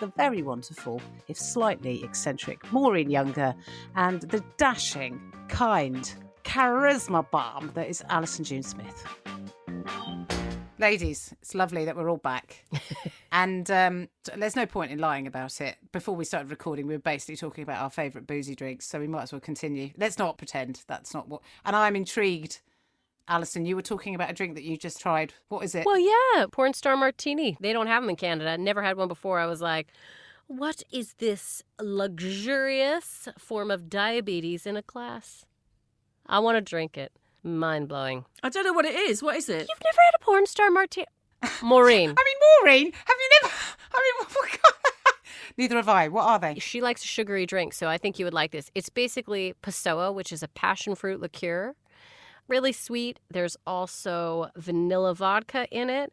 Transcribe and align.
the 0.00 0.06
very 0.16 0.42
wonderful, 0.42 1.00
if 1.28 1.36
slightly 1.36 2.02
eccentric, 2.04 2.70
Maureen 2.72 3.10
Younger, 3.10 3.54
and 3.96 4.22
the 4.22 4.42
dashing, 4.56 5.20
kind, 5.48 6.12
charisma 6.44 7.28
bomb 7.30 7.70
that 7.74 7.88
is 7.88 8.02
Alison 8.08 8.44
June 8.44 8.62
Smith. 8.62 9.04
Ladies, 10.78 11.32
it's 11.40 11.54
lovely 11.54 11.84
that 11.84 11.96
we're 11.96 12.10
all 12.10 12.16
back. 12.16 12.64
and 13.32 13.70
um, 13.70 14.08
there's 14.36 14.56
no 14.56 14.66
point 14.66 14.90
in 14.90 14.98
lying 14.98 15.28
about 15.28 15.60
it. 15.60 15.76
Before 15.92 16.16
we 16.16 16.24
started 16.24 16.50
recording, 16.50 16.86
we 16.88 16.94
were 16.94 16.98
basically 17.00 17.36
talking 17.36 17.62
about 17.62 17.80
our 17.80 17.90
favourite 17.90 18.26
boozy 18.26 18.56
drinks, 18.56 18.86
so 18.86 18.98
we 18.98 19.06
might 19.06 19.22
as 19.22 19.32
well 19.32 19.40
continue. 19.40 19.90
Let's 19.96 20.18
not 20.18 20.38
pretend 20.38 20.82
that's 20.88 21.14
not 21.14 21.28
what. 21.28 21.42
And 21.64 21.76
I'm 21.76 21.94
intrigued. 21.94 22.60
Alison, 23.28 23.64
you 23.64 23.76
were 23.76 23.82
talking 23.82 24.14
about 24.14 24.30
a 24.30 24.32
drink 24.32 24.54
that 24.54 24.64
you 24.64 24.76
just 24.76 25.00
tried. 25.00 25.32
What 25.48 25.64
is 25.64 25.74
it? 25.74 25.86
Well, 25.86 25.98
yeah, 25.98 26.46
porn 26.50 26.74
star 26.74 26.96
martini. 26.96 27.56
They 27.60 27.72
don't 27.72 27.86
have 27.86 28.02
them 28.02 28.10
in 28.10 28.16
Canada. 28.16 28.58
Never 28.58 28.82
had 28.82 28.96
one 28.96 29.08
before. 29.08 29.38
I 29.38 29.46
was 29.46 29.60
like, 29.60 29.88
what 30.48 30.82
is 30.90 31.14
this 31.14 31.62
luxurious 31.80 33.28
form 33.38 33.70
of 33.70 33.88
diabetes 33.88 34.66
in 34.66 34.76
a 34.76 34.82
glass? 34.82 35.46
I 36.26 36.40
want 36.40 36.56
to 36.56 36.60
drink 36.60 36.98
it. 36.98 37.12
Mind 37.42 37.88
blowing. 37.88 38.24
I 38.42 38.48
don't 38.48 38.64
know 38.64 38.72
what 38.72 38.84
it 38.84 38.94
is. 38.94 39.22
What 39.22 39.36
is 39.36 39.48
it? 39.48 39.60
You've 39.60 39.84
never 39.84 39.98
had 40.04 40.20
a 40.20 40.24
porn 40.24 40.46
star 40.46 40.70
martini? 40.70 41.06
Maureen. 41.62 42.10
I 42.16 42.24
mean, 42.24 42.36
Maureen, 42.60 42.92
have 42.92 43.16
you 43.18 43.30
never? 43.42 43.54
I 43.94 44.12
mean, 44.20 44.28
what, 44.32 44.60
neither 45.58 45.76
have 45.76 45.88
I. 45.88 46.08
What 46.08 46.24
are 46.24 46.38
they? 46.38 46.58
She 46.60 46.80
likes 46.80 47.04
a 47.04 47.06
sugary 47.06 47.46
drink, 47.46 47.72
so 47.72 47.88
I 47.88 47.98
think 47.98 48.18
you 48.18 48.24
would 48.24 48.34
like 48.34 48.52
this. 48.52 48.70
It's 48.74 48.88
basically 48.88 49.54
Passoa, 49.62 50.14
which 50.14 50.32
is 50.32 50.42
a 50.42 50.48
passion 50.48 50.94
fruit 50.94 51.20
liqueur. 51.20 51.74
Really 52.52 52.72
sweet. 52.72 53.18
There's 53.30 53.56
also 53.66 54.50
vanilla 54.56 55.14
vodka 55.14 55.66
in 55.70 55.88
it 55.88 56.12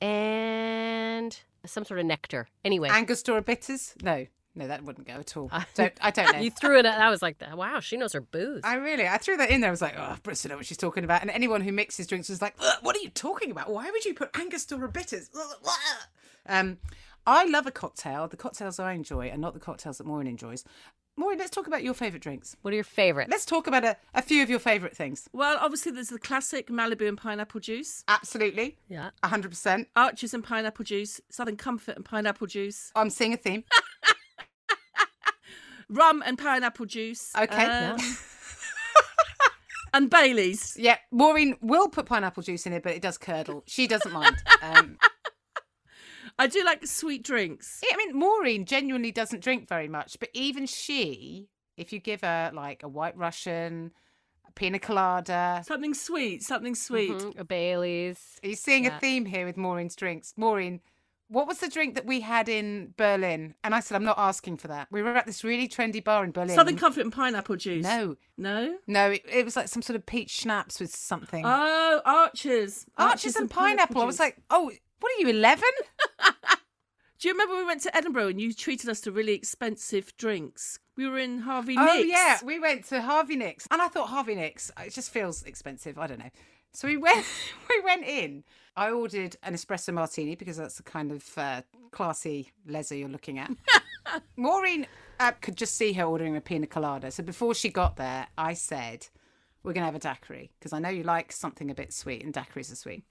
and 0.00 1.38
some 1.66 1.84
sort 1.84 2.00
of 2.00 2.06
nectar. 2.06 2.48
Anyway, 2.64 2.88
Angostura 2.88 3.42
bitters? 3.42 3.94
No, 4.02 4.26
no, 4.56 4.66
that 4.66 4.82
wouldn't 4.82 5.06
go 5.06 5.12
at 5.12 5.36
all. 5.36 5.52
Don't, 5.76 5.92
I 6.00 6.10
don't 6.10 6.32
know. 6.32 6.40
you 6.40 6.50
threw 6.50 6.80
it. 6.80 6.84
At, 6.84 7.00
I 7.00 7.10
was 7.10 7.22
like, 7.22 7.36
wow, 7.54 7.78
she 7.78 7.96
knows 7.96 8.12
her 8.14 8.20
booze. 8.20 8.62
I 8.64 8.74
really, 8.74 9.06
I 9.06 9.18
threw 9.18 9.36
that 9.36 9.50
in 9.50 9.60
there. 9.60 9.68
I 9.68 9.70
was 9.70 9.80
like, 9.80 9.94
oh, 9.96 10.16
Brister 10.24 10.48
know 10.48 10.56
what 10.56 10.66
she's 10.66 10.76
talking 10.76 11.04
about. 11.04 11.22
And 11.22 11.30
anyone 11.30 11.60
who 11.60 11.70
mixes 11.70 12.08
drinks 12.08 12.28
was 12.28 12.42
like, 12.42 12.60
what 12.80 12.96
are 12.96 13.00
you 13.00 13.10
talking 13.10 13.52
about? 13.52 13.70
Why 13.70 13.88
would 13.88 14.04
you 14.04 14.14
put 14.14 14.36
Angostura 14.36 14.88
bitters? 14.88 15.30
Um, 16.46 16.78
I 17.24 17.44
love 17.44 17.68
a 17.68 17.70
cocktail. 17.70 18.26
The 18.26 18.36
cocktails 18.36 18.80
I 18.80 18.94
enjoy 18.94 19.30
are 19.30 19.36
not 19.36 19.54
the 19.54 19.60
cocktails 19.60 19.98
that 19.98 20.08
Maureen 20.08 20.26
enjoys. 20.26 20.64
Maureen, 21.18 21.38
let's 21.38 21.50
talk 21.50 21.66
about 21.66 21.82
your 21.82 21.94
favourite 21.94 22.22
drinks. 22.22 22.56
What 22.62 22.72
are 22.72 22.76
your 22.76 22.84
favourites? 22.84 23.28
Let's 23.28 23.44
talk 23.44 23.66
about 23.66 23.84
a, 23.84 23.96
a 24.14 24.22
few 24.22 24.40
of 24.40 24.48
your 24.48 24.60
favourite 24.60 24.96
things. 24.96 25.28
Well, 25.32 25.58
obviously, 25.60 25.90
there's 25.90 26.10
the 26.10 26.18
classic 26.18 26.68
Malibu 26.68 27.08
and 27.08 27.18
pineapple 27.18 27.60
juice, 27.60 28.04
Absolutely. 28.06 28.78
Yeah. 28.88 29.10
100%. 29.24 29.86
Archers 29.96 30.32
and 30.32 30.44
pineapple 30.44 30.84
juice, 30.84 31.20
Southern 31.28 31.56
Comfort 31.56 31.96
and 31.96 32.04
pineapple 32.04 32.46
juice, 32.46 32.92
I'm 32.94 33.10
seeing 33.10 33.34
a 33.34 33.36
theme. 33.36 33.64
rum 35.88 36.22
and 36.24 36.38
pineapple 36.38 36.86
juice. 36.86 37.32
Okay. 37.36 37.64
um, 37.64 37.98
and 39.94 40.08
Bailey's. 40.08 40.76
Yeah, 40.78 40.98
Maureen 41.10 41.56
will 41.60 41.88
put 41.88 42.06
pineapple 42.06 42.44
juice 42.44 42.64
in 42.64 42.72
it, 42.72 42.84
but 42.84 42.92
it 42.92 43.02
does 43.02 43.18
curdle. 43.18 43.64
She 43.66 43.88
doesn't 43.88 44.12
mind. 44.12 44.36
Um, 44.60 44.98
I 46.38 46.46
do 46.46 46.62
like 46.64 46.86
sweet 46.86 47.24
drinks. 47.24 47.80
Yeah, 47.82 47.94
I 47.94 47.96
mean, 47.96 48.16
Maureen 48.18 48.64
genuinely 48.64 49.10
doesn't 49.12 49.42
drink 49.42 49.68
very 49.68 49.88
much, 49.88 50.18
but 50.20 50.28
even 50.34 50.66
she, 50.66 51.48
if 51.76 51.92
you 51.92 51.98
give 51.98 52.20
her 52.20 52.50
like 52.54 52.82
a 52.82 52.88
White 52.88 53.16
Russian, 53.16 53.90
a 54.46 54.52
pina 54.52 54.78
colada, 54.78 55.62
Something 55.66 55.94
sweet, 55.94 56.42
something 56.42 56.74
sweet. 56.74 57.10
Mhm, 57.10 57.38
a 57.40 57.44
Bailey's. 57.44 58.38
are 58.42 58.48
you 58.48 58.54
seeing 58.56 58.84
Yeah. 58.84 58.96
a 58.96 59.00
theme 59.00 59.24
here 59.26 59.46
with 59.46 59.56
Maureen's 59.56 59.96
drinks? 59.96 60.32
Maureen, 60.36 60.80
what 61.30 61.46
was 61.46 61.58
the 61.58 61.68
drink 61.68 61.94
that 61.96 62.06
we 62.06 62.20
had 62.20 62.48
in 62.48 62.94
Berlin? 62.96 63.54
And 63.62 63.74
I 63.74 63.80
said, 63.80 63.96
I'm 63.96 64.04
not 64.04 64.18
asking 64.18 64.56
for 64.58 64.68
that. 64.68 64.88
We 64.90 65.02
were 65.02 65.14
at 65.14 65.26
this 65.26 65.44
really 65.44 65.68
trendy 65.68 66.02
bar 66.02 66.24
in 66.24 66.30
Berlin. 66.30 66.54
Southern 66.54 66.76
Comfort 66.78 67.02
and 67.02 67.12
pineapple 67.12 67.56
juice. 67.56 67.84
No, 67.84 68.16
No? 68.38 68.78
no, 68.86 69.10
it, 69.10 69.22
it 69.30 69.44
was 69.44 69.54
like 69.56 69.68
some 69.68 69.82
sort 69.82 69.96
of 69.96 70.06
peach 70.06 70.30
schnapps 70.30 70.80
with 70.80 70.94
something. 70.94 71.44
Oh, 71.44 72.00
Archers. 72.06 72.86
Archers 72.96 73.36
and 73.36 73.50
pineapple. 73.50 74.00
I 74.00 74.04
was 74.06 74.18
like, 74.18 74.38
oh, 74.48 74.70
what 75.00 75.12
are 75.12 75.20
you, 75.20 75.28
11? 75.28 75.64
Do 77.18 77.26
you 77.28 77.34
remember 77.34 77.56
we 77.56 77.64
went 77.64 77.82
to 77.82 77.96
Edinburgh 77.96 78.28
and 78.28 78.40
you 78.40 78.52
treated 78.52 78.88
us 78.88 79.00
to 79.00 79.10
really 79.10 79.32
expensive 79.34 80.16
drinks? 80.16 80.78
We 80.96 81.08
were 81.08 81.18
in 81.18 81.40
Harvey 81.40 81.74
Oh 81.76 81.84
Nicks. 81.84 82.08
yeah, 82.08 82.38
we 82.44 82.60
went 82.60 82.84
to 82.86 83.00
Harvey 83.02 83.34
Nicks, 83.36 83.66
and 83.70 83.82
I 83.82 83.88
thought 83.88 84.08
Harvey 84.08 84.34
Nicks. 84.36 84.70
It 84.78 84.92
just 84.92 85.10
feels 85.10 85.42
expensive. 85.42 85.98
I 85.98 86.06
don't 86.06 86.20
know. 86.20 86.30
So 86.72 86.86
we 86.86 86.96
went. 86.96 87.24
we 87.68 87.80
went 87.80 88.04
in. 88.06 88.44
I 88.76 88.90
ordered 88.90 89.36
an 89.42 89.54
espresso 89.54 89.92
martini 89.92 90.36
because 90.36 90.56
that's 90.58 90.76
the 90.76 90.84
kind 90.84 91.10
of 91.10 91.36
uh, 91.36 91.62
classy 91.90 92.52
leather 92.66 92.94
you're 92.94 93.08
looking 93.08 93.38
at. 93.40 93.50
Maureen 94.36 94.86
uh, 95.18 95.32
could 95.40 95.56
just 95.56 95.74
see 95.74 95.92
her 95.94 96.04
ordering 96.04 96.36
a 96.36 96.40
pina 96.40 96.66
colada. 96.68 97.10
So 97.10 97.22
before 97.24 97.52
she 97.54 97.68
got 97.68 97.96
there, 97.96 98.28
I 98.38 98.54
said, 98.54 99.08
"We're 99.64 99.72
gonna 99.72 99.86
have 99.86 99.96
a 99.96 99.98
daiquiri 99.98 100.52
because 100.58 100.72
I 100.72 100.78
know 100.78 100.88
you 100.88 101.02
like 101.02 101.32
something 101.32 101.68
a 101.68 101.74
bit 101.74 101.92
sweet, 101.92 102.22
and 102.22 102.32
daiquiris 102.32 102.70
are 102.72 102.76
sweet." 102.76 103.02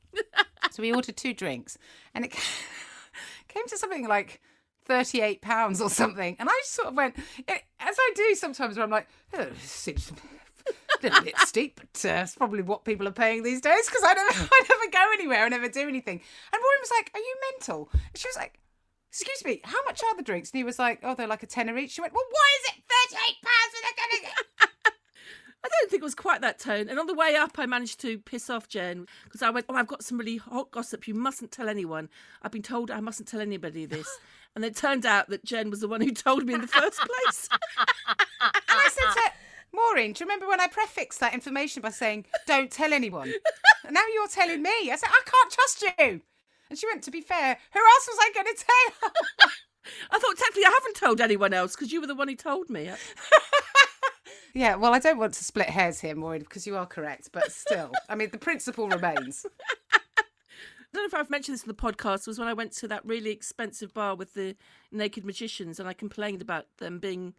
So 0.77 0.83
we 0.83 0.93
ordered 0.93 1.17
two 1.17 1.33
drinks, 1.33 1.75
and 2.13 2.23
it 2.23 2.31
came 3.47 3.67
to 3.67 3.77
something 3.77 4.07
like. 4.07 4.41
38 4.85 5.41
pounds 5.41 5.81
or 5.81 5.89
something. 5.89 6.37
And 6.39 6.47
i 6.47 6.53
just 6.61 6.71
sort 6.71 6.87
of 6.87 6.93
went 6.95 7.13
as 7.49 7.59
i 7.99 8.11
do 8.15 8.35
sometimes 8.35 8.77
where 8.77 8.85
i'm 8.85 8.89
like 8.89 9.09
oh, 9.33 9.49
seems 9.61 10.13
a 10.69 11.03
little 11.03 11.23
bit 11.25 11.37
steep 11.39 11.75
but 11.75 12.09
uh, 12.09 12.21
it's 12.23 12.35
probably 12.35 12.61
what 12.61 12.85
people 12.85 13.05
are 13.05 13.11
paying 13.11 13.43
these 13.43 13.59
days 13.59 13.85
because 13.85 14.03
I 14.05 14.13
never, 14.13 14.31
I 14.53 14.63
never 14.69 14.89
go 14.89 15.11
anywhere 15.13 15.43
I 15.43 15.49
never 15.49 15.67
do 15.67 15.89
anything. 15.89 16.21
And 16.53 16.61
Maureen 16.61 16.79
was 16.79 16.91
like 16.97 17.11
are 17.13 17.19
you 17.19 17.35
mental? 17.51 17.89
And 17.91 18.15
she 18.15 18.29
was 18.29 18.37
like 18.37 18.61
excuse 19.09 19.43
me 19.43 19.59
how 19.65 19.83
much 19.83 20.01
are 20.03 20.15
the 20.15 20.23
drinks? 20.23 20.51
And 20.51 20.57
he 20.57 20.63
was 20.63 20.79
like 20.79 20.99
oh 21.03 21.15
they're 21.15 21.27
like 21.27 21.43
a 21.43 21.47
tenner 21.47 21.77
each. 21.77 21.91
She 21.91 21.99
went 21.99 22.13
well 22.13 22.23
why 22.29 22.47
is 22.61 22.71
it 22.71 22.83
38 23.11 23.19
pounds 23.43 23.73
for 23.73 23.81
the 23.81 24.56
I 25.67 25.79
don't 25.81 25.91
think 25.91 26.01
it 26.01 26.05
was 26.05 26.15
quite 26.15 26.41
that 26.41 26.59
tone. 26.59 26.87
And 26.87 26.97
on 26.97 27.07
the 27.07 27.13
way 27.13 27.35
up, 27.35 27.59
I 27.59 27.65
managed 27.65 27.99
to 28.01 28.19
piss 28.19 28.49
off 28.49 28.69
Jen 28.69 29.05
because 29.25 29.41
I 29.41 29.49
went, 29.49 29.65
Oh, 29.67 29.75
I've 29.75 29.87
got 29.87 30.03
some 30.03 30.17
really 30.17 30.37
hot 30.37 30.71
gossip. 30.71 31.07
You 31.07 31.13
mustn't 31.13 31.51
tell 31.51 31.67
anyone. 31.67 32.09
I've 32.41 32.51
been 32.51 32.61
told 32.61 32.89
I 32.89 33.01
mustn't 33.01 33.27
tell 33.27 33.41
anybody 33.41 33.85
this. 33.85 34.07
And 34.55 34.65
it 34.65 34.75
turned 34.75 35.05
out 35.05 35.29
that 35.29 35.45
Jen 35.45 35.69
was 35.69 35.81
the 35.81 35.87
one 35.87 36.01
who 36.01 36.11
told 36.11 36.43
me 36.47 36.55
in 36.55 36.61
the 36.61 36.67
first 36.67 36.99
place. 36.99 37.47
and 37.77 37.87
I 38.69 38.89
said 38.89 39.13
to 39.13 39.19
her, 39.19 39.33
Maureen, 39.71 40.13
do 40.13 40.23
you 40.23 40.25
remember 40.25 40.47
when 40.47 40.59
I 40.59 40.65
prefixed 40.65 41.19
that 41.19 41.35
information 41.35 41.83
by 41.83 41.91
saying, 41.91 42.25
don't 42.47 42.71
tell 42.71 42.91
anyone? 42.91 43.31
and 43.85 43.93
now 43.93 44.01
you're 44.15 44.27
telling 44.27 44.63
me. 44.63 44.89
I 44.91 44.95
said, 44.95 45.09
I 45.11 45.21
can't 45.25 45.51
trust 45.51 45.81
you. 45.83 46.21
And 46.71 46.79
she 46.79 46.87
went, 46.87 47.03
to 47.03 47.11
be 47.11 47.21
fair, 47.21 47.59
who 47.71 47.79
else 47.79 48.07
was 48.07 48.17
I 48.19 48.31
going 48.33 48.47
to 48.47 48.65
tell? 48.65 49.49
I 50.11 50.19
thought 50.19 50.37
technically 50.37 50.65
I 50.65 50.71
haven't 50.73 50.95
told 50.95 51.21
anyone 51.21 51.53
else 51.53 51.75
because 51.75 51.91
you 51.91 52.01
were 52.01 52.07
the 52.07 52.15
one 52.15 52.27
who 52.27 52.35
told 52.35 52.67
me. 52.69 52.89
Yeah, 54.53 54.75
well, 54.75 54.93
I 54.93 54.99
don't 54.99 55.17
want 55.17 55.33
to 55.35 55.43
split 55.43 55.69
hairs 55.69 55.99
here, 55.99 56.15
Maureen, 56.15 56.41
because 56.41 56.65
you 56.67 56.75
are 56.77 56.85
correct. 56.85 57.29
But 57.31 57.51
still, 57.51 57.91
I 58.09 58.15
mean, 58.15 58.29
the 58.31 58.37
principle 58.37 58.87
remains. 58.87 59.45
I 59.93 59.99
don't 60.93 61.03
know 61.03 61.17
if 61.17 61.21
I've 61.21 61.29
mentioned 61.29 61.53
this 61.53 61.63
in 61.63 61.67
the 61.67 61.73
podcast. 61.73 62.27
Was 62.27 62.39
when 62.39 62.47
I 62.47 62.53
went 62.53 62.71
to 62.73 62.87
that 62.87 63.05
really 63.05 63.29
expensive 63.29 63.93
bar 63.93 64.15
with 64.15 64.33
the 64.33 64.55
naked 64.91 65.25
magicians, 65.25 65.79
and 65.79 65.87
I 65.87 65.93
complained 65.93 66.41
about 66.41 66.65
them 66.77 66.99
being 66.99 67.33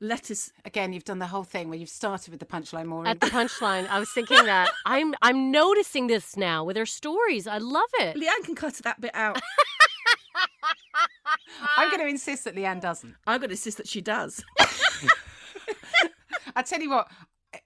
lettuce. 0.00 0.52
Again, 0.64 0.92
you've 0.92 1.04
done 1.04 1.18
the 1.18 1.26
whole 1.26 1.44
thing 1.44 1.68
where 1.68 1.78
you've 1.78 1.88
started 1.88 2.30
with 2.30 2.40
the 2.40 2.46
punchline, 2.46 2.86
Maureen. 2.86 3.06
At 3.06 3.20
the 3.20 3.26
punchline, 3.28 3.88
I 3.88 3.98
was 3.98 4.10
thinking 4.10 4.44
that 4.44 4.70
I'm 4.86 5.14
I'm 5.22 5.50
noticing 5.50 6.06
this 6.06 6.36
now 6.36 6.64
with 6.64 6.76
her 6.76 6.86
stories. 6.86 7.46
I 7.46 7.58
love 7.58 7.90
it. 7.98 8.16
Leanne 8.16 8.44
can 8.44 8.54
cut 8.54 8.74
that 8.84 9.00
bit 9.00 9.14
out. 9.14 9.40
I'm 11.76 11.88
going 11.90 12.00
to 12.02 12.08
insist 12.08 12.44
that 12.44 12.54
Leanne 12.54 12.80
doesn't. 12.80 13.14
I'm 13.26 13.40
going 13.40 13.48
to 13.48 13.54
insist 13.54 13.78
that 13.78 13.88
she 13.88 14.00
does. 14.00 14.44
I 16.54 16.62
tell 16.62 16.80
you 16.80 16.90
what, 16.90 17.10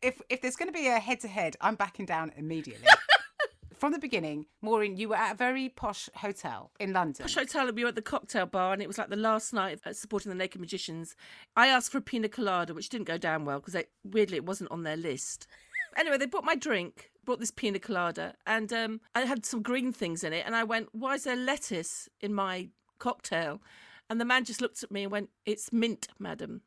if 0.02 0.20
if 0.28 0.40
there's 0.40 0.56
going 0.56 0.68
to 0.68 0.72
be 0.72 0.86
a 0.88 0.98
head 0.98 1.20
to 1.20 1.28
head, 1.28 1.56
I'm 1.60 1.74
backing 1.74 2.06
down 2.06 2.32
immediately. 2.36 2.88
From 3.76 3.92
the 3.92 3.98
beginning, 3.98 4.46
Maureen, 4.62 4.96
you 4.96 5.10
were 5.10 5.16
at 5.16 5.34
a 5.34 5.36
very 5.36 5.68
posh 5.68 6.08
hotel 6.14 6.70
in 6.80 6.94
London. 6.94 7.24
Posh 7.24 7.34
hotel, 7.34 7.68
and 7.68 7.76
we 7.76 7.82
were 7.82 7.90
at 7.90 7.94
the 7.94 8.02
cocktail 8.02 8.46
bar, 8.46 8.72
and 8.72 8.80
it 8.80 8.88
was 8.88 8.96
like 8.96 9.10
the 9.10 9.16
last 9.16 9.52
night 9.52 9.78
of 9.84 9.96
supporting 9.96 10.30
the 10.30 10.34
Naked 10.34 10.60
Magicians. 10.60 11.14
I 11.56 11.66
asked 11.66 11.92
for 11.92 11.98
a 11.98 12.02
pina 12.02 12.30
colada, 12.30 12.72
which 12.72 12.88
didn't 12.88 13.06
go 13.06 13.18
down 13.18 13.44
well 13.44 13.60
because 13.60 13.76
weirdly 14.02 14.38
it 14.38 14.46
wasn't 14.46 14.70
on 14.70 14.82
their 14.82 14.96
list. 14.96 15.46
Anyway, 15.94 16.16
they 16.16 16.26
brought 16.26 16.44
my 16.44 16.54
drink, 16.54 17.10
brought 17.24 17.38
this 17.38 17.50
pina 17.50 17.78
colada, 17.78 18.34
and 18.46 18.72
um, 18.72 19.00
I 19.14 19.20
had 19.22 19.44
some 19.44 19.60
green 19.60 19.92
things 19.92 20.24
in 20.24 20.32
it. 20.32 20.44
And 20.46 20.56
I 20.56 20.64
went, 20.64 20.88
"Why 20.92 21.14
is 21.14 21.24
there 21.24 21.36
lettuce 21.36 22.08
in 22.20 22.32
my 22.32 22.70
cocktail?" 22.98 23.60
And 24.08 24.18
the 24.18 24.24
man 24.24 24.44
just 24.44 24.62
looked 24.62 24.82
at 24.82 24.90
me 24.90 25.02
and 25.02 25.12
went, 25.12 25.28
"It's 25.44 25.70
mint, 25.70 26.08
madam." 26.18 26.62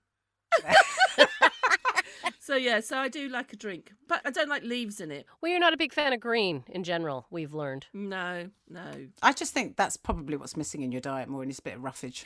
so 2.49 2.55
yeah, 2.55 2.79
so 2.79 2.97
I 2.97 3.09
do 3.09 3.29
like 3.29 3.53
a 3.53 3.55
drink, 3.55 3.93
but 4.07 4.21
I 4.25 4.31
don't 4.31 4.49
like 4.49 4.63
leaves 4.63 4.99
in 4.99 5.11
it. 5.11 5.27
Well, 5.39 5.51
you're 5.51 5.59
not 5.59 5.75
a 5.75 5.77
big 5.77 5.93
fan 5.93 6.13
of 6.13 6.19
green 6.19 6.63
in 6.67 6.83
general. 6.83 7.27
We've 7.29 7.53
learned. 7.53 7.85
No, 7.93 8.49
no. 8.67 8.91
I 9.21 9.33
just 9.33 9.53
think 9.53 9.77
that's 9.77 9.97
probably 9.97 10.35
what's 10.35 10.57
missing 10.57 10.81
in 10.81 10.91
your 10.91 10.99
diet, 10.99 11.29
Maureen, 11.29 11.51
is 11.51 11.59
a 11.59 11.61
bit 11.61 11.75
of 11.75 11.83
roughage. 11.83 12.25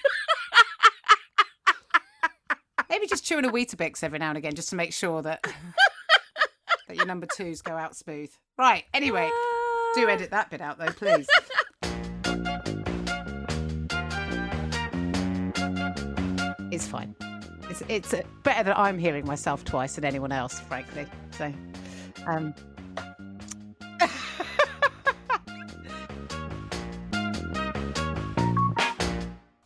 Maybe 2.89 3.05
just 3.05 3.25
chewing 3.25 3.43
a 3.43 3.49
Weetabix 3.49 4.01
every 4.01 4.17
now 4.17 4.29
and 4.29 4.37
again, 4.37 4.53
just 4.53 4.69
to 4.69 4.77
make 4.77 4.93
sure 4.93 5.21
that 5.23 5.43
that 6.87 6.95
your 6.95 7.05
number 7.05 7.27
twos 7.35 7.61
go 7.61 7.75
out 7.75 7.93
smooth. 7.93 8.31
Right. 8.57 8.85
Anyway, 8.93 9.29
do 9.93 10.07
ah. 10.07 10.09
edit 10.09 10.31
that 10.31 10.49
bit 10.49 10.61
out 10.61 10.77
though, 10.77 10.85
please. 10.85 11.27
it's 16.71 16.87
fine. 16.87 17.13
It's 17.69 17.81
it's 17.88 18.13
better 18.44 18.63
that 18.63 18.77
I'm 18.77 19.00
hearing 19.00 19.25
myself 19.25 19.63
twice 19.65 19.95
than 19.95 20.06
anyone 20.06 20.31
else, 20.31 20.60
frankly. 20.60 21.07
So, 21.31 21.51
um. 22.27 22.54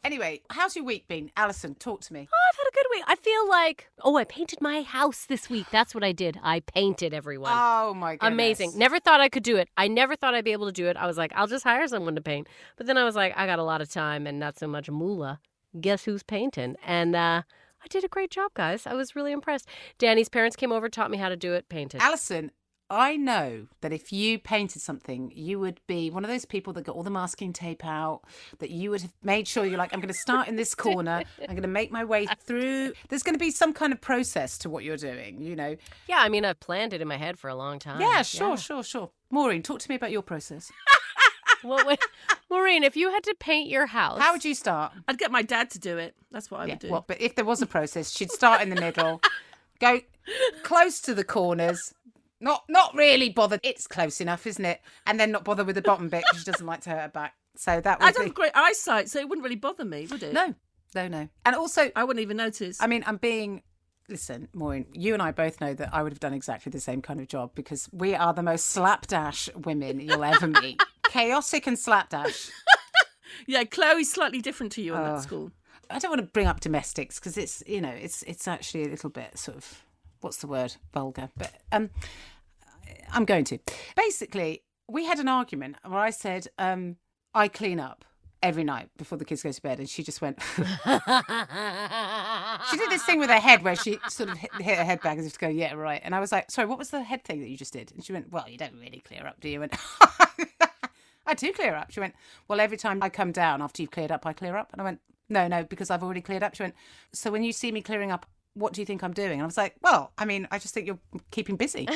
anyway, 0.04 0.42
how's 0.50 0.76
your 0.76 0.86
week 0.86 1.08
been, 1.08 1.32
Alison? 1.36 1.76
Talk 1.76 2.02
to 2.02 2.14
me. 2.14 2.28
Oh, 2.32 2.38
I've 2.50 2.58
had 2.58 2.68
a 2.68 2.72
good 2.74 2.86
week. 2.92 3.04
I 3.08 3.16
feel 3.16 3.50
like 3.50 3.90
oh, 4.04 4.16
I 4.16 4.24
painted 4.24 4.62
my 4.62 4.82
house 4.84 5.26
this 5.26 5.50
week. 5.50 5.66
That's 5.72 5.94
what 5.96 6.04
I 6.04 6.12
did. 6.12 6.40
I 6.44 6.60
painted 6.62 7.14
everyone. 7.14 7.52
Oh 7.54 7.94
my 7.94 8.16
goodness! 8.16 8.34
Amazing. 8.34 8.74
Never 8.78 9.00
thought 9.00 9.22
I 9.22 9.30
could 9.30 9.44
do 9.44 9.58
it. 9.58 9.70
I 9.76 9.88
never 9.88 10.16
thought 10.16 10.36
I'd 10.36 10.46
be 10.46 10.52
able 10.54 10.68
to 10.68 10.72
do 10.72 10.88
it. 10.88 10.98
I 10.98 11.08
was 11.08 11.18
like, 11.18 11.32
I'll 11.36 11.48
just 11.48 11.64
hire 11.64 11.88
someone 11.88 12.16
to 12.16 12.22
paint. 12.22 12.48
But 12.78 12.86
then 12.86 12.98
I 12.98 13.04
was 13.04 13.16
like, 13.16 13.34
I 13.36 13.46
got 13.48 13.60
a 13.60 13.64
lot 13.64 13.82
of 13.82 13.90
time 13.90 14.28
and 14.28 14.40
not 14.40 14.58
so 14.60 14.68
much 14.68 14.90
moolah. 14.90 15.40
Guess 15.80 16.06
who's 16.06 16.24
painting? 16.24 16.76
And 16.86 17.16
uh, 17.16 17.42
I 17.88 17.90
did 17.90 18.04
a 18.04 18.10
great 18.10 18.32
job, 18.32 18.52
guys. 18.54 18.86
I 18.86 18.96
was 18.96 19.16
really 19.16 19.32
impressed. 19.32 19.66
Danny's 19.98 20.28
parents 20.28 20.58
came 20.58 20.74
over, 20.74 20.90
taught 20.90 21.10
me 21.10 21.18
how 21.18 21.30
to 21.30 21.38
do 21.38 21.54
it, 21.54 21.70
painted. 21.70 22.02
Allison, 22.02 22.52
I 22.90 23.16
know 23.16 23.68
that 23.80 23.94
if 23.94 24.12
you 24.12 24.40
painted 24.40 24.82
something, 24.82 25.32
you 25.34 25.58
would 25.62 25.80
be 25.88 26.10
one 26.10 26.26
of 26.26 26.30
those 26.30 26.44
people 26.44 26.74
that 26.74 26.84
got 26.84 26.98
all 26.98 27.04
the 27.04 27.10
masking 27.10 27.54
tape 27.54 27.86
out, 27.86 28.24
that 28.60 28.72
you 28.72 28.90
would 28.90 29.04
have 29.04 29.14
made 29.24 29.48
sure 29.48 29.66
you're 29.66 29.78
like, 29.78 29.94
I'm 29.94 30.02
going 30.02 30.14
to 30.14 30.20
start 30.20 30.50
in 30.50 30.58
this 30.58 30.76
corner, 30.76 31.24
I'm 31.40 31.48
going 31.52 31.62
to 31.62 31.70
make 31.70 31.90
my 31.90 32.04
way 32.04 32.28
through. 32.42 32.92
There's 33.08 33.24
going 33.24 33.36
to 33.36 33.40
be 33.40 33.52
some 33.52 33.72
kind 33.72 33.94
of 33.94 34.02
process 34.02 34.58
to 34.58 34.70
what 34.70 34.84
you're 34.84 34.98
doing, 34.98 35.42
you 35.42 35.56
know? 35.56 35.78
yeah, 36.10 36.18
I 36.20 36.28
mean, 36.28 36.44
I've 36.44 36.60
planned 36.60 36.92
it 36.92 37.00
in 37.00 37.08
my 37.08 37.16
head 37.16 37.40
for 37.40 37.50
a 37.50 37.56
long 37.56 37.80
time. 37.80 38.02
Yeah, 38.02 38.22
sure, 38.22 38.58
sure, 38.58 38.84
sure. 38.84 39.12
Maureen, 39.32 39.64
talk 39.64 39.80
to 39.80 39.90
me 39.90 39.96
about 39.96 40.12
your 40.12 40.24
process. 40.24 40.70
Well, 41.64 41.86
wait, 41.86 42.00
Maureen, 42.50 42.84
if 42.84 42.96
you 42.96 43.12
had 43.12 43.24
to 43.24 43.36
paint 43.40 43.70
your 43.70 43.88
house, 43.88 44.20
How 44.20 44.32
would 44.34 44.46
you 44.46 44.54
start? 44.56 44.94
I'd 45.08 45.18
get 45.18 45.32
my 45.32 45.42
dad 45.42 45.70
to 45.72 45.80
do 45.80 45.98
it. 45.98 46.16
That's 46.32 46.52
what 46.52 46.62
I 46.62 46.66
Yeah, 46.66 46.74
would 46.74 46.80
do. 46.80 46.90
well, 46.90 47.06
but 47.08 47.20
if 47.22 47.36
there 47.36 47.46
was 47.46 47.62
a 47.62 47.66
process, 47.66 48.12
she'd 48.12 48.32
start 48.32 48.62
in 48.62 48.70
the 48.70 48.76
middle, 48.76 49.22
go 49.80 50.02
close 50.64 51.00
to 51.02 51.14
the 51.14 51.24
corners, 51.24 51.94
not 52.40 52.64
not 52.70 52.94
really 52.96 53.30
bother. 53.30 53.60
It's 53.64 53.88
close 53.88 54.22
enough, 54.22 54.46
isn't 54.46 54.64
it? 54.66 54.82
And 55.06 55.20
then 55.20 55.32
not 55.32 55.44
bother 55.44 55.64
with 55.64 55.76
the 55.76 55.82
bottom 55.82 56.10
bit 56.10 56.24
because 56.24 56.40
she 56.40 56.46
doesn't 56.46 56.66
like 56.66 56.82
to 56.82 56.92
hurt 56.92 57.02
her 57.02 57.10
back. 57.10 57.34
So 57.56 57.82
that 57.82 58.00
I 58.00 58.06
would 58.06 58.14
don't 58.14 58.24
be 58.24 58.28
have 58.30 58.36
great 58.36 58.52
eyesight, 58.56 59.10
so 59.10 59.20
it 59.20 59.28
wouldn't 59.28 59.44
really 59.44 59.56
bother 59.56 59.84
me, 59.86 60.08
would 60.12 60.22
it? 60.22 60.34
no, 60.34 60.54
no, 60.94 61.08
no. 61.08 61.28
And 61.46 61.56
also, 61.56 61.90
I 61.96 62.04
wouldn't 62.04 62.22
even 62.22 62.38
notice. 62.38 62.82
I 62.82 62.88
mean, 62.88 63.04
I'm 63.08 63.18
being. 63.18 63.64
Listen, 64.10 64.48
Maureen, 64.54 64.86
you 64.94 65.14
and 65.14 65.22
I 65.22 65.32
both 65.32 65.60
know 65.60 65.74
that 65.74 65.94
I 65.94 66.02
would 66.02 66.14
have 66.14 66.20
done 66.22 66.34
exactly 66.34 66.70
the 66.70 66.80
same 66.80 67.02
kind 67.02 67.20
of 67.20 67.28
job 67.28 67.52
because 67.56 67.90
we 67.92 68.16
are 68.16 68.34
the 68.34 68.42
most 68.44 68.68
slapdash 68.68 69.50
women 69.54 70.00
you'll 70.00 70.24
ever 70.24 70.48
meet. 70.48 70.82
Chaotic 71.10 71.68
and 71.68 71.78
slapdash. 71.80 72.50
yeah, 73.48 73.64
Chloe's 73.64 74.12
slightly 74.12 74.42
different 74.42 74.72
to 74.74 74.82
you 74.82 74.94
in 74.94 75.00
Oh. 75.02 75.04
that 75.16 75.22
school. 75.24 75.52
I 75.90 76.00
don't 76.00 76.12
want 76.12 76.22
to 76.22 76.28
bring 76.28 76.48
up 76.48 76.60
domestics 76.60 77.18
because 77.20 77.38
it's 77.38 77.64
you 77.66 77.80
know 77.80 77.90
it's 77.90 78.22
it's 78.24 78.46
actually 78.48 78.84
a 78.84 78.90
little 78.90 79.10
bit 79.10 79.38
sort 79.38 79.56
of 79.58 79.84
what's 80.22 80.38
the 80.38 80.48
word 80.48 80.76
vulgar, 80.94 81.30
but 81.38 81.54
um, 81.72 81.90
I'm 83.12 83.24
going 83.26 83.46
to. 83.46 83.58
Basically, 83.96 84.64
we 84.90 85.06
had 85.06 85.20
an 85.20 85.30
argument 85.30 85.78
where 85.86 86.00
I 86.00 86.10
said 86.10 86.48
um, 86.60 86.98
I 87.34 87.48
clean 87.48 87.80
up 87.80 88.04
every 88.44 88.64
night 88.66 88.90
before 88.98 89.18
the 89.18 89.24
kids 89.26 89.44
go 89.44 89.52
to 89.52 89.62
bed, 89.62 89.80
and 89.80 89.90
she 89.90 90.04
just 90.04 90.22
went. 90.22 90.40
she 92.70 92.78
did 92.78 92.90
this 92.90 93.04
thing 93.06 93.20
with 93.20 93.30
her 93.30 93.40
head 93.40 93.64
where 93.64 93.76
she 93.76 93.98
sort 94.10 94.30
of 94.30 94.38
hit, 94.38 94.52
hit 94.60 94.78
her 94.78 94.84
head 94.84 95.02
back 95.02 95.18
as 95.18 95.26
if 95.26 95.34
to 95.34 95.40
go, 95.40 95.48
yeah, 95.48 95.74
right. 95.74 96.02
And 96.04 96.14
I 96.14 96.20
was 96.20 96.32
like, 96.32 96.52
sorry, 96.52 96.68
what 96.68 96.78
was 96.78 96.90
the 96.90 97.02
head 97.02 97.24
thing 97.24 97.40
that 97.42 97.50
you 97.50 97.58
just 97.58 97.74
did? 97.74 97.92
And 97.94 98.04
she 98.04 98.12
went, 98.14 98.32
well, 98.32 98.48
you 98.50 98.58
don't 98.58 98.74
really 98.80 99.02
clear 99.06 99.26
up, 99.26 99.40
do 99.40 99.50
you? 99.50 99.62
And 99.64 99.72
I 101.28 101.34
do 101.34 101.52
clear 101.52 101.76
up. 101.76 101.92
She 101.92 102.00
went, 102.00 102.16
well, 102.48 102.60
every 102.60 102.78
time 102.78 103.04
I 103.04 103.10
come 103.10 103.32
down 103.32 103.62
after 103.62 103.82
you've 103.82 103.92
cleared 103.92 104.12
up, 104.12 104.26
I 104.26 104.34
clear 104.34 104.56
up. 104.56 104.72
And 104.72 104.82
I 104.82 104.86
went, 104.86 105.02
no, 105.30 105.48
no, 105.48 105.64
because 105.64 105.92
I've 105.92 106.04
already 106.04 106.22
cleared 106.22 106.42
up. 106.42 106.56
She 106.56 106.64
went, 106.64 106.76
so 107.14 107.30
when 107.32 107.44
you 107.44 107.52
see 107.52 107.72
me 107.72 107.82
clearing 107.82 108.12
up, 108.12 108.26
what 108.54 108.74
do 108.74 108.82
you 108.82 108.86
think 108.86 109.04
I'm 109.04 109.14
doing? 109.14 109.34
And 109.34 109.44
I 109.44 109.46
was 109.46 109.58
like, 109.58 109.76
well, 109.82 110.14
I 110.18 110.26
mean, 110.26 110.48
I 110.50 110.58
just 110.58 110.74
think 110.74 110.88
you're 110.88 111.00
keeping 111.30 111.58
busy. 111.58 111.86
she 111.92 111.94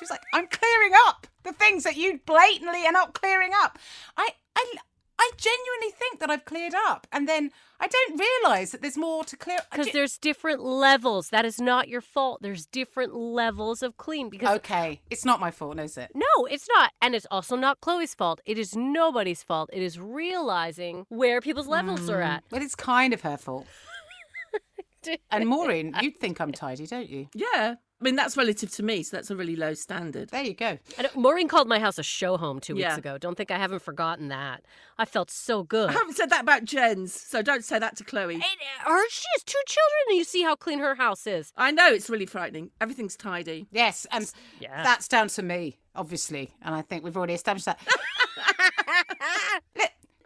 was 0.00 0.10
like, 0.10 0.22
I'm 0.32 0.46
clearing 0.46 0.92
up 1.06 1.26
the 1.42 1.52
things 1.52 1.84
that 1.84 1.96
you 1.96 2.20
blatantly 2.24 2.86
are 2.86 2.92
not 2.92 3.12
clearing 3.14 3.50
up. 3.62 3.78
I, 4.16 4.30
I, 4.56 4.74
I 5.18 5.30
genuinely 5.36 5.90
think 5.90 6.20
that 6.20 6.30
I've 6.30 6.44
cleared 6.44 6.74
up, 6.74 7.06
and 7.12 7.28
then 7.28 7.50
I 7.80 7.88
don't 7.88 8.18
realise 8.18 8.70
that 8.70 8.82
there's 8.82 8.96
more 8.96 9.24
to 9.24 9.36
clear. 9.36 9.58
Because 9.70 9.92
there's 9.92 10.18
different 10.18 10.62
levels. 10.62 11.30
That 11.30 11.44
is 11.44 11.60
not 11.60 11.88
your 11.88 12.00
fault. 12.00 12.40
There's 12.42 12.66
different 12.66 13.14
levels 13.14 13.82
of 13.82 13.96
clean. 13.96 14.30
Because 14.30 14.56
okay, 14.58 15.00
it's 15.10 15.24
not 15.24 15.40
my 15.40 15.50
fault, 15.50 15.78
is 15.78 15.96
it? 15.96 16.10
No, 16.14 16.46
it's 16.50 16.68
not. 16.68 16.92
And 17.00 17.14
it's 17.14 17.26
also 17.30 17.56
not 17.56 17.80
Chloe's 17.80 18.14
fault. 18.14 18.40
It 18.46 18.58
is 18.58 18.76
nobody's 18.76 19.42
fault. 19.42 19.70
It 19.72 19.82
is 19.82 19.98
realizing 19.98 21.06
where 21.08 21.40
people's 21.40 21.68
levels 21.68 22.08
are 22.08 22.20
hmm. 22.20 22.28
at. 22.28 22.44
But 22.48 22.62
it's 22.62 22.74
kind 22.74 23.12
of 23.12 23.22
her 23.22 23.36
fault. 23.36 23.66
and 25.30 25.46
Maureen, 25.46 25.94
you'd 26.00 26.18
think 26.18 26.40
I'm 26.40 26.52
tidy, 26.52 26.86
don't 26.86 27.08
you? 27.08 27.28
Yeah. 27.34 27.74
I 28.00 28.04
mean, 28.04 28.14
that's 28.14 28.36
relative 28.36 28.70
to 28.76 28.84
me, 28.84 29.02
so 29.02 29.16
that's 29.16 29.28
a 29.28 29.34
really 29.34 29.56
low 29.56 29.74
standard. 29.74 30.28
There 30.30 30.44
you 30.44 30.54
go. 30.54 30.78
And 30.98 31.08
Maureen 31.16 31.48
called 31.48 31.66
my 31.66 31.80
house 31.80 31.98
a 31.98 32.04
show 32.04 32.36
home 32.36 32.60
two 32.60 32.76
weeks 32.76 32.84
Yeah. 32.84 32.96
ago. 32.96 33.18
Don't 33.18 33.34
think 33.34 33.50
I 33.50 33.58
haven't 33.58 33.82
forgotten 33.82 34.28
that. 34.28 34.62
I 34.98 35.04
felt 35.04 35.32
so 35.32 35.64
good. 35.64 35.90
I 35.90 35.94
haven't 35.94 36.14
said 36.14 36.30
that 36.30 36.42
about 36.42 36.64
Jen's, 36.64 37.12
so 37.12 37.42
don't 37.42 37.64
say 37.64 37.80
that 37.80 37.96
to 37.96 38.04
Chloe. 38.04 38.34
And 38.34 38.42
uh, 38.44 38.88
her, 38.90 39.02
she 39.10 39.24
has 39.34 39.42
two 39.42 39.58
children, 39.66 39.98
and 40.10 40.18
you 40.18 40.22
see 40.22 40.44
how 40.44 40.54
clean 40.54 40.78
her 40.78 40.94
house 40.94 41.26
is. 41.26 41.52
I 41.56 41.72
know 41.72 41.88
it's 41.88 42.08
really 42.08 42.26
frightening. 42.26 42.70
Everything's 42.80 43.16
tidy. 43.16 43.66
Yes, 43.72 44.06
and 44.12 44.30
Yeah. 44.60 44.84
that's 44.84 45.08
down 45.08 45.26
to 45.28 45.42
me, 45.42 45.80
obviously. 45.96 46.54
And 46.62 46.76
I 46.76 46.82
think 46.82 47.02
we've 47.02 47.16
already 47.16 47.34
established 47.34 47.66
that. 47.66 47.80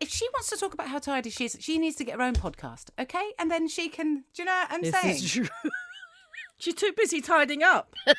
Look, 0.02 0.08
if 0.08 0.14
she 0.14 0.28
wants 0.34 0.50
to 0.50 0.56
talk 0.56 0.74
about 0.74 0.88
how 0.88 0.98
tidy 0.98 1.30
she 1.30 1.44
is, 1.46 1.56
she 1.60 1.78
needs 1.78 1.96
to 1.96 2.04
get 2.04 2.16
her 2.16 2.22
own 2.22 2.34
podcast, 2.34 2.90
okay? 2.98 3.30
And 3.38 3.50
then 3.50 3.68
she 3.68 3.88
can. 3.88 4.24
Do 4.34 4.42
you 4.42 4.44
know 4.44 4.52
what 4.52 4.68
I'm 4.72 4.82
This 4.82 4.94
saying? 5.00 5.14
is 5.16 5.30
true. 5.32 5.48
She's 6.58 6.74
too 6.74 6.92
busy 6.96 7.20
tidying 7.20 7.62
up. 7.62 7.94
I, 8.08 8.14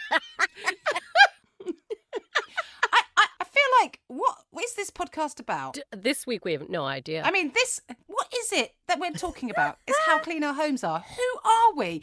I, 3.17 3.25
I 3.39 3.43
feel 3.45 3.63
like 3.81 3.99
what 4.07 4.35
what 4.51 4.65
is 4.65 4.75
this 4.75 4.89
podcast 4.91 5.39
about? 5.39 5.75
D- 5.75 5.83
This 5.95 6.27
week 6.27 6.43
we 6.45 6.51
have 6.53 6.69
no 6.69 6.85
idea. 6.85 7.23
I 7.23 7.31
mean, 7.31 7.51
this. 7.53 7.81
What 8.07 8.27
is 8.37 8.51
it 8.51 8.73
that 8.87 8.99
we're 8.99 9.11
talking 9.11 9.49
about? 9.49 9.77
Is 9.87 9.95
how 10.05 10.19
clean 10.19 10.43
our 10.43 10.53
homes 10.53 10.83
are. 10.83 10.99
Who 10.99 11.49
are 11.49 11.73
we? 11.75 12.01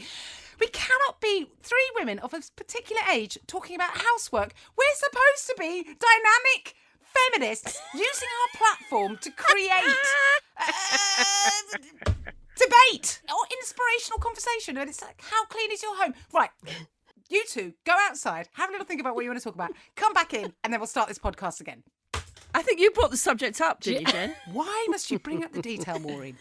We 0.58 0.66
cannot 0.68 1.20
be 1.20 1.46
three 1.62 1.90
women 1.94 2.18
of 2.18 2.34
a 2.34 2.40
particular 2.56 3.02
age 3.12 3.38
talking 3.46 3.76
about 3.76 3.98
housework. 3.98 4.52
We're 4.76 4.94
supposed 4.94 5.46
to 5.48 5.54
be 5.58 5.82
dynamic 5.84 6.74
feminists 7.14 7.78
using 7.94 8.28
our 8.40 8.58
platform 8.58 9.18
to 9.20 9.30
create 9.30 9.96
uh, 10.58 11.78
debate 12.56 13.22
or 13.28 13.38
inspirational 13.58 14.18
conversation. 14.18 14.76
And 14.76 14.88
it's 14.88 15.02
like, 15.02 15.20
how 15.22 15.44
clean 15.46 15.70
is 15.72 15.82
your 15.82 15.96
home? 15.96 16.14
Right. 16.32 16.50
You 17.28 17.44
two, 17.46 17.74
go 17.84 17.94
outside, 18.08 18.48
have 18.54 18.70
a 18.70 18.72
little 18.72 18.86
think 18.86 19.00
about 19.00 19.14
what 19.14 19.22
you 19.24 19.30
want 19.30 19.40
to 19.40 19.44
talk 19.44 19.54
about, 19.54 19.70
come 19.94 20.12
back 20.12 20.34
in, 20.34 20.52
and 20.64 20.72
then 20.72 20.80
we'll 20.80 20.88
start 20.88 21.08
this 21.08 21.18
podcast 21.18 21.60
again. 21.60 21.84
I 22.52 22.62
think 22.62 22.80
you 22.80 22.90
brought 22.90 23.12
the 23.12 23.16
subject 23.16 23.60
up, 23.60 23.80
didn't 23.80 24.08
you, 24.08 24.12
Jen? 24.12 24.34
Why 24.52 24.86
must 24.90 25.10
you 25.10 25.20
bring 25.20 25.44
up 25.44 25.52
the 25.52 25.62
detail, 25.62 26.00
Maureen? 26.00 26.36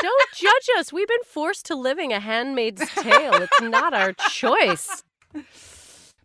Don't 0.00 0.32
judge 0.34 0.68
us. 0.78 0.92
We've 0.92 1.08
been 1.08 1.24
forced 1.26 1.66
to 1.66 1.74
living 1.74 2.12
a 2.12 2.20
handmaid's 2.20 2.88
tale. 2.94 3.34
It's 3.34 3.60
not 3.60 3.94
our 3.94 4.12
choice. 4.30 5.02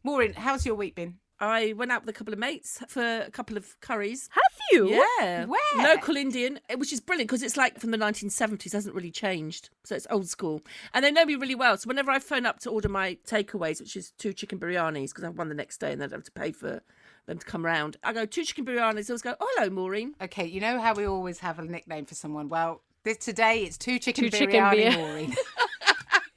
Maureen, 0.03 0.33
how's 0.33 0.65
your 0.65 0.75
week 0.75 0.95
been? 0.95 1.15
I 1.39 1.73
went 1.73 1.91
out 1.91 2.01
with 2.05 2.09
a 2.09 2.17
couple 2.17 2.33
of 2.33 2.39
mates 2.39 2.79
for 2.87 3.21
a 3.21 3.31
couple 3.31 3.57
of 3.57 3.79
curries. 3.81 4.29
Have 4.31 4.59
you? 4.71 4.89
Yeah. 4.89 5.45
Where? 5.45 5.95
Local 5.95 6.17
Indian, 6.17 6.59
eh, 6.69 6.75
which 6.75 6.91
is 6.91 6.99
brilliant 6.99 7.29
because 7.29 7.43
it's 7.43 7.57
like 7.57 7.79
from 7.79 7.91
the 7.91 7.97
1970s, 7.97 8.73
hasn't 8.73 8.95
really 8.95 9.11
changed. 9.11 9.69
So 9.83 9.95
it's 9.95 10.07
old 10.09 10.27
school. 10.27 10.61
And 10.93 11.05
they 11.05 11.11
know 11.11 11.25
me 11.25 11.35
really 11.35 11.55
well. 11.55 11.77
So 11.77 11.87
whenever 11.87 12.11
I 12.11 12.19
phone 12.19 12.45
up 12.45 12.59
to 12.61 12.69
order 12.69 12.89
my 12.89 13.17
takeaways, 13.27 13.79
which 13.79 13.95
is 13.95 14.11
two 14.17 14.33
chicken 14.33 14.59
biryanis, 14.59 15.09
because 15.09 15.23
I 15.23 15.27
have 15.27 15.37
one 15.37 15.49
the 15.49 15.55
next 15.55 15.77
day 15.77 15.91
and 15.91 16.01
then 16.01 16.11
I 16.11 16.15
have 16.15 16.23
to 16.23 16.31
pay 16.31 16.51
for 16.51 16.81
them 17.27 17.37
to 17.37 17.45
come 17.45 17.65
round, 17.65 17.97
I 18.03 18.13
go, 18.13 18.25
two 18.25 18.43
chicken 18.43 18.65
biryanis. 18.65 19.07
They 19.07 19.11
always 19.11 19.21
go, 19.21 19.35
oh, 19.39 19.47
hello, 19.57 19.69
Maureen. 19.69 20.15
Okay, 20.21 20.45
you 20.45 20.59
know 20.59 20.79
how 20.79 20.93
we 20.93 21.05
always 21.05 21.39
have 21.39 21.59
a 21.59 21.63
nickname 21.63 22.05
for 22.05 22.15
someone? 22.15 22.49
Well, 22.49 22.81
this, 23.03 23.17
today 23.17 23.63
it's 23.63 23.77
two 23.77 23.99
chicken 23.99 24.25
Two 24.25 24.29
chicken 24.31 24.61
biryani, 24.63 24.95
Maureen. 24.97 25.35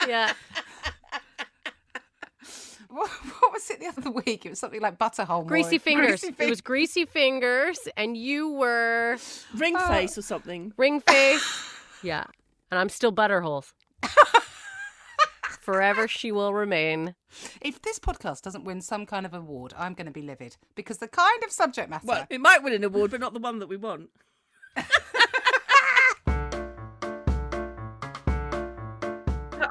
Yeah. 0.08 0.32
what, 2.94 3.08
what 3.10 3.52
was 3.52 3.70
it 3.70 3.80
the 3.80 3.86
other 3.86 4.10
week? 4.10 4.44
It 4.46 4.50
was 4.50 4.58
something 4.58 4.80
like 4.80 4.98
butterhole. 4.98 5.44
Greasy 5.44 5.78
Maureen. 5.78 5.80
fingers. 5.80 6.20
Greasy 6.20 6.34
It 6.38 6.50
was 6.50 6.60
greasy 6.60 7.04
fingers, 7.06 7.78
and 7.96 8.16
you 8.16 8.50
were 8.50 9.16
Ring 9.56 9.74
Oh. 9.78 9.86
face 9.88 10.16
or 10.18 10.22
something. 10.22 10.72
ring 10.76 11.00
face. 11.08 11.72
Yeah. 12.02 12.24
And 12.70 12.78
I'm 12.80 12.88
still 12.88 13.12
butterholes. 13.12 13.72
Forever 15.60 16.08
she 16.08 16.32
will 16.32 16.54
remain. 16.54 17.14
If 17.60 17.82
this 17.82 17.98
podcast 17.98 18.42
doesn't 18.42 18.64
win 18.64 18.80
some 18.80 19.04
kind 19.06 19.26
of 19.26 19.34
award, 19.34 19.74
I'm 19.76 19.94
going 19.94 20.06
to 20.06 20.12
be 20.12 20.22
livid 20.22 20.56
because 20.74 20.98
the 20.98 21.06
kind 21.06 21.44
of 21.44 21.52
subject 21.52 21.90
matter. 21.90 22.06
Well, 22.06 22.26
it 22.30 22.40
might 22.40 22.62
win 22.62 22.72
an 22.72 22.82
award, 22.82 23.10
but 23.10 23.20
not 23.20 23.34
the 23.34 23.40
one 23.40 23.58
that 23.60 23.68
we 23.68 23.76
want. 23.76 24.08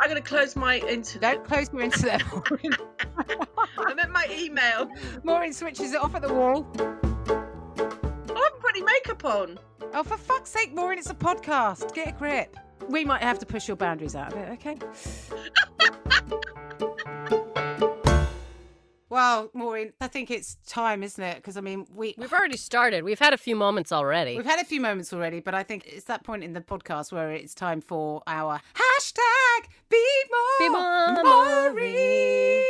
I'm 0.10 0.16
going 0.16 0.24
to 0.24 0.28
close 0.28 0.56
my 0.56 0.78
internet. 0.78 1.22
don't 1.22 1.46
close 1.46 1.72
your 1.72 1.84
internet. 1.84 2.24
I'm 3.78 4.00
at 4.00 4.10
my 4.10 4.28
email. 4.32 4.90
Maureen 5.22 5.54
switches 5.54 5.94
it 5.94 6.02
off 6.02 6.16
at 6.16 6.24
the 6.24 6.34
wall. 6.34 6.66
Oh, 6.80 7.00
I 7.30 8.44
haven't 8.44 8.60
put 8.60 8.72
any 8.76 8.82
makeup 8.82 9.24
on. 9.24 9.60
Oh, 9.94 10.02
for 10.02 10.18
fuck's 10.18 10.50
sake, 10.50 10.74
Maureen, 10.74 10.98
it's 10.98 11.12
a 11.12 11.14
podcast. 11.14 11.94
Get 11.94 12.08
a 12.08 12.12
grip. 12.14 12.58
We 12.88 13.06
might 13.06 13.22
have 13.22 13.38
to 13.38 13.46
push 13.46 13.68
your 13.68 13.78
boundaries 13.78 14.16
out 14.16 14.34
of 14.34 14.40
it, 14.40 14.50
okay? 14.54 14.80
well, 19.10 19.50
Maureen, 19.54 19.94
I 20.00 20.08
think 20.08 20.30
it's 20.30 20.58
time, 20.68 21.04
isn't 21.04 21.24
it? 21.24 21.38
Because, 21.38 21.58
I 21.58 21.62
mean, 21.62 21.88
we, 21.94 22.16
We've 22.18 22.32
already 22.32 22.58
started. 22.58 23.04
We've 23.04 23.20
had 23.20 23.34
a 23.34 23.38
few 23.38 23.56
moments 23.56 23.92
already. 23.92 24.36
We've 24.38 24.46
had 24.46 24.60
a 24.60 24.66
few 24.66 24.80
moments 24.82 25.12
already, 25.14 25.40
but 25.40 25.56
I 25.56 25.64
think 25.64 25.88
it's 25.88 26.06
that 26.06 26.24
point 26.24 26.44
in 26.44 26.54
the 26.54 26.62
podcast 26.62 27.12
where 27.12 27.32
it's 27.32 27.56
time 27.56 27.82
for 27.82 28.22
our 28.28 28.62
hashtag 28.76 29.70
Be 29.90 30.06
More, 30.32 30.60
Be 30.60 30.70
more 30.70 31.74
Maureen. 31.74 32.64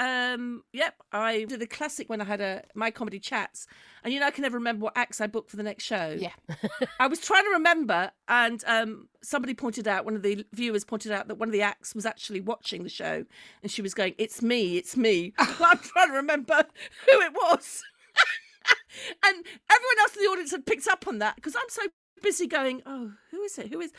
Um, 0.00 0.64
yep, 0.72 0.94
I 1.12 1.44
did 1.44 1.60
a 1.60 1.66
classic 1.66 2.08
when 2.08 2.22
I 2.22 2.24
had 2.24 2.40
a 2.40 2.64
my 2.74 2.90
comedy 2.90 3.20
chats, 3.20 3.66
and 4.02 4.14
you 4.14 4.18
know 4.18 4.26
I 4.26 4.30
can 4.30 4.40
never 4.40 4.56
remember 4.56 4.84
what 4.84 4.96
acts 4.96 5.20
I 5.20 5.26
booked 5.26 5.50
for 5.50 5.58
the 5.58 5.62
next 5.62 5.84
show. 5.84 6.16
Yeah. 6.18 6.32
I 7.00 7.06
was 7.06 7.20
trying 7.20 7.44
to 7.44 7.50
remember, 7.50 8.10
and 8.26 8.64
um, 8.66 9.08
somebody 9.20 9.52
pointed 9.52 9.86
out, 9.86 10.06
one 10.06 10.16
of 10.16 10.22
the 10.22 10.46
viewers 10.54 10.86
pointed 10.86 11.12
out 11.12 11.28
that 11.28 11.34
one 11.34 11.50
of 11.50 11.52
the 11.52 11.60
acts 11.60 11.94
was 11.94 12.06
actually 12.06 12.40
watching 12.40 12.82
the 12.82 12.88
show, 12.88 13.26
and 13.62 13.70
she 13.70 13.82
was 13.82 13.92
going, 13.92 14.14
"It's 14.16 14.40
me, 14.40 14.78
it's 14.78 14.96
me." 14.96 15.34
I'm 15.38 15.78
trying 15.78 16.08
to 16.08 16.14
remember 16.14 16.64
who 17.10 17.20
it 17.20 17.34
was, 17.34 17.82
and 19.22 19.44
everyone 19.70 19.98
else 20.00 20.16
in 20.16 20.22
the 20.22 20.30
audience 20.30 20.50
had 20.50 20.64
picked 20.64 20.88
up 20.88 21.06
on 21.06 21.18
that 21.18 21.36
because 21.36 21.54
I'm 21.54 21.68
so 21.68 21.82
busy 22.22 22.46
going, 22.46 22.80
"Oh, 22.86 23.12
who 23.30 23.42
is 23.42 23.58
it? 23.58 23.68
Who 23.68 23.80
is?" 23.80 23.92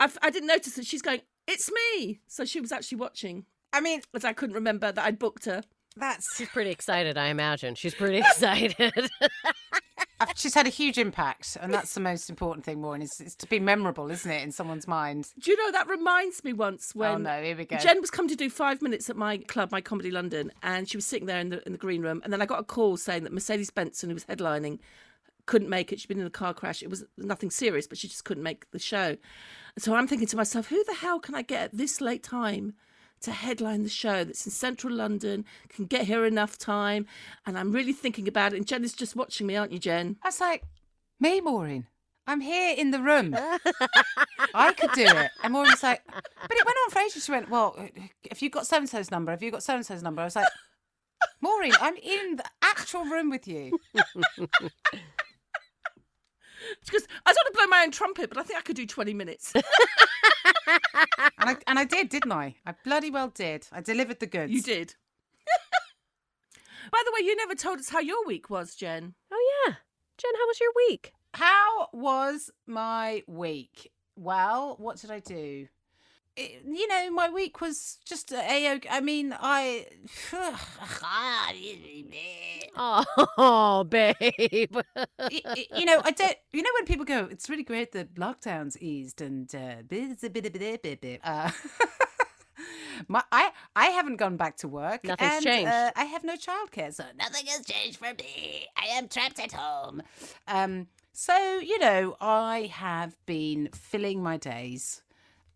I, 0.00 0.10
I 0.22 0.30
didn't 0.30 0.48
notice 0.48 0.74
that 0.74 0.86
she's 0.86 1.02
going, 1.02 1.20
"It's 1.46 1.70
me," 1.70 2.18
so 2.26 2.44
she 2.44 2.60
was 2.60 2.72
actually 2.72 2.98
watching, 2.98 3.44
I 3.72 3.80
mean, 3.80 4.02
as 4.14 4.24
I 4.24 4.32
couldn't 4.32 4.54
remember 4.54 4.92
that 4.92 5.04
I'd 5.04 5.18
booked 5.18 5.44
her. 5.46 5.62
that's 5.96 6.26
She's 6.36 6.48
pretty 6.48 6.70
excited, 6.70 7.16
I 7.16 7.26
imagine. 7.26 7.74
She's 7.74 7.94
pretty 7.94 8.18
excited. 8.26 9.10
She's 10.36 10.54
had 10.54 10.66
a 10.66 10.70
huge 10.70 10.98
impact, 10.98 11.56
and 11.60 11.72
that's 11.72 11.94
the 11.94 12.00
most 12.00 12.28
important 12.28 12.64
thing, 12.64 12.82
Maureen, 12.82 13.00
is, 13.00 13.20
is 13.24 13.34
to 13.36 13.46
be 13.46 13.58
memorable, 13.58 14.10
isn't 14.10 14.30
it, 14.30 14.42
in 14.42 14.52
someone's 14.52 14.86
mind? 14.86 15.28
Do 15.38 15.50
you 15.50 15.56
know 15.56 15.72
that 15.72 15.88
reminds 15.88 16.44
me 16.44 16.52
once 16.52 16.92
oh, 16.94 17.00
when 17.00 17.10
oh 17.10 17.16
no, 17.16 17.42
here 17.42 17.56
we 17.56 17.64
go. 17.64 17.78
Jen 17.78 18.02
was 18.02 18.10
coming 18.10 18.28
to 18.28 18.36
do 18.36 18.50
five 18.50 18.82
minutes 18.82 19.08
at 19.08 19.16
my 19.16 19.38
club, 19.38 19.72
my 19.72 19.80
Comedy 19.80 20.10
London, 20.10 20.52
and 20.62 20.88
she 20.88 20.98
was 20.98 21.06
sitting 21.06 21.26
there 21.26 21.40
in 21.40 21.48
the 21.48 21.64
in 21.64 21.72
the 21.72 21.78
green 21.78 22.02
room, 22.02 22.20
and 22.22 22.32
then 22.32 22.42
I 22.42 22.46
got 22.46 22.60
a 22.60 22.64
call 22.64 22.98
saying 22.98 23.24
that 23.24 23.32
Mercedes 23.32 23.70
Benson, 23.70 24.10
who 24.10 24.14
was 24.14 24.26
headlining, 24.26 24.78
couldn't 25.46 25.70
make 25.70 25.90
it. 25.90 26.00
She'd 26.00 26.08
been 26.08 26.20
in 26.20 26.26
a 26.26 26.30
car 26.30 26.52
crash. 26.52 26.82
It 26.82 26.90
was 26.90 27.04
nothing 27.16 27.50
serious, 27.50 27.86
but 27.86 27.96
she 27.96 28.06
just 28.06 28.24
couldn't 28.24 28.42
make 28.42 28.70
the 28.72 28.78
show. 28.78 29.16
So 29.78 29.94
I'm 29.94 30.06
thinking 30.06 30.28
to 30.28 30.36
myself, 30.36 30.68
who 30.68 30.84
the 30.84 30.94
hell 30.94 31.18
can 31.18 31.34
I 31.34 31.42
get 31.42 31.62
at 31.62 31.76
this 31.76 32.00
late 32.00 32.22
time? 32.22 32.74
To 33.22 33.32
headline 33.32 33.82
the 33.82 33.90
show 33.90 34.24
that's 34.24 34.46
in 34.46 34.52
central 34.52 34.94
London, 34.94 35.44
can 35.68 35.84
get 35.84 36.06
here 36.06 36.24
enough 36.24 36.56
time. 36.56 37.06
And 37.44 37.58
I'm 37.58 37.70
really 37.70 37.92
thinking 37.92 38.26
about 38.26 38.54
it. 38.54 38.56
And 38.56 38.66
Jen 38.66 38.82
is 38.82 38.94
just 38.94 39.14
watching 39.14 39.46
me, 39.46 39.56
aren't 39.56 39.72
you, 39.72 39.78
Jen? 39.78 40.16
I 40.22 40.28
was 40.28 40.40
like, 40.40 40.64
me, 41.18 41.40
Maureen. 41.40 41.86
I'm 42.26 42.40
here 42.40 42.74
in 42.78 42.92
the 42.92 43.00
room. 43.00 43.36
I 44.54 44.72
could 44.72 44.92
do 44.92 45.04
it. 45.04 45.30
And 45.42 45.52
Maureen 45.52 45.72
was 45.72 45.82
like, 45.82 46.02
but 46.06 46.56
it 46.56 46.64
went 46.64 46.78
on 46.84 46.90
for 46.90 46.98
ages. 47.00 47.24
She 47.24 47.32
went, 47.32 47.50
well, 47.50 47.76
have 48.28 48.40
you 48.40 48.48
got 48.48 48.66
so 48.66 48.78
and 48.78 48.88
so's 48.88 49.10
number? 49.10 49.32
Have 49.32 49.42
you 49.42 49.50
got 49.50 49.62
so 49.62 49.74
and 49.74 49.84
so's 49.84 50.02
number? 50.02 50.22
I 50.22 50.26
was 50.26 50.36
like, 50.36 50.48
Maureen, 51.40 51.72
I'm 51.80 51.96
in 51.96 52.36
the 52.36 52.44
actual 52.62 53.04
room 53.04 53.30
with 53.30 53.46
you. 53.48 53.78
She 56.84 56.92
goes, 56.92 57.06
I 57.26 57.32
don't 57.32 57.36
want 57.36 57.54
to 57.54 57.58
blow 57.58 57.66
my 57.68 57.82
own 57.82 57.90
trumpet, 57.90 58.28
but 58.28 58.38
I 58.38 58.42
think 58.42 58.58
I 58.58 58.62
could 58.62 58.76
do 58.76 58.86
20 58.86 59.14
minutes. 59.14 59.52
And 61.38 61.50
I, 61.50 61.56
and 61.66 61.78
I 61.78 61.84
did, 61.84 62.08
didn't 62.08 62.32
I? 62.32 62.56
I 62.66 62.74
bloody 62.84 63.10
well 63.10 63.28
did. 63.28 63.66
I 63.72 63.80
delivered 63.80 64.20
the 64.20 64.26
goods. 64.26 64.52
you 64.52 64.62
did. 64.62 64.94
By 66.92 66.98
the 67.04 67.12
way, 67.14 67.26
you 67.26 67.36
never 67.36 67.54
told 67.54 67.78
us 67.78 67.88
how 67.88 68.00
your 68.00 68.24
week 68.26 68.50
was, 68.50 68.74
Jen. 68.74 69.14
oh, 69.32 69.62
yeah. 69.66 69.74
Jen, 70.18 70.32
how 70.34 70.46
was 70.46 70.60
your 70.60 70.72
week? 70.88 71.12
How 71.34 71.88
was 71.92 72.50
my 72.66 73.22
week? 73.26 73.90
Well, 74.16 74.76
what 74.78 74.98
did 74.98 75.10
I 75.10 75.20
do? 75.20 75.68
It, 76.36 76.62
you 76.64 76.86
know, 76.88 77.10
my 77.10 77.28
week 77.28 77.60
was 77.60 77.98
just 78.04 78.32
a. 78.32 78.80
I 78.90 79.00
mean, 79.00 79.34
I. 79.38 79.86
Oh, 82.76 83.84
babe. 83.88 84.14
y- 84.16 85.42
y- 85.44 85.66
you 85.74 85.84
know, 85.84 86.00
I 86.04 86.10
don't. 86.12 86.36
You 86.52 86.62
know, 86.62 86.70
when 86.78 86.84
people 86.86 87.04
go, 87.04 87.26
it's 87.30 87.48
really 87.50 87.64
great 87.64 87.92
that 87.92 88.14
lockdown's 88.14 88.78
eased 88.80 89.20
and 89.20 89.52
uh, 89.54 89.82
bit- 89.86 90.20
bit- 90.20 90.32
bit- 90.32 90.52
bit- 90.52 90.82
bit- 90.82 91.00
bit," 91.00 91.20
uh, 91.24 91.50
my, 93.08 93.22
I 93.32 93.50
I 93.74 93.86
haven't 93.86 94.16
gone 94.16 94.36
back 94.36 94.56
to 94.58 94.68
work. 94.68 95.04
Nothing's 95.04 95.32
and, 95.32 95.44
changed. 95.44 95.70
Uh, 95.72 95.90
I 95.96 96.04
have 96.04 96.24
no 96.24 96.34
childcare, 96.36 96.94
so 96.94 97.04
nothing 97.18 97.46
has 97.46 97.64
changed 97.66 97.98
for 97.98 98.12
me. 98.14 98.66
I 98.76 98.86
am 98.96 99.08
trapped 99.08 99.40
at 99.40 99.52
home. 99.52 100.02
Um. 100.46 100.86
So 101.12 101.58
you 101.58 101.78
know, 101.80 102.16
I 102.20 102.70
have 102.72 103.16
been 103.26 103.68
filling 103.74 104.22
my 104.22 104.36
days. 104.36 105.02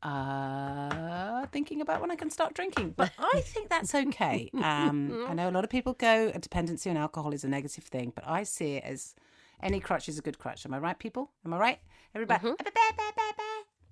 Uh, 0.05 1.47
thinking 1.47 1.81
about 1.81 2.01
when 2.01 2.11
I 2.11 2.15
can 2.17 2.31
start 2.31 2.55
drinking, 2.55 2.95
but 2.97 3.11
I 3.19 3.41
think 3.41 3.71
that's 3.71 3.95
okay. 3.95 4.51
Um, 4.55 5.27
I 5.29 5.35
know 5.35 5.49
a 5.49 5.51
lot 5.53 5.65
of 5.65 5.71
people 5.71 5.95
go 5.95 6.31
a 6.35 6.39
dependency 6.39 6.91
on 6.91 6.97
alcohol 6.97 7.33
is 7.33 7.43
a 7.45 7.49
negative 7.49 7.85
thing, 7.85 8.13
but 8.15 8.25
I 8.27 8.43
see 8.43 8.75
it 8.75 8.85
as 8.85 9.15
any 9.63 9.81
crutch 9.81 10.09
is 10.09 10.19
a 10.19 10.23
good 10.23 10.39
crutch. 10.39 10.67
Am 10.67 10.75
I 10.75 10.79
right, 10.79 10.99
people? 10.99 11.31
Am 11.47 11.55
I 11.55 11.59
right? 11.59 11.79
Everybody, 12.15 12.49
Are 12.49 12.55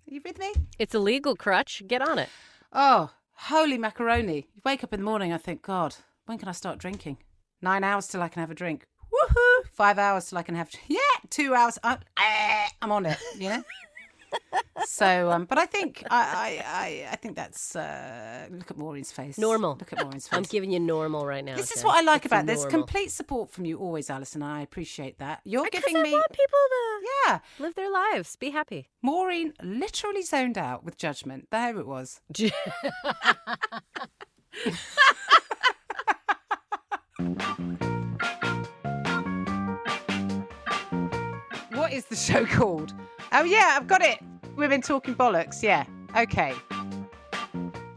you 0.07 0.21
with 0.25 0.39
me? 0.39 0.53
it's 0.79 0.95
a 0.95 0.99
legal 0.99 1.35
crutch. 1.35 1.83
Get 1.87 2.03
on 2.03 2.19
it. 2.19 2.29
Oh, 2.73 3.11
holy 3.33 3.79
macaroni! 3.79 4.49
You 4.55 4.63
wake 4.65 4.85
up 4.85 4.93
in 4.93 5.01
the 5.01 5.05
morning, 5.07 5.33
I 5.33 5.39
think, 5.39 5.63
God, 5.63 5.97
when 6.27 6.39
can 6.39 6.49
I 6.49 6.53
start 6.53 6.79
drinking? 6.79 7.19
Nine 7.63 7.85
hours 7.85 8.07
till 8.09 8.23
I 8.23 8.29
can 8.29 8.41
have 8.41 8.51
a 8.51 8.55
drink. 8.55 8.85
Woohoo! 9.13 9.67
Five 9.73 9.99
hours 9.99 10.29
till 10.29 10.39
I 10.39 10.43
can 10.43 10.55
have. 10.57 10.71
Yeah, 10.89 10.99
two 11.31 11.55
hours. 11.55 11.79
I'm, 11.83 11.99
I'm 12.83 12.93
on 12.93 13.07
it. 13.07 13.19
You 13.39 13.49
know. 13.49 13.63
So, 14.87 15.31
um, 15.31 15.45
but 15.47 15.59
I 15.59 15.67
think 15.67 16.03
I, 16.11 16.63
I, 16.67 17.09
I, 17.13 17.17
think 17.17 17.37
that's 17.37 17.77
uh, 17.77 18.47
look 18.51 18.71
at 18.71 18.77
Maureen's 18.77 19.13
face. 19.13 19.39
Normal. 19.39 19.77
Look 19.79 19.93
at 19.93 20.01
Maureen's 20.03 20.29
face. 20.29 20.37
I'm 20.37 20.43
giving 20.45 20.71
you 20.71 20.81
normal 20.81 21.25
right 21.25 21.45
now. 21.45 21.57
This 21.57 21.71
is 21.77 21.85
what 21.85 21.97
I 21.97 22.03
like 22.03 22.25
It's 22.25 22.27
about 22.27 22.47
this. 22.47 22.63
normal. 22.63 22.71
Complete 22.71 23.11
support 23.11 23.51
from 23.53 23.65
you 23.65 23.79
always, 23.79 24.11
Alison. 24.11 24.43
I 24.43 24.61
appreciate 24.63 25.19
that. 25.19 25.41
You're 25.45 25.65
Because 25.65 25.85
giving 25.85 25.99
I 25.99 26.03
me. 26.03 26.13
want 26.13 26.31
people 26.31 26.59
to 26.69 27.07
Yeah. 27.27 27.39
live 27.59 27.75
their 27.75 27.91
lives, 27.91 28.37
be 28.37 28.51
happy. 28.51 28.89
Maureen 29.03 29.55
literally 29.63 30.23
zoned 30.23 30.59
out 30.59 30.85
with 30.85 30.97
judgment. 30.97 31.49
There 31.51 31.79
it 31.79 31.87
was. 31.87 32.21
What 41.73 41.93
is 41.93 42.05
the 42.07 42.17
show 42.17 42.45
called? 42.47 42.95
Oh, 43.35 43.45
yeah, 43.45 43.75
I've 43.77 43.87
got 43.87 44.03
it. 44.03 44.19
Women 44.57 44.83
Talking 44.83 45.15
Bollocks. 45.15 45.63
Yeah. 45.63 45.87
Okay. 46.17 46.55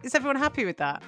Is 0.03 0.15
everyone 0.15 0.37
happy 0.37 0.63
with 0.63 0.77
that? 0.77 1.03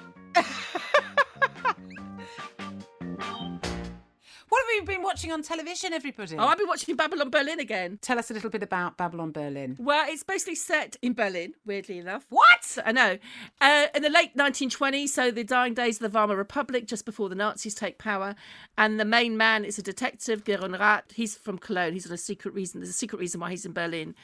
Have 4.68 4.74
you 4.76 4.84
been 4.84 5.02
watching 5.02 5.32
on 5.32 5.40
television, 5.42 5.94
everybody? 5.94 6.36
Oh, 6.36 6.44
I've 6.46 6.58
been 6.58 6.68
watching 6.68 6.94
Babylon 6.94 7.30
Berlin 7.30 7.58
again. 7.58 7.98
Tell 8.02 8.18
us 8.18 8.30
a 8.30 8.34
little 8.34 8.50
bit 8.50 8.62
about 8.62 8.98
Babylon 8.98 9.32
Berlin. 9.32 9.76
Well, 9.78 10.04
it's 10.06 10.22
basically 10.22 10.56
set 10.56 10.94
in 11.00 11.14
Berlin, 11.14 11.54
weirdly 11.64 11.98
enough. 11.98 12.26
What? 12.28 12.76
I 12.84 12.92
know. 12.92 13.16
Uh, 13.62 13.86
in 13.94 14.02
the 14.02 14.10
late 14.10 14.36
1920s, 14.36 15.08
so 15.08 15.30
the 15.30 15.42
dying 15.42 15.72
days 15.72 16.02
of 16.02 16.12
the 16.12 16.18
Weimar 16.18 16.36
Republic, 16.36 16.86
just 16.86 17.06
before 17.06 17.30
the 17.30 17.34
Nazis 17.34 17.74
take 17.74 17.96
power. 17.96 18.34
And 18.76 19.00
the 19.00 19.06
main 19.06 19.38
man 19.38 19.64
is 19.64 19.78
a 19.78 19.82
detective, 19.82 20.44
Gereon 20.44 20.78
Rath. 20.78 21.12
He's 21.14 21.34
from 21.34 21.56
Cologne. 21.56 21.94
He's 21.94 22.06
on 22.06 22.12
a 22.12 22.18
secret 22.18 22.52
reason. 22.52 22.80
There's 22.80 22.90
a 22.90 22.92
secret 22.92 23.20
reason 23.20 23.40
why 23.40 23.50
he's 23.50 23.64
in 23.64 23.72
Berlin. 23.72 24.14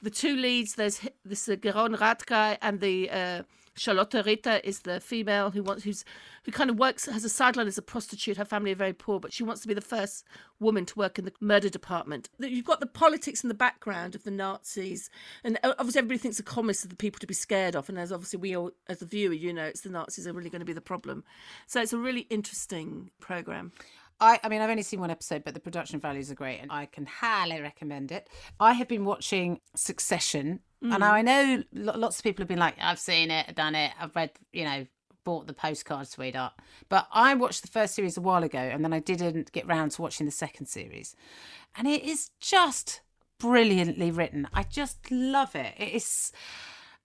The 0.00 0.10
two 0.10 0.34
leads, 0.34 0.74
there's 0.74 1.06
this 1.22 1.46
uh, 1.50 1.56
Gereon 1.56 2.00
Rath 2.00 2.24
guy 2.24 2.56
and 2.62 2.80
the 2.80 3.10
uh, 3.10 3.42
Charlotte 3.74 4.14
Ritter 4.26 4.60
is 4.62 4.80
the 4.80 5.00
female 5.00 5.50
who 5.50 5.62
wants 5.62 5.84
who's 5.84 6.04
who 6.44 6.52
kind 6.52 6.68
of 6.68 6.78
works 6.78 7.06
has 7.06 7.24
a 7.24 7.28
sideline 7.28 7.66
as 7.66 7.78
a 7.78 7.82
prostitute. 7.82 8.36
Her 8.36 8.44
family 8.44 8.72
are 8.72 8.76
very 8.76 8.92
poor, 8.92 9.18
but 9.18 9.32
she 9.32 9.42
wants 9.42 9.62
to 9.62 9.68
be 9.68 9.74
the 9.74 9.80
first 9.80 10.24
woman 10.60 10.84
to 10.86 10.98
work 10.98 11.18
in 11.18 11.24
the 11.24 11.32
murder 11.40 11.68
department. 11.68 12.28
You've 12.38 12.66
got 12.66 12.80
the 12.80 12.86
politics 12.86 13.42
in 13.42 13.48
the 13.48 13.54
background 13.54 14.14
of 14.14 14.24
the 14.24 14.30
Nazis, 14.30 15.08
and 15.42 15.58
uh, 15.62 15.74
obviously 15.78 16.00
everybody 16.00 16.18
thinks 16.18 16.36
the 16.36 16.42
communists 16.42 16.84
are 16.84 16.88
the 16.88 16.96
people 16.96 17.20
to 17.20 17.26
be 17.26 17.34
scared 17.34 17.74
of, 17.74 17.88
and 17.88 17.98
as 17.98 18.12
obviously 18.12 18.40
we 18.40 18.56
all, 18.56 18.72
as 18.88 18.98
the 18.98 19.06
viewer, 19.06 19.32
you 19.32 19.52
know, 19.52 19.64
it's 19.64 19.80
the 19.80 19.90
Nazis 19.90 20.26
are 20.26 20.32
really 20.32 20.50
going 20.50 20.60
to 20.60 20.66
be 20.66 20.72
the 20.72 20.80
problem. 20.80 21.24
So 21.66 21.80
it's 21.80 21.92
a 21.92 21.98
really 21.98 22.22
interesting 22.22 23.10
program. 23.20 23.72
I, 24.20 24.38
I 24.44 24.48
mean, 24.48 24.60
I've 24.60 24.70
only 24.70 24.84
seen 24.84 25.00
one 25.00 25.10
episode, 25.10 25.42
but 25.42 25.54
the 25.54 25.60
production 25.60 25.98
values 25.98 26.30
are 26.30 26.36
great, 26.36 26.60
and 26.60 26.70
I 26.70 26.86
can 26.86 27.06
highly 27.06 27.60
recommend 27.60 28.12
it. 28.12 28.28
I 28.60 28.74
have 28.74 28.86
been 28.86 29.04
watching 29.04 29.60
Succession, 29.74 30.60
and 30.82 31.02
mm. 31.02 31.10
I 31.10 31.22
know 31.22 31.62
lots 31.72 32.18
of 32.18 32.24
people 32.24 32.42
have 32.42 32.48
been 32.48 32.58
like, 32.58 32.76
"I've 32.80 32.98
seen 32.98 33.30
it, 33.30 33.54
done 33.54 33.74
it, 33.74 33.92
I've 34.00 34.14
read, 34.14 34.32
you 34.52 34.64
know, 34.64 34.86
bought 35.24 35.46
the 35.46 35.52
postcard, 35.52 36.08
sweetheart." 36.08 36.54
But 36.88 37.06
I 37.12 37.34
watched 37.34 37.62
the 37.62 37.68
first 37.68 37.94
series 37.94 38.16
a 38.16 38.20
while 38.20 38.42
ago, 38.42 38.58
and 38.58 38.84
then 38.84 38.92
I 38.92 38.98
didn't 38.98 39.52
get 39.52 39.66
round 39.66 39.92
to 39.92 40.02
watching 40.02 40.26
the 40.26 40.32
second 40.32 40.66
series, 40.66 41.14
and 41.76 41.86
it 41.86 42.02
is 42.02 42.30
just 42.40 43.00
brilliantly 43.38 44.10
written. 44.10 44.48
I 44.52 44.62
just 44.62 45.10
love 45.10 45.54
it. 45.54 45.74
It 45.78 45.94
is 45.94 46.32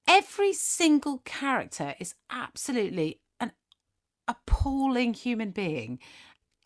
every 0.07 0.53
single 0.53 1.19
character 1.25 1.95
is 1.99 2.15
absolutely 2.29 3.19
an 3.39 3.51
appalling 4.27 5.13
human 5.13 5.51
being 5.51 5.99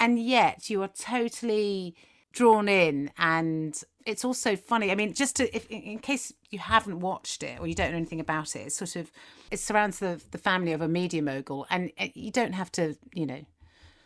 and 0.01 0.19
yet 0.19 0.69
you 0.69 0.81
are 0.81 0.87
totally 0.87 1.95
drawn 2.31 2.67
in 2.69 3.11
and 3.17 3.83
it's 4.05 4.23
also 4.23 4.55
funny 4.55 4.91
i 4.91 4.95
mean 4.95 5.13
just 5.13 5.35
to 5.35 5.55
if 5.55 5.69
in 5.69 5.99
case 5.99 6.33
you 6.49 6.59
haven't 6.59 6.99
watched 6.99 7.43
it 7.43 7.59
or 7.59 7.67
you 7.67 7.75
don't 7.75 7.91
know 7.91 7.97
anything 7.97 8.19
about 8.19 8.55
it 8.55 8.59
it's 8.59 8.75
sort 8.75 8.95
of 8.95 9.11
it 9.51 9.59
surrounds 9.59 9.99
the 9.99 10.21
the 10.31 10.37
family 10.37 10.71
of 10.71 10.81
a 10.81 10.87
media 10.87 11.21
mogul 11.21 11.65
and 11.69 11.91
uh, 11.99 12.07
you 12.13 12.31
don't 12.31 12.53
have 12.53 12.71
to 12.71 12.95
you 13.13 13.25
know 13.25 13.41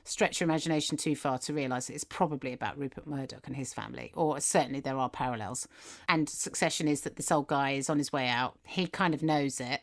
stretch 0.06 0.40
your 0.40 0.46
imagination 0.46 0.98
too 0.98 1.16
far 1.16 1.38
to 1.40 1.54
realize 1.54 1.90
it's 1.90 2.04
probably 2.04 2.54
about 2.54 2.78
Rupert 2.78 3.08
Murdoch 3.08 3.48
and 3.48 3.56
his 3.56 3.74
family, 3.74 4.12
or 4.14 4.40
certainly 4.40 4.80
there 4.80 4.98
are 4.98 5.10
parallels. 5.10 5.68
And 6.08 6.30
Succession 6.30 6.88
is 6.88 7.02
that 7.02 7.16
this 7.16 7.32
old 7.32 7.48
guy 7.48 7.72
is 7.72 7.90
on 7.90 7.98
his 7.98 8.14
way 8.14 8.30
out. 8.30 8.56
He 8.64 8.86
kind 8.86 9.16
of 9.16 9.24
knows 9.24 9.60
it, 9.60 9.82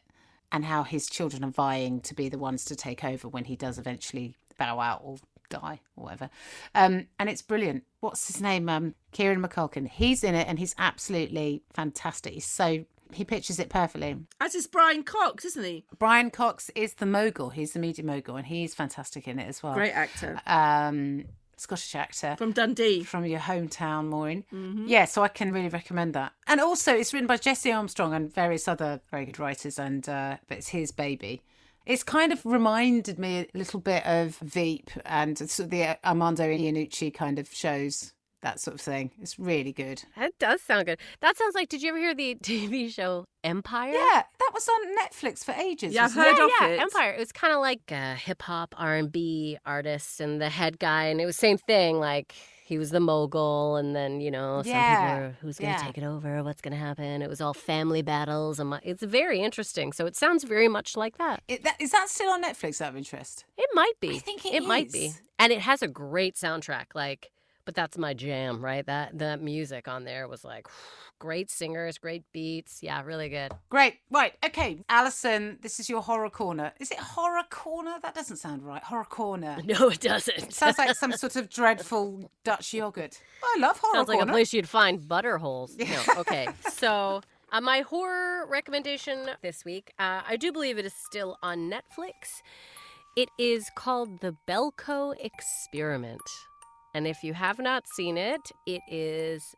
and 0.53 0.65
how 0.65 0.85
his 0.85 1.09
children 1.09 1.43
are 1.45 1.51
vying 1.51 2.01
to 2.03 2.15
be 2.15 2.29
the 2.29 2.39
ones 2.39 2.65
to 2.67 2.77
take 2.77 3.03
over 3.03 3.27
when 3.27 3.45
he 3.45 3.57
does 3.57 3.79
eventually 3.79 4.35
bow 4.59 4.79
out 4.79 5.01
or 5.03 5.17
die 5.61 5.81
or 5.97 6.05
whatever. 6.05 6.31
Um, 6.75 7.07
and 7.19 7.29
it's 7.29 7.43
brilliant. 7.43 7.85
What's 8.01 8.27
his 8.27 8.41
name? 8.41 8.69
Um, 8.69 8.95
Kieran 9.13 9.43
McCulkin. 9.43 9.89
He's 9.89 10.25
in 10.25 10.35
it, 10.35 10.49
and 10.49 10.59
he's 10.59 10.75
absolutely 10.79 11.63
fantastic. 11.73 12.33
He's 12.35 12.47
so 12.47 12.85
he 13.13 13.25
pictures 13.25 13.59
it 13.59 13.69
perfectly. 13.69 14.17
As 14.41 14.55
is 14.55 14.67
Brian 14.67 15.03
Cox, 15.03 15.45
isn't 15.45 15.63
he? 15.65 15.85
Brian 15.99 16.31
Cox 16.31 16.71
is 16.75 16.95
the 16.95 17.05
mogul. 17.07 17.51
He's 17.51 17.73
the 17.75 17.79
media 17.79 18.05
mogul, 18.05 18.37
and 18.37 18.47
he's 18.47 18.75
fantastic 18.75 19.29
in 19.29 19.39
it 19.39 19.47
as 19.49 19.63
well. 19.63 19.75
Great 19.75 19.93
actor 19.93 20.41
Um, 20.47 21.27
Scottish 21.59 21.95
actor 21.95 22.35
from 22.39 22.53
Dundee. 22.53 23.05
from 23.05 23.25
your 23.27 23.39
hometown, 23.39 24.09
Maureen. 24.09 24.45
Mm-hmm. 24.53 24.87
Yeah, 24.89 25.05
so 25.05 25.23
I 25.23 25.29
can 25.29 25.53
really 25.53 25.69
recommend 25.69 26.15
that. 26.15 26.33
And 26.47 26.59
also, 26.61 26.95
it's 26.97 27.13
written 27.13 27.27
by 27.29 27.37
Jesse 27.37 27.71
Armstrong 27.71 28.15
and 28.15 28.33
various 28.33 28.67
other 28.67 29.01
very 29.11 29.27
good 29.27 29.39
writers, 29.39 29.79
and 29.79 30.09
uh, 30.09 30.39
but 30.49 30.59
it's 30.59 30.69
his 30.69 30.91
baby. 30.91 31.43
It's 31.87 32.05
kind 32.05 32.33
of 32.33 32.45
reminded 32.45 33.19
me 33.19 33.41
a 33.55 33.59
little 33.59 33.81
bit 33.81 34.05
of 34.07 34.37
Veep 34.37 34.91
and 35.05 35.37
sort 35.39 35.59
of 35.59 35.71
the 35.71 35.85
uh, 35.85 35.95
Armando 36.05 36.45
Iannucci 36.45 37.13
kind 37.13 37.39
of 37.39 37.49
shows, 37.53 38.13
that 38.43 38.61
sort 38.61 38.75
of 38.75 38.81
thing. 38.81 39.11
It's 39.21 39.39
really 39.39 39.73
good. 39.73 40.03
That 40.17 40.33
does 40.39 40.63
sound 40.63 40.87
good. 40.87 40.99
That 41.21 41.37
sounds 41.37 41.55
like. 41.55 41.69
Did 41.69 41.83
you 41.83 41.91
ever 41.91 41.99
hear 41.99 42.15
the 42.15 42.35
TV 42.43 42.93
show 42.93 43.25
Empire? 43.43 43.93
Yeah, 43.93 44.23
that 44.39 44.51
was 44.55 44.69
on 44.69 44.97
Netflix 44.97 45.45
for 45.45 45.53
ages. 45.53 45.95
Yeah, 45.95 46.05
I've 46.05 46.15
heard 46.15 46.37
yeah, 46.37 46.45
of 46.45 46.51
yeah, 46.61 46.67
it. 46.69 46.81
Empire. 46.81 47.13
It 47.13 47.19
was 47.19 47.33
kind 47.33 47.53
of 47.53 47.61
like 47.61 47.91
a 47.91 48.15
hip 48.15 48.43
hop 48.43 48.75
R 48.79 48.95
and 48.95 49.11
B 49.11 49.59
artist 49.67 50.21
and 50.21 50.41
the 50.41 50.49
head 50.49 50.79
guy, 50.79 51.05
and 51.05 51.21
it 51.21 51.27
was 51.27 51.37
same 51.37 51.59
thing. 51.59 51.99
Like 51.99 52.35
he 52.73 52.79
was 52.79 52.89
the 52.91 53.01
mogul, 53.01 53.77
and 53.77 53.95
then 53.95 54.21
you 54.23 54.31
know 54.31 54.63
some 54.63 54.73
Yeah, 54.73 54.95
people 54.95 55.27
are 55.27 55.37
who's 55.43 55.59
going 55.59 55.75
to 55.75 55.79
yeah. 55.79 55.85
take 55.87 55.99
it 55.99 56.05
over, 56.05 56.43
what's 56.43 56.63
going 56.63 56.73
to 56.73 56.79
happen. 56.79 57.21
It 57.21 57.29
was 57.29 57.41
all 57.43 57.53
family 57.53 58.01
battles, 58.01 58.59
and 58.59 58.81
it's 58.83 59.03
very 59.03 59.41
interesting. 59.41 59.93
So 59.93 60.07
it 60.07 60.17
sounds 60.17 60.43
very 60.45 60.69
much 60.69 60.97
like 60.97 61.19
that. 61.19 61.43
It, 61.49 61.65
that, 61.65 61.77
is 61.79 61.91
that 61.91 62.09
still 62.09 62.31
on 62.31 62.43
Netflix 62.43 62.81
out 62.81 62.89
of 62.91 62.97
interest? 62.97 63.45
It 63.59 63.69
might 63.75 63.99
be. 64.01 64.17
I 64.17 64.19
think 64.19 64.47
it 64.47 64.65
might 64.65 64.91
be, 64.91 65.13
and 65.39 65.53
it 65.53 65.61
has 65.61 65.83
a 65.83 65.89
great 65.89 66.35
soundtrack. 66.35 66.87
Like, 66.95 67.31
but 67.65 67.75
that's 67.75 67.97
my 67.99 68.15
jam, 68.15 68.65
right? 68.65 68.85
That 68.87 69.19
the 69.19 69.37
music 69.37 69.89
on 69.89 70.05
there 70.05 70.29
was 70.29 70.45
like 70.45 70.69
great 71.19 71.51
singers, 71.51 71.99
great 71.99 72.25
beats. 72.33 72.83
Yeah, 72.83 73.03
really 73.05 73.29
good. 73.29 73.53
Great. 73.71 73.99
Right. 74.11 74.35
Okay. 74.45 74.79
Allison, 74.89 75.59
this 75.63 75.79
is 75.79 75.89
your 75.89 76.03
horror 76.03 76.31
corner. 76.31 76.73
Is 76.81 76.91
it 76.91 76.99
horror 76.99 77.45
corner? 77.51 77.95
That 78.03 78.15
doesn't 78.15 78.39
sound 78.39 78.63
right. 78.65 78.83
Horror 78.83 79.05
corner. 79.05 79.59
No, 79.65 79.89
it 79.89 80.01
doesn't. 80.01 80.53
Sounds 80.53 80.79
like 80.79 80.95
some 80.97 81.13
sort 81.13 81.37
of 81.37 81.49
dreadful 81.59 82.31
Dutch 82.45 82.75
yogurt. 82.75 83.21
I 83.43 83.57
love 83.61 83.79
horror 83.79 83.95
Sounds 83.95 84.09
like 84.09 84.19
corner. 84.19 84.33
a 84.33 84.35
place 84.35 84.53
you'd 84.53 84.69
find 84.69 85.07
butter 85.07 85.39
holes. 85.39 85.77
No, 85.77 86.03
okay. 86.19 86.49
So, 86.73 87.23
uh, 87.53 87.61
my 87.61 87.81
horror 87.81 88.47
recommendation 88.49 89.31
this 89.43 89.65
week, 89.65 89.93
uh, 89.99 90.23
I 90.29 90.37
do 90.37 90.51
believe 90.53 90.79
it 90.79 90.85
is 90.85 90.95
still 90.95 91.39
on 91.43 91.71
Netflix. 91.71 92.43
It 93.17 93.29
is 93.39 93.71
called 93.77 94.21
The 94.21 94.35
Belko 94.49 95.15
Experiment. 95.21 96.21
And 96.95 97.07
if 97.07 97.23
you 97.23 97.35
have 97.35 97.59
not 97.59 97.85
seen 97.89 98.17
it, 98.19 98.41
it 98.67 98.83
is 98.89 99.55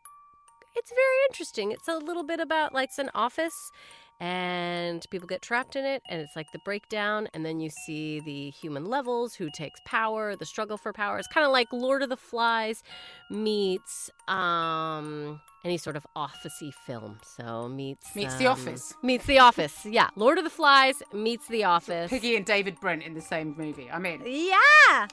it's 0.75 0.91
very 0.91 1.25
interesting. 1.29 1.71
It's 1.71 1.87
a 1.87 1.97
little 1.97 2.23
bit 2.23 2.39
about 2.39 2.73
like 2.73 2.89
it's 2.89 2.99
an 2.99 3.09
office 3.15 3.71
and 4.19 5.05
people 5.09 5.27
get 5.27 5.41
trapped 5.41 5.75
in 5.75 5.83
it 5.83 6.01
and 6.09 6.21
it's 6.21 6.35
like 6.37 6.49
the 6.53 6.59
breakdown 6.59 7.27
and 7.33 7.45
then 7.45 7.59
you 7.59 7.69
see 7.85 8.21
the 8.21 8.49
human 8.49 8.85
levels 8.85 9.35
who 9.35 9.49
takes 9.49 9.79
power 9.85 10.37
the 10.37 10.45
struggle 10.45 10.77
for 10.77 10.93
power 10.93 11.19
it's 11.19 11.27
kind 11.27 11.45
of 11.45 11.51
like 11.51 11.67
lord 11.73 12.01
of 12.01 12.07
the 12.07 12.15
flies 12.15 12.81
meets 13.29 14.09
um 14.29 15.41
any 15.65 15.77
sort 15.77 15.97
of 15.97 16.07
officey 16.15 16.73
film 16.85 17.17
so 17.23 17.67
meets 17.67 18.15
Meets 18.15 18.35
The 18.37 18.45
um, 18.47 18.53
Office. 18.53 18.93
meets 19.03 19.25
the 19.25 19.39
office 19.39 19.85
yeah 19.85 20.07
lord 20.15 20.37
of 20.37 20.45
the 20.45 20.49
flies 20.49 21.03
meets 21.11 21.45
the 21.49 21.65
office 21.65 22.09
Piggy 22.09 22.37
and 22.37 22.45
David 22.45 22.79
Brent 22.79 23.03
in 23.03 23.15
the 23.15 23.21
same 23.21 23.53
movie. 23.57 23.89
I 23.91 23.99
mean, 23.99 24.21
yeah. 24.25 25.07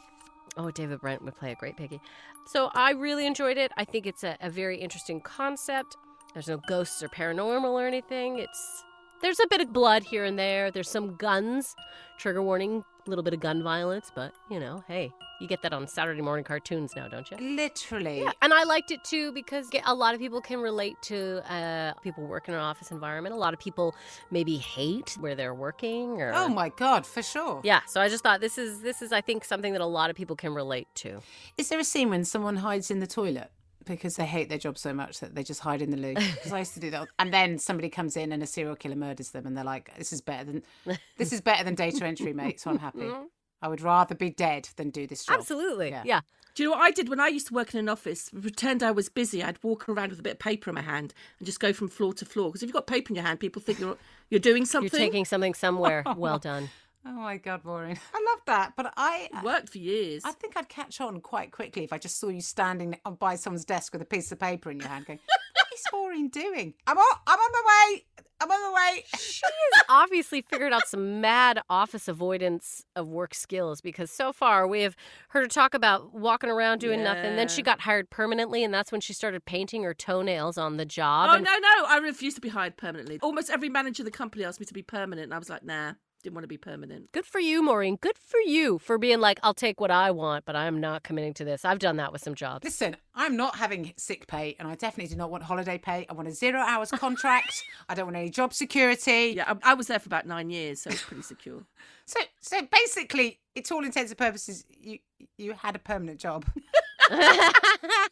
Oh, 0.56 0.70
David 0.70 1.00
Brent 1.00 1.22
would 1.24 1.34
play 1.34 1.52
a 1.52 1.54
great 1.54 1.76
piggy. 1.76 2.00
So 2.46 2.70
I 2.74 2.90
really 2.90 3.26
enjoyed 3.26 3.56
it. 3.56 3.72
I 3.76 3.84
think 3.84 4.06
it's 4.06 4.22
a, 4.22 4.36
a 4.40 4.50
very 4.50 4.78
interesting 4.78 5.20
concept. 5.20 5.96
There's 6.34 6.48
no 6.48 6.60
ghosts 6.68 7.02
or 7.02 7.08
paranormal 7.08 7.70
or 7.70 7.86
anything. 7.86 8.38
It's 8.38 8.84
there's 9.22 9.40
a 9.40 9.46
bit 9.48 9.60
of 9.60 9.72
blood 9.72 10.02
here 10.02 10.24
and 10.24 10.38
there. 10.38 10.70
There's 10.70 10.90
some 10.90 11.14
guns. 11.16 11.74
Trigger 12.18 12.42
warning, 12.42 12.84
a 13.06 13.10
little 13.10 13.22
bit 13.22 13.34
of 13.34 13.40
gun 13.40 13.62
violence, 13.62 14.10
but 14.14 14.32
you 14.50 14.60
know, 14.60 14.82
hey, 14.88 15.12
you 15.40 15.48
get 15.48 15.62
that 15.62 15.72
on 15.72 15.86
Saturday 15.88 16.22
morning 16.22 16.44
cartoons 16.44 16.94
now, 16.94 17.08
don't 17.08 17.30
you? 17.30 17.36
literally. 17.56 18.20
Yeah, 18.20 18.32
and 18.42 18.52
I 18.54 18.64
liked 18.64 18.90
it 18.90 19.02
too 19.04 19.32
because 19.32 19.68
a 19.84 19.94
lot 19.94 20.14
of 20.14 20.20
people 20.20 20.40
can 20.40 20.60
relate 20.60 20.96
to 21.02 21.42
uh, 21.52 21.94
people 21.94 22.24
work 22.24 22.48
in 22.48 22.54
an 22.54 22.60
office 22.60 22.90
environment. 22.90 23.34
A 23.34 23.38
lot 23.38 23.52
of 23.52 23.60
people 23.60 23.94
maybe 24.30 24.56
hate 24.56 25.16
where 25.20 25.34
they're 25.34 25.54
working. 25.54 26.22
Or... 26.22 26.32
Oh 26.34 26.48
my 26.48 26.68
god, 26.70 27.06
for 27.06 27.22
sure. 27.22 27.60
Yeah, 27.64 27.80
so 27.86 28.00
I 28.00 28.08
just 28.08 28.22
thought 28.22 28.40
this 28.40 28.58
is 28.58 28.80
this 28.82 29.02
is 29.02 29.12
I 29.12 29.20
think 29.20 29.44
something 29.44 29.72
that 29.72 29.82
a 29.82 29.86
lot 29.86 30.10
of 30.10 30.16
people 30.16 30.36
can 30.36 30.54
relate 30.54 30.88
to. 30.96 31.20
Is 31.58 31.68
there 31.68 31.78
a 31.78 31.84
scene 31.84 32.10
when 32.10 32.24
someone 32.24 32.56
hides 32.56 32.90
in 32.90 33.00
the 33.00 33.06
toilet? 33.06 33.50
Because 33.84 34.16
they 34.16 34.26
hate 34.26 34.48
their 34.48 34.58
job 34.58 34.78
so 34.78 34.92
much 34.92 35.20
that 35.20 35.34
they 35.34 35.42
just 35.42 35.60
hide 35.60 35.82
in 35.82 35.90
the 35.90 35.96
loo. 35.96 36.14
Because 36.14 36.52
I 36.52 36.60
used 36.60 36.74
to 36.74 36.80
do 36.80 36.90
that, 36.90 37.08
and 37.18 37.32
then 37.32 37.58
somebody 37.58 37.88
comes 37.88 38.16
in 38.16 38.32
and 38.32 38.42
a 38.42 38.46
serial 38.46 38.76
killer 38.76 38.96
murders 38.96 39.30
them, 39.30 39.46
and 39.46 39.56
they're 39.56 39.64
like, 39.64 39.96
"This 39.96 40.12
is 40.12 40.20
better 40.20 40.44
than 40.44 40.62
this 41.16 41.32
is 41.32 41.40
better 41.40 41.64
than 41.64 41.74
data 41.74 42.04
entry, 42.04 42.32
mate." 42.32 42.60
So 42.60 42.70
I'm 42.70 42.78
happy. 42.78 43.00
Mm-hmm. 43.00 43.24
I 43.62 43.68
would 43.68 43.80
rather 43.80 44.14
be 44.14 44.30
dead 44.30 44.68
than 44.76 44.90
do 44.90 45.06
this 45.06 45.24
job. 45.24 45.38
Absolutely. 45.38 45.90
Yeah. 45.90 46.02
yeah. 46.04 46.20
Do 46.54 46.62
you 46.62 46.68
know 46.68 46.76
what 46.76 46.82
I 46.82 46.90
did 46.90 47.08
when 47.08 47.20
I 47.20 47.28
used 47.28 47.46
to 47.46 47.54
work 47.54 47.72
in 47.72 47.80
an 47.80 47.88
office? 47.88 48.28
Pretend 48.28 48.82
I 48.82 48.90
was 48.90 49.08
busy. 49.08 49.42
I'd 49.42 49.62
walk 49.62 49.88
around 49.88 50.10
with 50.10 50.18
a 50.18 50.22
bit 50.22 50.34
of 50.34 50.38
paper 50.38 50.68
in 50.68 50.74
my 50.74 50.82
hand 50.82 51.14
and 51.38 51.46
just 51.46 51.60
go 51.60 51.72
from 51.72 51.88
floor 51.88 52.12
to 52.14 52.26
floor. 52.26 52.50
Because 52.50 52.62
if 52.62 52.66
you've 52.66 52.74
got 52.74 52.86
paper 52.86 53.10
in 53.10 53.14
your 53.16 53.24
hand, 53.24 53.40
people 53.40 53.62
think 53.62 53.78
you're 53.78 53.96
you're 54.28 54.40
doing 54.40 54.66
something. 54.66 54.90
You're 54.92 55.06
taking 55.06 55.24
something 55.24 55.54
somewhere. 55.54 56.04
Well 56.16 56.38
done. 56.38 56.68
Oh 57.04 57.12
my 57.12 57.36
god, 57.36 57.64
Maureen! 57.64 57.98
I 58.14 58.32
love 58.32 58.42
that, 58.46 58.74
but 58.76 58.92
I 58.96 59.28
It 59.32 59.44
worked 59.44 59.70
for 59.70 59.78
years. 59.78 60.22
I 60.24 60.32
think 60.32 60.56
I'd 60.56 60.68
catch 60.68 61.00
on 61.00 61.20
quite 61.20 61.50
quickly 61.50 61.82
if 61.82 61.92
I 61.92 61.98
just 61.98 62.20
saw 62.20 62.28
you 62.28 62.40
standing 62.40 62.96
by 63.18 63.34
someone's 63.34 63.64
desk 63.64 63.92
with 63.92 64.02
a 64.02 64.06
piece 64.06 64.30
of 64.30 64.38
paper 64.38 64.70
in 64.70 64.78
your 64.78 64.88
hand, 64.88 65.06
going, 65.06 65.18
"What 65.26 65.66
is 65.74 65.82
Maureen 65.92 66.28
doing? 66.28 66.74
I'm 66.86 66.96
on, 66.96 67.16
I'm 67.26 67.38
on 67.38 67.52
my 67.52 67.62
way. 67.66 68.04
I'm 68.40 68.50
on 68.50 68.72
my 68.72 68.92
way." 68.94 69.04
She 69.18 69.42
has 69.44 69.84
obviously 69.88 70.42
figured 70.42 70.72
out 70.72 70.86
some 70.86 71.20
mad 71.20 71.60
office 71.68 72.06
avoidance 72.06 72.84
of 72.94 73.08
work 73.08 73.34
skills 73.34 73.80
because 73.80 74.12
so 74.12 74.32
far 74.32 74.68
we 74.68 74.82
have 74.82 74.94
heard 75.30 75.42
her 75.42 75.48
talk 75.48 75.74
about 75.74 76.14
walking 76.14 76.50
around 76.50 76.78
doing 76.78 77.02
nothing. 77.02 77.34
Then 77.34 77.48
she 77.48 77.62
got 77.62 77.80
hired 77.80 78.10
permanently, 78.10 78.62
and 78.62 78.72
that's 78.72 78.92
when 78.92 79.00
she 79.00 79.12
started 79.12 79.44
painting 79.44 79.82
her 79.82 79.94
toenails 79.94 80.56
on 80.56 80.76
the 80.76 80.86
job. 80.86 81.30
Oh 81.32 81.34
and- 81.34 81.44
no, 81.44 81.58
no! 81.58 81.84
I 81.88 81.98
refused 81.98 82.36
to 82.36 82.40
be 82.40 82.50
hired 82.50 82.76
permanently. 82.76 83.18
Almost 83.22 83.50
every 83.50 83.68
manager 83.68 84.02
in 84.02 84.04
the 84.04 84.12
company 84.12 84.44
asked 84.44 84.60
me 84.60 84.66
to 84.66 84.74
be 84.74 84.82
permanent, 84.82 85.24
and 85.24 85.34
I 85.34 85.38
was 85.38 85.50
like, 85.50 85.64
nah, 85.64 85.94
didn't 86.22 86.34
want 86.34 86.44
to 86.44 86.48
be 86.48 86.56
permanent. 86.56 87.10
Good 87.12 87.26
for 87.26 87.40
you, 87.40 87.62
Maureen. 87.62 87.96
Good 88.00 88.16
for 88.16 88.38
you 88.40 88.78
for 88.78 88.96
being 88.98 89.20
like, 89.20 89.40
I'll 89.42 89.54
take 89.54 89.80
what 89.80 89.90
I 89.90 90.10
want, 90.10 90.44
but 90.44 90.54
I'm 90.54 90.80
not 90.80 91.02
committing 91.02 91.34
to 91.34 91.44
this. 91.44 91.64
I've 91.64 91.78
done 91.78 91.96
that 91.96 92.12
with 92.12 92.22
some 92.22 92.34
jobs. 92.34 92.64
Listen, 92.64 92.96
I'm 93.14 93.36
not 93.36 93.56
having 93.56 93.92
sick 93.96 94.26
pay, 94.26 94.56
and 94.58 94.68
I 94.68 94.74
definitely 94.74 95.12
do 95.12 95.16
not 95.16 95.30
want 95.30 95.42
holiday 95.42 95.78
pay. 95.78 96.06
I 96.08 96.12
want 96.12 96.28
a 96.28 96.32
zero 96.32 96.60
hours 96.60 96.90
contract. 96.92 97.64
I 97.88 97.94
don't 97.94 98.06
want 98.06 98.16
any 98.16 98.30
job 98.30 98.54
security. 98.54 99.34
Yeah, 99.36 99.54
I, 99.64 99.72
I 99.72 99.74
was 99.74 99.88
there 99.88 99.98
for 99.98 100.08
about 100.08 100.26
nine 100.26 100.50
years, 100.50 100.80
so 100.82 100.90
it's 100.90 101.02
pretty 101.02 101.22
secure. 101.22 101.64
So, 102.04 102.18
so 102.40 102.60
basically, 102.70 103.38
it's 103.54 103.70
all 103.70 103.84
intents 103.84 104.10
and 104.10 104.18
purposes. 104.18 104.64
You 104.68 104.98
you 105.38 105.52
had 105.52 105.76
a 105.76 105.78
permanent 105.78 106.18
job. 106.18 106.44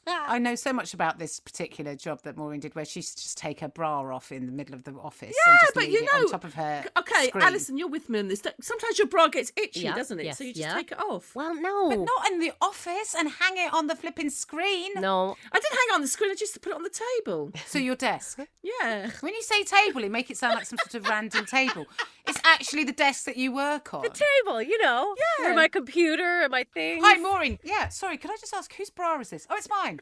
I 0.07 0.39
know 0.39 0.55
so 0.55 0.73
much 0.73 0.95
about 0.95 1.19
this 1.19 1.41
particular 1.41 1.95
job 1.95 2.23
that 2.23 2.37
Maureen 2.37 2.61
did, 2.61 2.75
where 2.75 2.85
she 2.85 3.01
used 3.01 3.17
to 3.19 3.23
just 3.25 3.39
take 3.39 3.61
her 3.61 3.69
bra 3.69 4.01
off 4.15 4.33
in 4.33 4.47
the 4.47 4.53
middle 4.53 4.75
of 4.75 4.85
the 4.85 4.93
office 4.93 5.35
Yeah, 5.47 5.53
and 5.53 5.61
just 5.61 5.75
but 5.75 5.83
leave 5.85 5.93
you 5.93 5.99
it 6.01 6.05
know, 6.07 6.19
on 6.21 6.31
top 6.31 6.45
of 6.45 6.55
her. 6.55 6.85
Okay, 6.99 7.29
screen. 7.29 7.45
Alison, 7.45 7.77
you're 7.79 7.89
with 7.89 8.09
me 8.09 8.19
on 8.19 8.29
this. 8.29 8.43
Sometimes 8.61 8.99
your 8.99 9.09
bra 9.09 9.29
gets 9.29 9.53
itchy, 9.57 9.81
Yeah, 9.81 9.95
doesn't 9.95 10.19
it? 10.21 10.25
yes, 10.25 10.39
so 10.39 10.45
you 10.45 10.53
just 10.53 10.61
yeah. 10.61 10.75
take 10.75 10.93
it 10.93 10.99
off. 11.01 11.35
well, 11.35 11.55
no. 11.55 11.89
But 11.91 11.99
not 11.99 12.31
in 12.31 12.39
the 12.41 12.53
office 12.61 13.15
and 13.19 13.29
hang 13.31 13.57
it 13.57 13.73
on 13.73 13.87
the 13.87 13.97
flipping 13.97 14.31
screen. 14.31 14.93
no. 14.97 15.37
I 15.53 15.59
didn't 15.59 15.73
hang 15.73 15.87
it 15.91 15.95
on 15.95 16.01
the 16.03 16.09
screen. 16.09 16.31
I 16.31 16.35
just 16.35 16.61
put 16.63 16.71
it 16.71 16.77
on 16.77 16.83
the 16.83 16.91
table. 17.19 17.53
So 17.67 17.79
your 17.79 17.97
desk. 17.97 18.39
Yeah. 18.63 19.11
When 19.21 19.35
you 19.35 19.43
say 19.43 19.65
table, 19.65 20.03
you 20.03 20.11
make 20.11 20.31
it 20.31 20.37
sound 20.37 20.55
like 20.55 20.67
some 20.67 20.79
sort 20.79 20.95
of 20.95 21.09
random 21.09 21.47
table. 21.47 21.87
It's 22.31 22.41
actually 22.45 22.85
the 22.85 22.93
desk 22.93 23.25
that 23.25 23.37
you 23.37 23.53
work 23.53 23.93
on. 23.93 24.03
The 24.03 24.09
table, 24.09 24.63
you 24.63 24.81
know. 24.81 25.17
Yeah. 25.19 25.47
Where 25.47 25.57
my 25.57 25.67
computer 25.67 26.43
and 26.43 26.51
my 26.53 26.65
things. 26.73 27.05
Hi, 27.05 27.17
Maureen. 27.17 27.59
Yeah, 27.65 27.89
sorry, 27.89 28.19
could 28.19 28.31
I 28.31 28.37
just 28.37 28.55
ask 28.55 28.73
whose 28.73 28.89
bra 28.89 29.19
is 29.19 29.31
this? 29.31 29.49
Oh, 29.51 29.57
it's 29.57 29.69
mine. 29.69 29.99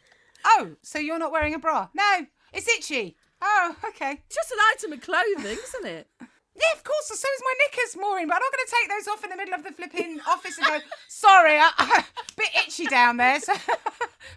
oh, 0.44 0.76
so 0.82 1.00
you're 1.00 1.18
not 1.18 1.32
wearing 1.32 1.54
a 1.54 1.58
bra? 1.58 1.88
No, 1.92 2.26
it's 2.52 2.68
itchy. 2.68 3.16
Oh, 3.40 3.74
okay. 3.88 4.20
It's 4.26 4.36
just 4.36 4.52
an 4.52 4.58
item 4.72 4.92
of 4.92 5.00
clothing, 5.00 5.58
isn't 5.64 5.86
it? 5.86 6.08
Yeah, 6.54 6.76
of 6.76 6.84
course. 6.84 7.06
So 7.06 7.14
is 7.14 7.42
my 7.42 7.54
knickers, 7.60 7.96
Maureen. 7.96 8.28
But 8.28 8.34
I'm 8.34 8.42
not 8.42 8.52
going 8.52 8.66
to 8.66 8.74
take 8.78 8.90
those 8.90 9.08
off 9.08 9.24
in 9.24 9.30
the 9.30 9.36
middle 9.36 9.54
of 9.54 9.64
the 9.64 9.72
flipping 9.72 10.20
office 10.28 10.58
and 10.58 10.66
go, 10.66 10.78
sorry, 11.08 11.56
I, 11.56 11.64
uh, 11.66 11.70
I, 11.78 12.04
bit 12.36 12.50
itchy 12.66 12.84
down 12.84 13.16
there. 13.16 13.40
So, 13.40 13.54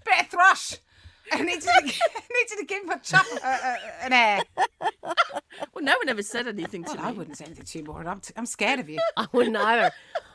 bit 0.06 0.22
of 0.22 0.28
thrush. 0.28 0.78
I 1.32 1.42
needed 1.42 1.62
to, 1.62 1.70
needed 1.84 2.58
to 2.60 2.66
give 2.66 2.86
my 2.86 2.98
chop 2.98 3.26
uh, 3.44 3.48
uh, 3.48 3.76
an 4.02 4.14
air. 4.14 4.42
Well, 5.74 5.84
no 5.84 5.94
one 5.98 6.10
ever 6.10 6.22
said 6.22 6.48
anything 6.48 6.84
to 6.84 6.92
Well, 6.94 6.98
me. 6.98 7.04
I 7.04 7.12
wouldn't 7.12 7.38
say 7.38 7.46
anything 7.46 7.66
to 7.66 7.78
you, 7.80 7.84
Maureen. 7.86 8.08
I'm, 8.08 8.20
t- 8.20 8.34
I'm 8.36 8.46
scared 8.46 8.80
of 8.80 8.90
you. 8.90 9.00
I 9.18 9.28
wouldn't 9.32 9.56
either. 9.58 9.92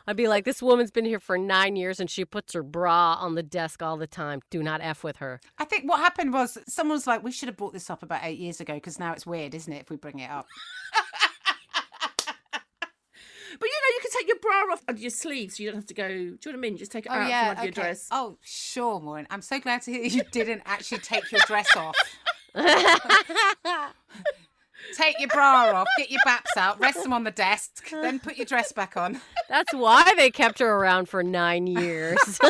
I'd 0.07 0.16
be 0.16 0.29
like, 0.29 0.44
this 0.44 0.62
woman's 0.62 0.90
been 0.90 1.05
here 1.05 1.20
for 1.20 1.38
nine 1.38 1.76
years 1.76 2.00
and 2.00 2.11
she 2.11 2.24
puts 2.24 2.53
her 2.55 2.62
bra 2.62 3.14
on 3.20 3.35
the 3.35 3.42
desk 3.42 3.83
all 3.83 3.96
the 3.96 4.07
time. 4.07 4.40
Do 4.50 4.62
not 4.62 4.81
F 4.83 5.05
with 5.05 5.16
her. 5.16 5.40
I 5.59 5.64
think 5.64 5.88
what 5.88 6.00
happened 6.00 6.33
was 6.33 6.59
someone 6.66 6.96
was 6.96 7.07
like, 7.07 7.22
we 7.22 7.31
should 7.33 7.48
have 7.48 7.57
brought 7.57 7.72
this 7.72 7.90
up 7.90 8.03
about 8.03 8.20
eight 8.24 8.38
years 8.38 8.61
ago 8.61 8.74
because 8.74 8.98
now 8.98 9.12
it's 9.12 9.26
weird, 9.26 9.55
isn't 9.55 9.72
it, 9.72 9.83
if 9.83 9.90
we 9.90 9.96
bring 9.96 10.18
it 10.18 10.31
up? 10.31 10.46
But 13.58 13.68
you 13.68 13.72
know, 13.72 13.94
you 13.94 14.00
can 14.02 14.10
take 14.18 14.28
your 14.28 14.38
bra 14.38 14.72
off 14.72 14.82
under 14.86 15.00
your 15.00 15.10
sleeve, 15.10 15.52
so 15.52 15.62
you 15.62 15.70
don't 15.70 15.78
have 15.78 15.86
to 15.86 15.94
go. 15.94 16.08
Do 16.08 16.14
you 16.14 16.30
know 16.30 16.36
what 16.44 16.54
I 16.54 16.58
mean? 16.58 16.76
Just 16.76 16.92
take 16.92 17.06
it 17.06 17.12
oh, 17.12 17.14
out 17.14 17.28
from 17.28 17.50
under 17.50 17.62
your 17.64 17.72
dress. 17.72 18.08
Oh, 18.10 18.38
sure, 18.42 19.00
Maureen. 19.00 19.26
I'm 19.30 19.42
so 19.42 19.58
glad 19.58 19.82
to 19.82 19.92
hear 19.92 20.02
you 20.02 20.22
didn't 20.30 20.62
actually 20.66 20.98
take 20.98 21.30
your 21.32 21.40
dress 21.46 21.74
off. 21.76 21.96
take 24.96 25.18
your 25.18 25.28
bra 25.28 25.70
off, 25.72 25.86
get 25.98 26.10
your 26.10 26.20
baps 26.26 26.56
out, 26.56 26.80
rest 26.80 27.02
them 27.02 27.12
on 27.12 27.24
the 27.24 27.30
desk, 27.30 27.90
then 27.90 28.18
put 28.18 28.36
your 28.36 28.46
dress 28.46 28.72
back 28.72 28.96
on. 28.96 29.20
That's 29.48 29.72
why 29.72 30.12
they 30.16 30.30
kept 30.30 30.58
her 30.58 30.68
around 30.68 31.08
for 31.08 31.22
nine 31.22 31.66
years. 31.66 32.18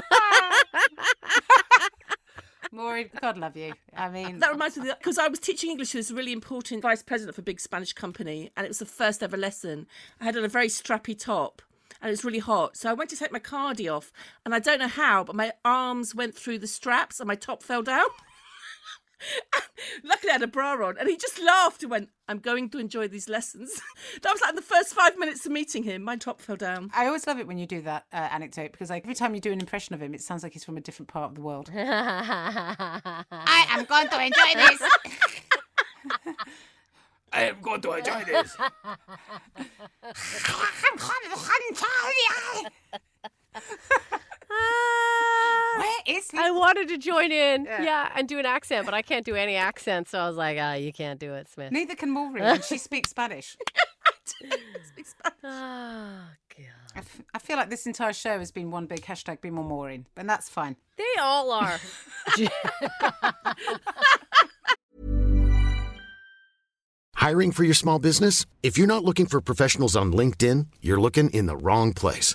God 3.21 3.39
love 3.39 3.57
you. 3.57 3.73
I 3.97 4.09
mean, 4.09 4.39
That 4.39 4.53
reminds 4.53 4.77
me 4.77 4.91
because 4.99 5.19
I 5.19 5.29
was 5.29 5.39
teaching 5.39 5.71
English 5.71 5.91
to 5.93 5.99
this 5.99 6.11
really 6.11 6.33
important 6.33 6.83
vice 6.83 7.03
president 7.03 7.35
of 7.35 7.39
a 7.39 7.43
big 7.43 7.61
Spanish 7.61 7.93
company, 7.93 8.51
and 8.57 8.65
it 8.65 8.69
was 8.69 8.79
the 8.79 8.87
first 8.87 9.23
ever 9.23 9.37
lesson. 9.37 9.87
I 10.21 10.25
had 10.25 10.37
on 10.37 10.45
a 10.45 10.49
very 10.49 10.69
strappy 10.69 11.19
top, 11.19 11.63
and 12.01 12.09
it 12.09 12.13
was 12.13 12.25
really 12.25 12.39
hot. 12.39 12.77
So 12.77 12.91
I 12.91 12.95
went 12.95 13.11
to 13.11 13.17
take 13.17 13.33
my 13.33 13.39
cardi 13.39 13.89
off, 13.89 14.13
and 14.45 14.55
I 14.55 14.59
don't 14.59 14.79
know 14.79 14.89
how, 14.89 15.25
but 15.25 15.37
my 15.37 15.53
arms 15.65 16.15
went 16.15 16.35
through 16.35 16.59
the 16.59 16.67
straps, 16.67 17.21
and 17.21 17.29
my 17.29 17.35
top 17.35 17.63
fell 17.63 17.83
down. 17.83 18.07
Luckily, 20.05 20.31
I 20.31 20.35
had 20.35 20.43
a 20.43 20.47
bra 20.47 20.73
on, 20.73 20.99
and 20.99 21.09
he 21.09 21.17
just 21.17 21.41
laughed 21.41 21.83
and 21.83 21.91
went, 21.91 22.11
"I'm 22.29 22.39
going 22.39 22.69
to 22.71 22.79
enjoy 22.79 23.09
these 23.09 23.29
lessons." 23.29 23.81
that 24.23 24.33
was 24.33 24.41
like 24.41 24.55
the 24.55 24.63
first 24.63 24.95
five 24.95 25.19
minutes 25.19 25.45
of 25.47 25.53
meeting 25.53 25.83
him. 25.83 26.03
My 26.03 26.17
top 26.17 26.41
fell 26.41 26.57
down. 26.57 26.91
I 26.95 27.07
always 27.07 27.27
love 27.27 27.39
it 27.39 27.47
when 27.47 27.59
you 27.59 27.67
do 27.67 27.83
that 27.83 28.07
uh, 28.13 28.17
anecdote 28.17 28.73
because, 28.73 28.91
like, 28.91 29.05
every 29.05 29.15
time 29.15 29.35
you 29.35 29.41
do 29.41 29.53
an 29.53 29.61
impression 29.61 29.95
of 29.95 30.03
him, 30.03 30.15
it 30.15 30.23
sounds 30.23 30.43
like 30.43 30.53
he's 30.53 30.65
from 30.65 30.77
a 30.77 30.81
different 30.81 31.09
part 31.09 31.31
of 31.31 31.35
the 31.35 31.43
world. 31.43 31.71
I 31.75 33.25
am 33.71 33.85
going 33.85 34.09
to 34.09 34.23
enjoy 34.23 34.55
this. 34.55 34.83
I 37.33 37.45
am 37.45 37.61
going 37.63 37.81
to 37.83 37.93
enjoy 37.93 38.25
this. 38.25 38.57
Where 45.81 46.19
is 46.19 46.31
he? 46.31 46.39
I 46.39 46.51
wanted 46.51 46.89
to 46.89 46.99
join 46.99 47.33
in, 47.33 47.65
yeah. 47.65 48.11
and 48.15 48.29
do 48.29 48.39
an 48.39 48.47
accent, 48.47 48.85
but 48.85 48.95
I 48.95 49.03
can't 49.03 49.25
do 49.25 49.35
any 49.35 49.57
accent. 49.57 50.09
So 50.09 50.19
I 50.19 50.27
was 50.29 50.37
like, 50.37 50.59
ah, 50.61 50.75
you 50.75 50.93
can't 50.93 51.19
do 51.19 51.35
it, 51.35 51.49
Smith. 51.49 51.73
Neither 51.73 51.95
can 51.95 52.11
Maureen. 52.11 52.43
and 52.45 52.65
She 52.65 52.79
speaks 52.79 53.11
Spanish. 53.11 53.57
Oh, 55.43 56.23
God. 56.57 56.67
I, 56.95 56.99
f- 56.99 57.23
I 57.35 57.39
feel 57.39 57.57
like 57.57 57.69
this 57.69 57.87
entire 57.87 58.13
show 58.13 58.39
has 58.39 58.51
been 58.53 58.71
one 58.71 58.87
big 58.87 59.03
hashtag 59.03 59.41
be 59.41 59.51
more 59.51 59.65
Maureen, 59.65 60.07
and 60.17 60.29
that's 60.29 60.49
fine. 60.49 60.77
They 60.97 61.21
all 61.21 61.51
are. 61.51 61.79
Hiring 67.15 67.53
for 67.53 67.65
your 67.65 67.75
small 67.75 67.99
business? 67.99 68.47
If 68.63 68.79
you're 68.79 68.87
not 68.87 69.05
looking 69.05 69.27
for 69.27 69.41
professionals 69.41 69.95
on 69.95 70.13
LinkedIn, 70.13 70.69
you're 70.81 71.01
looking 71.01 71.29
in 71.31 71.47
the 71.47 71.57
wrong 71.57 71.93
place. 71.93 72.35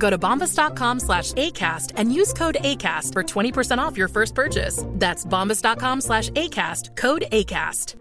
Go 0.00 0.10
to 0.10 0.18
bombas.com 0.18 1.00
slash 1.00 1.32
ACAST 1.34 1.92
and 1.96 2.12
use 2.12 2.32
code 2.32 2.56
ACAST 2.60 3.12
for 3.12 3.22
20% 3.22 3.78
off 3.78 3.96
your 3.96 4.08
first 4.08 4.34
purchase. 4.34 4.84
That's 4.86 5.24
bombas.com 5.24 6.00
slash 6.00 6.30
ACAST, 6.30 6.96
code 6.96 7.26
ACAST. 7.30 7.94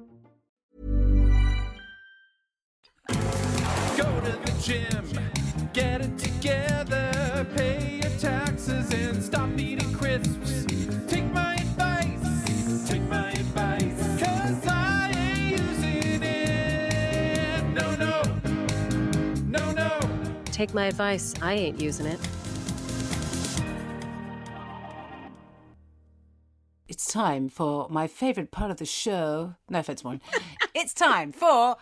Go 3.09 4.21
to 4.21 4.31
the 4.45 4.55
gym, 4.61 5.19
get 5.73 6.01
it 6.01 6.17
together, 6.17 7.45
pay 7.55 7.88
Take 20.59 20.73
my 20.73 20.87
advice. 20.87 21.33
I 21.41 21.53
ain't 21.53 21.79
using 21.79 22.05
it. 22.05 22.19
It's 26.89 27.05
time 27.07 27.47
for 27.47 27.87
my 27.89 28.07
favourite 28.07 28.51
part 28.51 28.69
of 28.69 28.75
the 28.75 28.85
show. 28.85 29.55
No 29.69 29.79
offence, 29.79 30.03
Maureen. 30.03 30.19
it's 30.75 30.93
time 30.93 31.31
for 31.31 31.77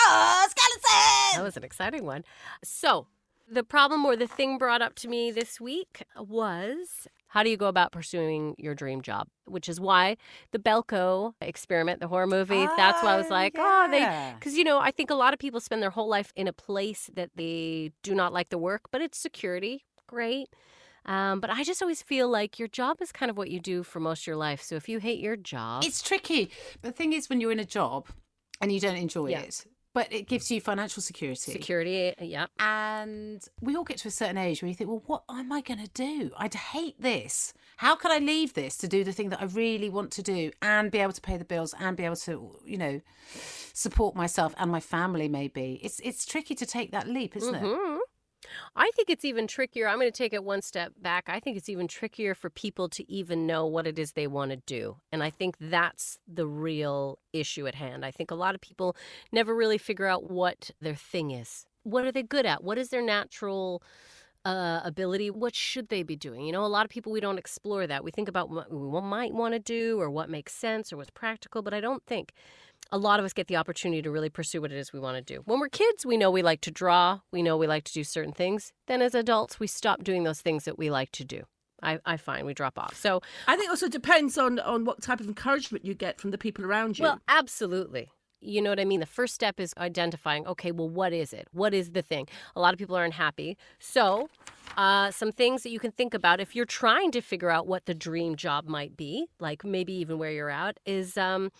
Oh, 0.00 0.48
skeleton! 0.50 1.36
That 1.36 1.44
was 1.44 1.56
an 1.56 1.62
exciting 1.62 2.04
one. 2.04 2.24
So, 2.64 3.06
the 3.48 3.62
problem 3.62 4.04
or 4.04 4.16
the 4.16 4.26
thing 4.26 4.58
brought 4.58 4.82
up 4.82 4.96
to 4.96 5.08
me 5.08 5.30
this 5.30 5.60
week 5.60 6.02
was 6.18 7.06
how 7.32 7.42
do 7.42 7.48
you 7.48 7.56
go 7.56 7.66
about 7.66 7.92
pursuing 7.92 8.54
your 8.58 8.74
dream 8.74 9.00
job? 9.00 9.26
Which 9.46 9.68
is 9.68 9.80
why 9.80 10.16
the 10.50 10.58
Belko 10.58 11.32
experiment, 11.40 12.00
the 12.00 12.08
horror 12.08 12.26
movie, 12.26 12.66
that's 12.76 13.02
why 13.02 13.14
I 13.14 13.16
was 13.16 13.30
Ah, 13.30 13.34
like, 13.34 13.54
oh, 13.58 13.88
they, 13.90 14.06
because, 14.38 14.54
you 14.58 14.64
know, 14.64 14.78
I 14.78 14.90
think 14.90 15.10
a 15.10 15.14
lot 15.14 15.32
of 15.32 15.38
people 15.38 15.58
spend 15.58 15.82
their 15.82 15.90
whole 15.90 16.08
life 16.08 16.30
in 16.36 16.46
a 16.46 16.52
place 16.52 17.10
that 17.14 17.30
they 17.34 17.90
do 18.02 18.14
not 18.14 18.34
like 18.34 18.50
the 18.50 18.58
work, 18.58 18.82
but 18.90 19.00
it's 19.00 19.18
security. 19.18 19.84
Great. 20.06 20.48
Um, 21.06 21.40
but 21.40 21.48
I 21.50 21.64
just 21.64 21.80
always 21.82 22.02
feel 22.02 22.28
like 22.28 22.58
your 22.58 22.68
job 22.68 22.98
is 23.00 23.10
kind 23.12 23.30
of 23.30 23.36
what 23.38 23.50
you 23.50 23.60
do 23.60 23.82
for 23.82 23.98
most 23.98 24.22
of 24.22 24.26
your 24.26 24.36
life. 24.36 24.62
So 24.62 24.76
if 24.76 24.88
you 24.88 24.98
hate 24.98 25.18
your 25.18 25.36
job, 25.36 25.84
It's 25.84 26.02
tricky. 26.02 26.50
The 26.82 26.92
thing 26.92 27.12
is, 27.14 27.28
when 27.30 27.40
you're 27.40 27.50
in 27.52 27.58
a 27.58 27.64
job 27.64 28.08
and 28.60 28.70
you 28.70 28.78
don't 28.78 28.96
enjoy 28.96 29.30
Yeah. 29.30 29.40
it, 29.40 29.64
but 29.94 30.12
it 30.12 30.26
gives 30.26 30.50
you 30.50 30.60
financial 30.60 31.02
security. 31.02 31.52
security, 31.52 32.14
yeah. 32.20 32.46
And 32.58 33.42
we 33.60 33.76
all 33.76 33.84
get 33.84 33.98
to 33.98 34.08
a 34.08 34.10
certain 34.10 34.38
age 34.38 34.62
where 34.62 34.68
you 34.68 34.74
think, 34.74 34.88
well, 34.88 35.02
what 35.06 35.24
am 35.30 35.52
I 35.52 35.60
going 35.60 35.80
to 35.80 35.90
do? 35.92 36.30
I'd 36.36 36.54
hate 36.54 37.00
this. 37.00 37.52
How 37.76 37.94
can 37.96 38.10
I 38.10 38.18
leave 38.18 38.54
this 38.54 38.76
to 38.78 38.88
do 38.88 39.04
the 39.04 39.12
thing 39.12 39.30
that 39.30 39.42
I 39.42 39.46
really 39.46 39.90
want 39.90 40.10
to 40.12 40.22
do 40.22 40.50
and 40.62 40.90
be 40.90 40.98
able 40.98 41.12
to 41.12 41.20
pay 41.20 41.36
the 41.36 41.44
bills 41.44 41.74
and 41.78 41.96
be 41.96 42.04
able 42.04 42.16
to, 42.16 42.56
you 42.64 42.78
know, 42.78 43.00
support 43.72 44.14
myself 44.14 44.54
and 44.56 44.70
my 44.70 44.80
family? 44.80 45.28
Maybe 45.28 45.80
it's 45.82 46.00
it's 46.00 46.24
tricky 46.24 46.54
to 46.54 46.66
take 46.66 46.92
that 46.92 47.08
leap, 47.08 47.36
isn't 47.36 47.54
it? 47.54 47.62
Mm-hmm. 47.62 47.98
I 48.74 48.90
think 48.94 49.10
it's 49.10 49.24
even 49.24 49.46
trickier. 49.46 49.88
I'm 49.88 49.98
going 49.98 50.10
to 50.10 50.16
take 50.16 50.32
it 50.32 50.44
one 50.44 50.62
step 50.62 50.92
back. 51.00 51.28
I 51.28 51.40
think 51.40 51.56
it's 51.56 51.68
even 51.68 51.88
trickier 51.88 52.34
for 52.34 52.50
people 52.50 52.88
to 52.90 53.10
even 53.10 53.46
know 53.46 53.66
what 53.66 53.86
it 53.86 53.98
is 53.98 54.12
they 54.12 54.26
want 54.26 54.50
to 54.50 54.56
do. 54.56 54.96
And 55.10 55.22
I 55.22 55.30
think 55.30 55.56
that's 55.60 56.18
the 56.26 56.46
real 56.46 57.18
issue 57.32 57.66
at 57.66 57.74
hand. 57.74 58.04
I 58.04 58.10
think 58.10 58.30
a 58.30 58.36
lot 58.36 58.54
of 58.54 58.60
people 58.60 58.96
never 59.30 59.54
really 59.54 59.78
figure 59.78 60.06
out 60.06 60.30
what 60.30 60.70
their 60.80 60.94
thing 60.94 61.30
is. 61.30 61.66
What 61.84 62.04
are 62.04 62.12
they 62.12 62.22
good 62.22 62.46
at? 62.46 62.62
What 62.62 62.78
is 62.78 62.90
their 62.90 63.02
natural 63.02 63.82
uh, 64.44 64.80
ability? 64.84 65.30
What 65.30 65.54
should 65.54 65.88
they 65.88 66.02
be 66.02 66.16
doing? 66.16 66.44
You 66.44 66.52
know, 66.52 66.64
a 66.64 66.66
lot 66.66 66.84
of 66.84 66.90
people, 66.90 67.12
we 67.12 67.20
don't 67.20 67.38
explore 67.38 67.86
that. 67.86 68.04
We 68.04 68.10
think 68.10 68.28
about 68.28 68.50
what 68.50 68.72
we 68.72 69.00
might 69.00 69.32
want 69.32 69.54
to 69.54 69.60
do 69.60 70.00
or 70.00 70.10
what 70.10 70.30
makes 70.30 70.54
sense 70.54 70.92
or 70.92 70.96
what's 70.96 71.10
practical, 71.10 71.62
but 71.62 71.74
I 71.74 71.80
don't 71.80 72.04
think 72.06 72.32
a 72.92 72.98
lot 72.98 73.18
of 73.18 73.24
us 73.24 73.32
get 73.32 73.48
the 73.48 73.56
opportunity 73.56 74.02
to 74.02 74.10
really 74.10 74.28
pursue 74.28 74.60
what 74.60 74.70
it 74.70 74.76
is 74.76 74.92
we 74.92 75.00
want 75.00 75.16
to 75.16 75.34
do. 75.34 75.42
When 75.46 75.58
we're 75.58 75.70
kids, 75.70 76.04
we 76.04 76.18
know 76.18 76.30
we 76.30 76.42
like 76.42 76.60
to 76.60 76.70
draw, 76.70 77.20
we 77.32 77.42
know 77.42 77.56
we 77.56 77.66
like 77.66 77.84
to 77.84 77.92
do 77.92 78.04
certain 78.04 78.32
things. 78.32 78.72
Then 78.86 79.00
as 79.00 79.14
adults, 79.14 79.58
we 79.58 79.66
stop 79.66 80.04
doing 80.04 80.24
those 80.24 80.42
things 80.42 80.64
that 80.66 80.78
we 80.78 80.90
like 80.90 81.10
to 81.12 81.24
do. 81.24 81.44
I, 81.82 81.98
I 82.04 82.16
find 82.18 82.46
we 82.46 82.54
drop 82.54 82.78
off. 82.78 82.94
So, 82.94 83.22
I 83.48 83.56
think 83.56 83.70
also 83.70 83.88
depends 83.88 84.38
on 84.38 84.60
on 84.60 84.84
what 84.84 85.02
type 85.02 85.18
of 85.18 85.26
encouragement 85.26 85.84
you 85.84 85.94
get 85.94 86.20
from 86.20 86.30
the 86.30 86.38
people 86.38 86.64
around 86.64 86.98
you. 86.98 87.04
well, 87.04 87.20
absolutely. 87.26 88.10
You 88.40 88.60
know 88.60 88.70
what 88.70 88.80
I 88.80 88.84
mean? 88.84 89.00
The 89.00 89.06
first 89.06 89.34
step 89.34 89.58
is 89.58 89.72
identifying, 89.78 90.46
okay, 90.48 90.72
well, 90.72 90.88
what 90.88 91.12
is 91.12 91.32
it? 91.32 91.48
What 91.52 91.72
is 91.74 91.92
the 91.92 92.02
thing? 92.02 92.26
A 92.56 92.60
lot 92.60 92.72
of 92.72 92.78
people 92.78 92.96
are 92.96 93.04
unhappy. 93.04 93.56
So, 93.78 94.28
uh, 94.76 95.10
some 95.10 95.32
things 95.32 95.62
that 95.62 95.70
you 95.70 95.78
can 95.78 95.92
think 95.92 96.12
about 96.12 96.40
if 96.40 96.54
you're 96.54 96.64
trying 96.64 97.12
to 97.12 97.20
figure 97.20 97.50
out 97.50 97.66
what 97.66 97.86
the 97.86 97.94
dream 97.94 98.36
job 98.36 98.66
might 98.66 98.96
be, 98.96 99.26
like 99.38 99.64
maybe 99.64 99.92
even 99.92 100.18
where 100.18 100.30
you're 100.32 100.50
at, 100.50 100.78
is 100.86 101.16
um, 101.16 101.50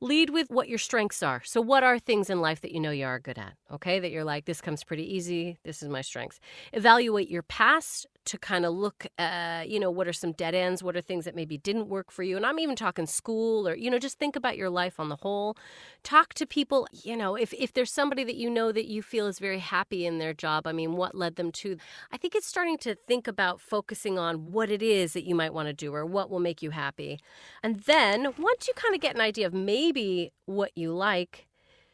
lead 0.00 0.30
with 0.30 0.50
what 0.50 0.68
your 0.68 0.78
strengths 0.78 1.22
are. 1.22 1.42
So, 1.44 1.60
what 1.60 1.82
are 1.82 1.98
things 1.98 2.30
in 2.30 2.40
life 2.40 2.60
that 2.62 2.72
you 2.72 2.80
know 2.80 2.90
you 2.90 3.06
are 3.06 3.18
good 3.18 3.38
at? 3.38 3.54
Okay, 3.72 4.00
that 4.00 4.10
you're 4.10 4.24
like, 4.24 4.44
this 4.44 4.60
comes 4.60 4.84
pretty 4.84 5.14
easy. 5.14 5.58
This 5.64 5.82
is 5.82 5.88
my 5.88 6.00
strengths. 6.00 6.40
Evaluate 6.72 7.30
your 7.30 7.42
past 7.42 8.06
to 8.26 8.38
kind 8.38 8.64
of 8.64 8.74
look, 8.74 9.06
uh, 9.18 9.64
you 9.66 9.80
know, 9.80 9.90
what 9.90 10.06
are 10.06 10.12
some 10.12 10.32
dead 10.32 10.54
ends? 10.54 10.82
What 10.82 10.96
are 10.96 11.00
things 11.00 11.24
that 11.24 11.34
maybe 11.34 11.58
didn't 11.58 11.88
work 11.88 12.10
for 12.10 12.22
you? 12.22 12.36
And 12.36 12.44
I'm 12.46 12.58
even 12.58 12.76
talking 12.76 13.06
school 13.06 13.66
or, 13.66 13.74
you 13.74 13.90
know, 13.90 13.98
just 13.98 14.18
think 14.18 14.36
about 14.36 14.56
your 14.56 14.70
life 14.70 15.00
on 15.00 15.08
the 15.08 15.16
whole. 15.16 15.56
Talk 16.02 16.34
to 16.34 16.46
people, 16.46 16.86
you 16.92 17.16
know, 17.16 17.34
if, 17.34 17.52
if 17.54 17.72
there's 17.72 17.92
somebody 17.92 18.24
that 18.24 18.36
you 18.36 18.50
know 18.50 18.72
that 18.72 18.86
you 18.86 19.02
feel 19.02 19.26
is 19.26 19.38
very 19.38 19.58
happy 19.58 20.06
in 20.06 20.18
their 20.18 20.34
job, 20.34 20.66
I 20.66 20.72
mean, 20.72 20.96
what 20.96 21.14
led 21.14 21.36
them 21.36 21.50
to? 21.52 21.76
I 22.12 22.16
think 22.16 22.34
it's 22.34 22.46
starting 22.46 22.78
to 22.78 22.94
think 22.94 23.26
about 23.26 23.60
focusing 23.60 24.18
on 24.18 24.52
what 24.52 24.70
it 24.70 24.82
is 24.82 25.12
that 25.14 25.24
you 25.24 25.34
might 25.34 25.54
want 25.54 25.68
to 25.68 25.72
do 25.72 25.94
or 25.94 26.04
what 26.06 26.30
will 26.30 26.40
make 26.40 26.62
you 26.62 26.70
happy. 26.70 27.20
And 27.62 27.80
then 27.80 28.32
once 28.38 28.68
you 28.68 28.74
kind 28.74 28.94
of 28.94 29.00
get 29.00 29.14
an 29.14 29.20
idea 29.20 29.46
of 29.46 29.54
maybe 29.54 30.32
what 30.46 30.72
you 30.76 30.92
like, 30.92 31.46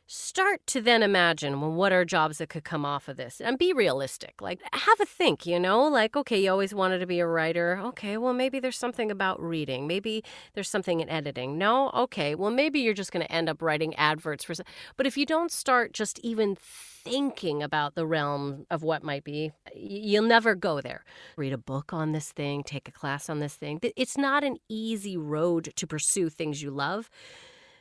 start 0.06 0.64
to 0.68 0.80
then 0.80 1.02
imagine 1.02 1.60
well 1.60 1.72
what 1.72 1.92
are 1.92 2.04
jobs 2.04 2.38
that 2.38 2.48
could 2.48 2.64
come 2.64 2.84
off 2.84 3.08
of 3.08 3.16
this? 3.16 3.40
And 3.40 3.58
be 3.58 3.72
realistic. 3.72 4.40
Like 4.40 4.60
have 4.72 5.00
a 5.00 5.06
think 5.06 5.46
you 5.46 5.58
know? 5.58 5.88
Like 5.88 6.16
okay 6.16 6.44
you 6.44 6.50
always 6.50 6.74
wanted 6.74 6.98
to 6.98 7.06
be 7.06 7.18
a 7.18 7.26
writer. 7.26 7.80
Okay 7.86 8.16
well 8.16 8.32
maybe 8.32 8.60
there's 8.60 8.78
something 8.78 9.10
about 9.10 9.40
reading. 9.42 9.86
Maybe 9.86 10.22
there's 10.54 10.68
something 10.68 11.00
in 11.00 11.08
editing. 11.08 11.58
No? 11.58 11.90
Okay 11.90 12.34
well 12.34 12.50
maybe 12.50 12.80
you're 12.80 12.94
just 12.94 13.10
going 13.10 13.26
to 13.26 13.32
end 13.32 13.48
up 13.48 13.60
writing 13.60 13.94
adverts 13.96 14.44
for 14.44 14.54
but 14.96 15.06
if 15.06 15.16
you 15.16 15.26
don't 15.26 15.50
start 15.50 15.92
just 15.92 16.20
even 16.20 16.56
thinking 16.56 17.62
about 17.62 17.94
the 17.94 18.06
realm 18.06 18.66
of 18.70 18.82
what 18.82 19.02
might 19.02 19.24
be 19.24 19.50
you'll 19.74 20.24
never 20.24 20.54
go 20.54 20.80
there. 20.80 21.04
Read 21.36 21.52
a 21.52 21.58
book 21.58 21.92
on 21.92 22.12
this 22.12 22.30
thing 22.30 22.62
take 22.62 22.88
a 22.88 22.92
class 22.92 23.28
on 23.28 23.40
this 23.40 23.54
thing. 23.54 23.80
It's 23.96 24.16
not 24.16 24.44
an 24.44 24.58
easy 24.68 25.16
road 25.16 25.72
to 25.74 25.86
pursue 25.86 26.28
things 26.28 26.62
you 26.62 26.70
love 26.70 27.10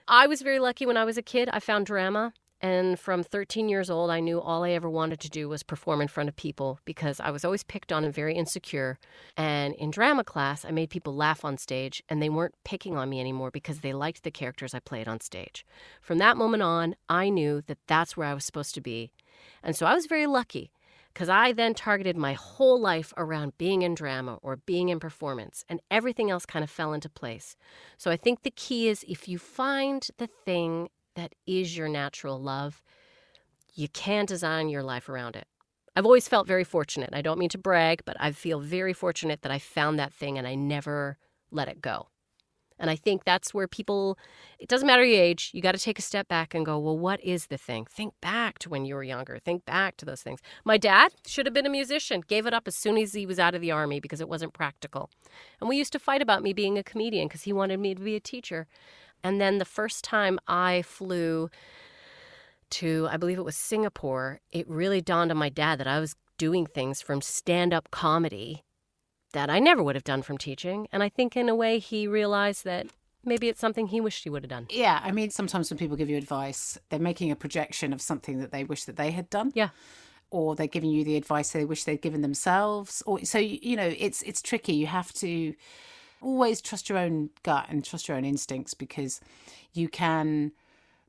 I 0.07 0.27
was 0.27 0.43
very 0.43 0.59
lucky 0.59 0.85
when 0.85 0.97
I 0.97 1.05
was 1.05 1.17
a 1.17 1.23
kid. 1.23 1.49
I 1.51 1.59
found 1.59 1.87
drama. 1.87 2.33
And 2.61 2.99
from 2.99 3.23
13 3.23 3.69
years 3.69 3.89
old, 3.89 4.09
I 4.09 4.19
knew 4.19 4.39
all 4.39 4.63
I 4.63 4.71
ever 4.71 4.89
wanted 4.89 5.19
to 5.21 5.29
do 5.29 5.49
was 5.49 5.61
perform 5.61 5.99
in 5.99 6.07
front 6.07 6.29
of 6.29 6.35
people 6.35 6.79
because 6.85 7.19
I 7.19 7.29
was 7.29 7.43
always 7.43 7.63
picked 7.63 7.91
on 7.91 8.03
and 8.03 8.13
very 8.13 8.35
insecure. 8.35 8.97
And 9.35 9.73
in 9.75 9.91
drama 9.91 10.23
class, 10.23 10.63
I 10.63 10.71
made 10.71 10.89
people 10.89 11.15
laugh 11.15 11.43
on 11.43 11.57
stage, 11.57 12.01
and 12.07 12.21
they 12.21 12.29
weren't 12.29 12.55
picking 12.63 12.95
on 12.95 13.09
me 13.09 13.19
anymore 13.19 13.51
because 13.51 13.79
they 13.79 13.93
liked 13.93 14.23
the 14.23 14.31
characters 14.31 14.73
I 14.73 14.79
played 14.79 15.07
on 15.07 15.19
stage. 15.21 15.65
From 16.01 16.17
that 16.19 16.37
moment 16.37 16.63
on, 16.63 16.95
I 17.09 17.29
knew 17.29 17.61
that 17.67 17.79
that's 17.87 18.15
where 18.15 18.27
I 18.27 18.33
was 18.33 18.45
supposed 18.45 18.73
to 18.75 18.81
be. 18.81 19.11
And 19.61 19.75
so 19.75 19.85
I 19.85 19.93
was 19.93 20.05
very 20.05 20.27
lucky 20.27 20.71
because 21.15 21.29
I 21.29 21.53
then 21.53 21.73
targeted 21.73 22.17
my 22.17 22.33
whole 22.33 22.77
life 22.77 23.13
around 23.15 23.57
being 23.57 23.83
in 23.83 23.95
drama 23.95 24.37
or 24.41 24.57
being 24.57 24.89
in 24.89 24.99
performance, 24.99 25.63
and 25.69 25.79
everything 25.89 26.29
else 26.29 26.45
kind 26.45 26.61
of 26.61 26.69
fell 26.69 26.91
into 26.91 27.07
place. 27.07 27.55
So 27.97 28.11
I 28.11 28.17
think 28.17 28.43
the 28.43 28.51
key 28.51 28.89
is 28.89 29.05
if 29.07 29.29
you 29.29 29.39
find 29.39 30.05
the 30.17 30.27
thing 30.27 30.89
that 31.15 31.33
is 31.47 31.77
your 31.77 31.87
natural 31.87 32.37
love, 32.37 32.83
you 33.73 33.87
can 33.87 34.25
design 34.25 34.67
your 34.67 34.83
life 34.83 35.07
around 35.07 35.37
it. 35.37 35.47
I've 35.95 36.05
always 36.05 36.27
felt 36.27 36.47
very 36.47 36.65
fortunate. 36.65 37.11
I 37.13 37.21
don't 37.21 37.39
mean 37.39 37.49
to 37.49 37.57
brag, 37.57 38.01
but 38.03 38.17
I 38.19 38.33
feel 38.33 38.59
very 38.59 38.91
fortunate 38.91 39.41
that 39.43 39.53
I 39.53 39.59
found 39.59 39.97
that 39.97 40.13
thing 40.13 40.37
and 40.37 40.45
I 40.45 40.55
never 40.55 41.17
let 41.49 41.69
it 41.69 41.81
go. 41.81 42.09
And 42.77 42.89
I 42.89 42.95
think 42.95 43.23
that's 43.23 43.53
where 43.53 43.67
people, 43.67 44.17
it 44.59 44.67
doesn't 44.67 44.85
matter 44.85 45.05
your 45.05 45.21
age, 45.21 45.51
you 45.53 45.61
got 45.61 45.73
to 45.73 45.81
take 45.81 45.97
a 45.97 46.01
step 46.01 46.27
back 46.27 46.53
and 46.53 46.65
go, 46.65 46.77
well, 46.77 46.97
what 46.97 47.23
is 47.23 47.47
the 47.47 47.57
thing? 47.57 47.85
Think 47.85 48.13
back 48.21 48.59
to 48.59 48.69
when 48.69 48.85
you 48.85 48.95
were 48.95 49.03
younger. 49.03 49.39
Think 49.39 49.65
back 49.65 49.95
to 49.97 50.05
those 50.05 50.21
things. 50.21 50.41
My 50.65 50.77
dad 50.77 51.13
should 51.25 51.45
have 51.45 51.53
been 51.53 51.65
a 51.65 51.69
musician, 51.69 52.21
gave 52.27 52.45
it 52.45 52.53
up 52.53 52.67
as 52.67 52.75
soon 52.75 52.97
as 52.97 53.13
he 53.13 53.25
was 53.25 53.39
out 53.39 53.55
of 53.55 53.61
the 53.61 53.71
army 53.71 53.99
because 53.99 54.19
it 54.19 54.27
wasn't 54.27 54.53
practical. 54.53 55.09
And 55.59 55.69
we 55.69 55.77
used 55.77 55.93
to 55.93 55.99
fight 55.99 56.21
about 56.21 56.43
me 56.43 56.53
being 56.53 56.77
a 56.77 56.83
comedian 56.83 57.27
because 57.27 57.43
he 57.43 57.53
wanted 57.53 57.79
me 57.79 57.95
to 57.95 58.01
be 58.01 58.15
a 58.15 58.19
teacher. 58.19 58.67
And 59.23 59.39
then 59.39 59.57
the 59.57 59.65
first 59.65 60.03
time 60.03 60.37
I 60.47 60.81
flew 60.81 61.49
to, 62.71 63.07
I 63.09 63.17
believe 63.17 63.37
it 63.37 63.45
was 63.45 63.55
Singapore, 63.55 64.41
it 64.51 64.69
really 64.69 65.01
dawned 65.01 65.31
on 65.31 65.37
my 65.37 65.49
dad 65.49 65.79
that 65.79 65.87
I 65.87 65.99
was 65.99 66.15
doing 66.37 66.65
things 66.65 67.01
from 67.01 67.21
stand 67.21 67.73
up 67.73 67.89
comedy 67.91 68.63
that 69.35 69.49
I 69.49 69.59
never 69.59 69.83
would 69.83 69.95
have 69.95 70.03
done 70.05 70.21
from 70.21 70.37
teaching. 70.37 70.87
And 70.93 71.03
I 71.03 71.09
think 71.09 71.35
in 71.35 71.49
a 71.49 71.55
way 71.55 71.77
he 71.77 72.07
realized 72.07 72.63
that 72.63 72.87
maybe 73.25 73.49
it's 73.49 73.59
something 73.59 73.87
he 73.87 73.99
wished 73.99 74.23
he 74.23 74.29
would 74.29 74.43
have 74.43 74.49
done. 74.49 74.67
Yeah, 74.69 75.01
I 75.03 75.11
mean, 75.11 75.29
sometimes 75.29 75.69
when 75.69 75.77
people 75.77 75.97
give 75.97 76.09
you 76.09 76.17
advice, 76.17 76.79
they're 76.89 76.99
making 76.99 77.31
a 77.31 77.35
projection 77.35 77.91
of 77.91 78.01
something 78.01 78.39
that 78.39 78.51
they 78.51 78.63
wish 78.63 78.85
that 78.85 78.95
they 78.95 79.11
had 79.11 79.29
done. 79.29 79.51
Yeah. 79.53 79.69
Or 80.31 80.55
they're 80.55 80.67
giving 80.67 80.89
you 80.89 81.03
the 81.03 81.17
advice 81.17 81.51
they 81.51 81.65
wish 81.65 81.83
they'd 81.83 82.01
given 82.01 82.21
themselves. 82.21 83.03
Or 83.05 83.23
so 83.25 83.37
you 83.37 83.75
know, 83.75 83.93
it's 83.97 84.21
it's 84.23 84.41
tricky. 84.41 84.73
You 84.73 84.87
have 84.87 85.11
to 85.15 85.53
always 86.21 86.61
trust 86.61 86.87
your 86.87 86.97
own 86.97 87.29
gut 87.43 87.67
and 87.69 87.83
trust 87.83 88.07
your 88.07 88.15
own 88.15 88.25
instincts 88.25 88.73
because 88.73 89.19
you 89.73 89.89
can 89.89 90.53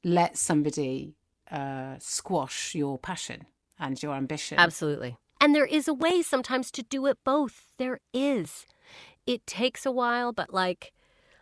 let 0.02 0.36
somebody 0.36 1.14
uh, 1.50 1.94
squash 2.00 2.74
your 2.74 2.98
passion 2.98 3.46
and 3.78 4.02
your 4.02 4.14
ambition. 4.14 4.58
Absolutely. 4.58 5.16
And 5.40 5.54
there 5.54 5.66
is 5.66 5.86
a 5.86 5.94
way 5.94 6.22
sometimes 6.22 6.70
to 6.72 6.82
do 6.82 7.06
it 7.06 7.18
both. 7.24 7.66
There 7.78 8.00
is. 8.12 8.66
It 9.26 9.46
takes 9.46 9.84
a 9.84 9.92
while, 9.92 10.32
but 10.32 10.52
like, 10.52 10.92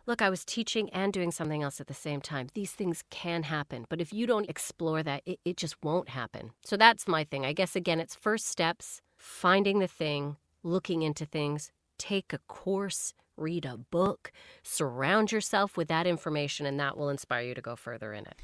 look, 0.06 0.20
I 0.20 0.30
was 0.30 0.44
teaching 0.44 0.90
and 0.90 1.12
doing 1.12 1.30
something 1.30 1.62
else 1.62 1.80
at 1.80 1.86
the 1.86 1.94
same 1.94 2.20
time. 2.20 2.48
These 2.54 2.72
things 2.72 3.04
can 3.10 3.44
happen, 3.44 3.86
but 3.88 4.00
if 4.00 4.12
you 4.12 4.26
don't 4.26 4.48
explore 4.48 5.02
that, 5.02 5.22
it, 5.24 5.38
it 5.44 5.56
just 5.56 5.76
won't 5.82 6.10
happen. 6.10 6.50
So 6.64 6.76
that's 6.76 7.08
my 7.08 7.24
thing. 7.24 7.46
I 7.46 7.52
guess, 7.52 7.76
again, 7.76 8.00
it's 8.00 8.14
first 8.14 8.46
steps, 8.46 9.00
finding 9.16 9.78
the 9.78 9.86
thing, 9.86 10.36
looking 10.62 11.02
into 11.02 11.24
things, 11.24 11.70
take 11.98 12.32
a 12.32 12.38
course, 12.48 13.14
read 13.36 13.64
a 13.64 13.76
book, 13.76 14.32
surround 14.62 15.32
yourself 15.32 15.76
with 15.76 15.88
that 15.88 16.06
information, 16.06 16.66
and 16.66 16.78
that 16.80 16.96
will 16.96 17.08
inspire 17.08 17.42
you 17.42 17.54
to 17.54 17.60
go 17.60 17.76
further 17.76 18.12
in 18.12 18.26
it. 18.26 18.34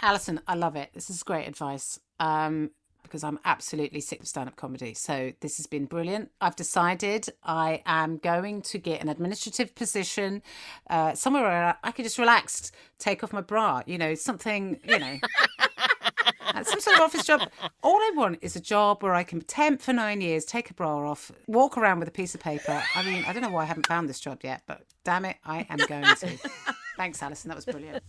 Allison, 0.00 0.40
I 0.46 0.54
love 0.54 0.76
it. 0.76 0.90
This 0.94 1.10
is 1.10 1.22
great 1.22 1.46
advice. 1.46 2.00
Um, 2.18 2.70
because 3.02 3.24
I'm 3.24 3.38
absolutely 3.44 4.00
sick 4.00 4.20
of 4.20 4.28
stand 4.28 4.48
up 4.48 4.56
comedy. 4.56 4.94
So 4.94 5.32
this 5.40 5.56
has 5.58 5.66
been 5.66 5.86
brilliant. 5.86 6.30
I've 6.40 6.56
decided 6.56 7.28
I 7.44 7.82
am 7.86 8.18
going 8.18 8.62
to 8.62 8.78
get 8.78 9.02
an 9.02 9.08
administrative 9.08 9.74
position 9.74 10.42
uh, 10.88 11.14
somewhere 11.14 11.42
where 11.42 11.76
I 11.82 11.92
can 11.92 12.04
just 12.04 12.18
relax, 12.18 12.72
take 12.98 13.22
off 13.24 13.32
my 13.32 13.40
bra, 13.40 13.82
you 13.86 13.98
know, 13.98 14.14
something, 14.14 14.78
you 14.84 14.98
know. 14.98 15.16
uh, 16.54 16.64
Some 16.64 16.80
sort 16.80 16.96
of 16.96 17.02
office 17.02 17.24
job. 17.24 17.40
All 17.82 17.96
I 17.96 18.12
want 18.14 18.38
is 18.42 18.56
a 18.56 18.60
job 18.60 19.02
where 19.02 19.14
I 19.14 19.22
can 19.22 19.40
temp 19.40 19.80
for 19.80 19.92
nine 19.92 20.20
years, 20.20 20.44
take 20.44 20.70
a 20.70 20.74
bra 20.74 21.10
off, 21.10 21.30
walk 21.46 21.76
around 21.78 22.00
with 22.00 22.08
a 22.08 22.12
piece 22.12 22.34
of 22.34 22.40
paper. 22.40 22.82
I 22.94 23.02
mean, 23.02 23.24
I 23.26 23.32
don't 23.32 23.42
know 23.42 23.50
why 23.50 23.62
I 23.62 23.66
haven't 23.66 23.86
found 23.86 24.08
this 24.08 24.20
job 24.20 24.40
yet, 24.42 24.62
but 24.66 24.82
damn 25.04 25.24
it, 25.24 25.36
I 25.44 25.66
am 25.70 25.78
going 25.88 26.04
to. 26.04 26.38
Thanks, 26.96 27.22
Alison. 27.22 27.48
That 27.48 27.56
was 27.56 27.64
brilliant. 27.64 28.02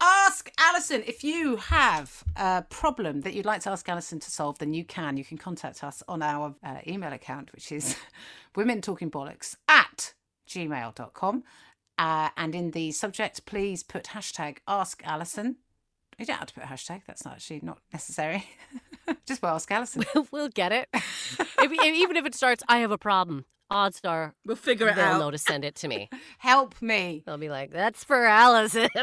Ask 0.00 0.50
Alison. 0.58 1.02
If 1.06 1.24
you 1.24 1.56
have 1.56 2.22
a 2.36 2.62
problem 2.68 3.22
that 3.22 3.34
you'd 3.34 3.44
like 3.46 3.62
to 3.62 3.70
ask 3.70 3.88
Alison 3.88 4.20
to 4.20 4.30
solve, 4.30 4.58
then 4.58 4.72
you 4.72 4.84
can. 4.84 5.16
You 5.16 5.24
can 5.24 5.38
contact 5.38 5.82
us 5.82 6.02
on 6.06 6.22
our 6.22 6.54
uh, 6.62 6.76
email 6.86 7.12
account, 7.12 7.52
which 7.52 7.72
is 7.72 7.96
women 8.56 8.80
talking 8.80 9.10
bollocks 9.10 9.56
at 9.68 10.14
gmail.com. 10.48 11.42
Uh, 11.98 12.28
and 12.36 12.54
in 12.54 12.70
the 12.70 12.92
subject, 12.92 13.44
please 13.44 13.82
put 13.82 14.04
hashtag 14.04 14.58
ask 14.68 15.02
Alison. 15.04 15.56
You 16.16 16.26
don't 16.26 16.38
have 16.38 16.46
to 16.48 16.54
put 16.54 16.64
a 16.64 16.66
hashtag, 16.66 17.02
that's 17.06 17.24
not 17.24 17.34
actually 17.34 17.60
not 17.62 17.78
necessary. 17.92 18.44
Just 19.26 19.42
ask 19.44 19.70
Alison. 19.70 20.04
we'll 20.32 20.48
get 20.48 20.70
it. 20.72 20.88
if, 20.92 21.56
if- 21.58 21.82
even 21.94 22.16
if 22.16 22.24
it 22.26 22.34
starts, 22.34 22.62
I 22.68 22.78
have 22.78 22.90
a 22.92 22.98
problem, 22.98 23.44
odds 23.70 24.00
are 24.04 24.34
We'll 24.46 24.56
figure 24.56 24.88
it 24.88 24.98
out. 24.98 25.12
they'll 25.12 25.18
know 25.20 25.30
to 25.30 25.38
send 25.38 25.64
it 25.64 25.74
to 25.76 25.88
me. 25.88 26.08
Help 26.38 26.80
me. 26.80 27.22
They'll 27.26 27.38
be 27.38 27.48
like, 27.50 27.70
that's 27.72 28.04
for 28.04 28.24
Allison. 28.26 28.88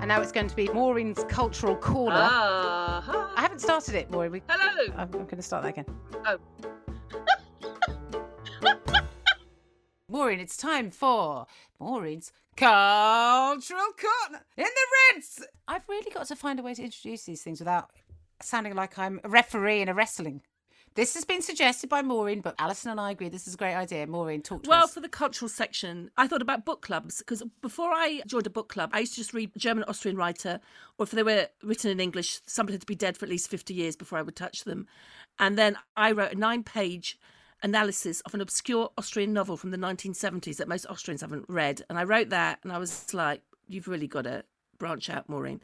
and 0.00 0.08
now 0.08 0.20
it's 0.20 0.32
going 0.32 0.48
to 0.48 0.56
be 0.56 0.68
Maureen's 0.68 1.24
cultural 1.28 1.76
corner. 1.76 2.16
Ah. 2.18 3.32
I 3.36 3.40
haven't 3.40 3.60
started 3.60 3.94
it, 3.94 4.10
Maureen. 4.10 4.32
We- 4.32 4.42
Hello. 4.48 4.92
I'm, 4.96 5.00
I'm 5.02 5.10
going 5.10 5.36
to 5.36 5.42
start 5.42 5.62
that 5.64 5.70
again. 5.70 5.86
Oh. 6.26 6.38
Maureen, 10.08 10.40
it's 10.40 10.56
time 10.56 10.90
for 10.90 11.46
Maureen's 11.80 12.32
cultural 12.56 13.82
corner 13.98 14.42
in 14.56 14.64
the 14.64 15.14
Ritz. 15.14 15.42
I've 15.68 15.86
really 15.88 16.10
got 16.10 16.26
to 16.28 16.36
find 16.36 16.58
a 16.58 16.62
way 16.62 16.74
to 16.74 16.82
introduce 16.82 17.24
these 17.24 17.42
things 17.42 17.58
without 17.60 17.90
sounding 18.42 18.74
like 18.74 18.98
I'm 18.98 19.20
a 19.24 19.28
referee 19.28 19.80
in 19.80 19.88
a 19.88 19.94
wrestling. 19.94 20.42
This 20.94 21.12
has 21.12 21.26
been 21.26 21.42
suggested 21.42 21.90
by 21.90 22.00
Maureen, 22.00 22.40
but 22.40 22.54
Alison 22.58 22.90
and 22.90 22.98
I 22.98 23.10
agree 23.10 23.28
this 23.28 23.46
is 23.46 23.52
a 23.52 23.58
great 23.58 23.74
idea. 23.74 24.06
Maureen, 24.06 24.40
talk 24.40 24.62
to 24.62 24.70
Well, 24.70 24.84
us. 24.84 24.94
for 24.94 25.00
the 25.00 25.10
cultural 25.10 25.50
section, 25.50 26.10
I 26.16 26.26
thought 26.26 26.40
about 26.40 26.64
book 26.64 26.80
clubs 26.80 27.18
because 27.18 27.42
before 27.60 27.90
I 27.92 28.22
joined 28.26 28.46
a 28.46 28.50
book 28.50 28.70
club, 28.70 28.88
I 28.94 29.00
used 29.00 29.12
to 29.12 29.20
just 29.20 29.34
read 29.34 29.50
German 29.58 29.84
Austrian 29.84 30.16
writer, 30.16 30.58
or 30.96 31.04
if 31.04 31.10
they 31.10 31.22
were 31.22 31.48
written 31.62 31.90
in 31.90 32.00
English, 32.00 32.40
somebody 32.46 32.74
had 32.76 32.80
to 32.80 32.86
be 32.86 32.94
dead 32.94 33.18
for 33.18 33.26
at 33.26 33.30
least 33.30 33.50
50 33.50 33.74
years 33.74 33.94
before 33.94 34.18
I 34.18 34.22
would 34.22 34.36
touch 34.36 34.64
them. 34.64 34.86
And 35.38 35.58
then 35.58 35.76
I 35.98 36.12
wrote 36.12 36.32
a 36.32 36.38
nine 36.38 36.62
page 36.62 37.18
analysis 37.62 38.22
of 38.22 38.32
an 38.32 38.40
obscure 38.40 38.90
Austrian 38.96 39.34
novel 39.34 39.58
from 39.58 39.72
the 39.72 39.76
1970s 39.78 40.56
that 40.56 40.68
most 40.68 40.86
Austrians 40.86 41.20
haven't 41.20 41.44
read. 41.46 41.82
And 41.90 41.98
I 41.98 42.04
wrote 42.04 42.30
that, 42.30 42.60
and 42.62 42.72
I 42.72 42.78
was 42.78 43.12
like, 43.12 43.42
you've 43.68 43.88
really 43.88 44.06
got 44.06 44.22
to 44.22 44.44
branch 44.78 45.10
out, 45.10 45.28
Maureen. 45.28 45.60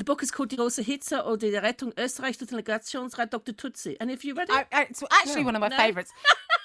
The 0.00 0.04
book 0.04 0.22
is 0.22 0.32
called 0.32 0.50
Die 0.50 0.56
große 0.56 0.80
Hitze 0.80 1.24
oder 1.24 1.36
die 1.36 1.54
Rettung 1.54 1.92
Österreichs 1.94 2.38
durch 2.38 2.48
den 2.48 2.56
Legationsrat 2.56 3.34
Dr. 3.34 3.54
Tuzzi. 3.54 3.98
And 4.00 4.10
if 4.10 4.24
you 4.24 4.34
read 4.34 4.48
it, 4.48 4.54
I, 4.54 4.64
I, 4.74 4.82
it's 4.88 5.02
actually 5.10 5.42
No. 5.42 5.48
one 5.48 5.56
of 5.56 5.60
my 5.60 5.68
No? 5.68 5.76
favourites. 5.76 6.10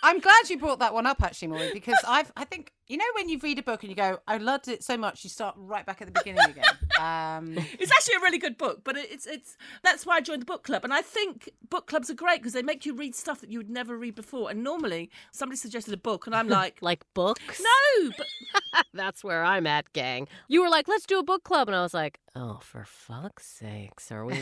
I'm 0.04 0.22
glad 0.22 0.50
you 0.50 0.58
brought 0.58 0.80
that 0.80 0.94
one 0.94 1.06
up, 1.06 1.22
actually, 1.22 1.50
Maureen, 1.50 1.72
because 1.74 2.00
I've, 2.08 2.32
I 2.38 2.46
think, 2.46 2.72
you 2.88 2.98
know, 2.98 3.06
when 3.16 3.30
you 3.30 3.40
read 3.40 3.58
a 3.60 3.64
book 3.64 3.84
and 3.84 3.90
you 3.90 3.96
go, 3.96 4.20
I 4.28 4.38
loved 4.38 4.68
it 4.68 4.84
so 4.84 4.96
much, 4.98 5.24
you 5.24 5.30
start 5.30 5.56
right 5.58 5.86
back 5.86 6.02
at 6.02 6.08
the 6.08 6.12
beginning 6.20 6.50
again. 6.50 6.66
Um, 6.98 7.58
It's 7.58 7.92
actually 7.92 8.16
a 8.16 8.20
really 8.22 8.38
good 8.38 8.58
book, 8.58 8.82
but 8.86 8.96
it's 8.96 9.26
it's 9.26 9.58
that's 9.84 10.06
why 10.06 10.16
I 10.16 10.22
joined 10.22 10.42
the 10.44 10.46
book 10.46 10.64
club, 10.64 10.86
and 10.86 10.94
I 10.94 11.02
think 11.02 11.50
book 11.70 11.88
clubs 11.88 12.10
are 12.10 12.14
great 12.14 12.40
because 12.40 12.54
they 12.54 12.62
make 12.62 12.86
you 12.86 12.96
read 12.96 13.14
stuff 13.16 13.42
that 13.42 13.50
you 13.52 13.60
would 13.60 13.70
never 13.70 13.98
read 13.98 14.16
before. 14.16 14.50
And 14.50 14.64
normally, 14.64 15.10
somebody 15.34 15.58
suggested 15.58 15.94
a 15.94 15.98
book, 15.98 16.26
and 16.26 16.34
I'm 16.34 16.48
like, 16.62 16.78
like 16.82 17.04
books? 17.14 17.62
no, 17.62 18.12
but 18.18 18.28
That's 18.94 19.26
where 19.26 19.44
I'm 19.44 19.68
at, 19.68 19.92
gang. 19.92 20.30
You 20.48 20.62
were 20.62 20.70
like, 20.70 20.88
let's 20.88 21.06
do 21.06 21.20
a 21.20 21.24
book 21.24 21.44
club. 21.44 21.68
And 21.68 21.76
I 21.76 21.82
was 21.82 21.94
like, 21.94 22.22
oh, 22.34 22.60
for 22.62 22.86
fuck's 22.86 23.46
sakes, 23.46 24.10
are 24.10 24.24
we? 24.26 24.38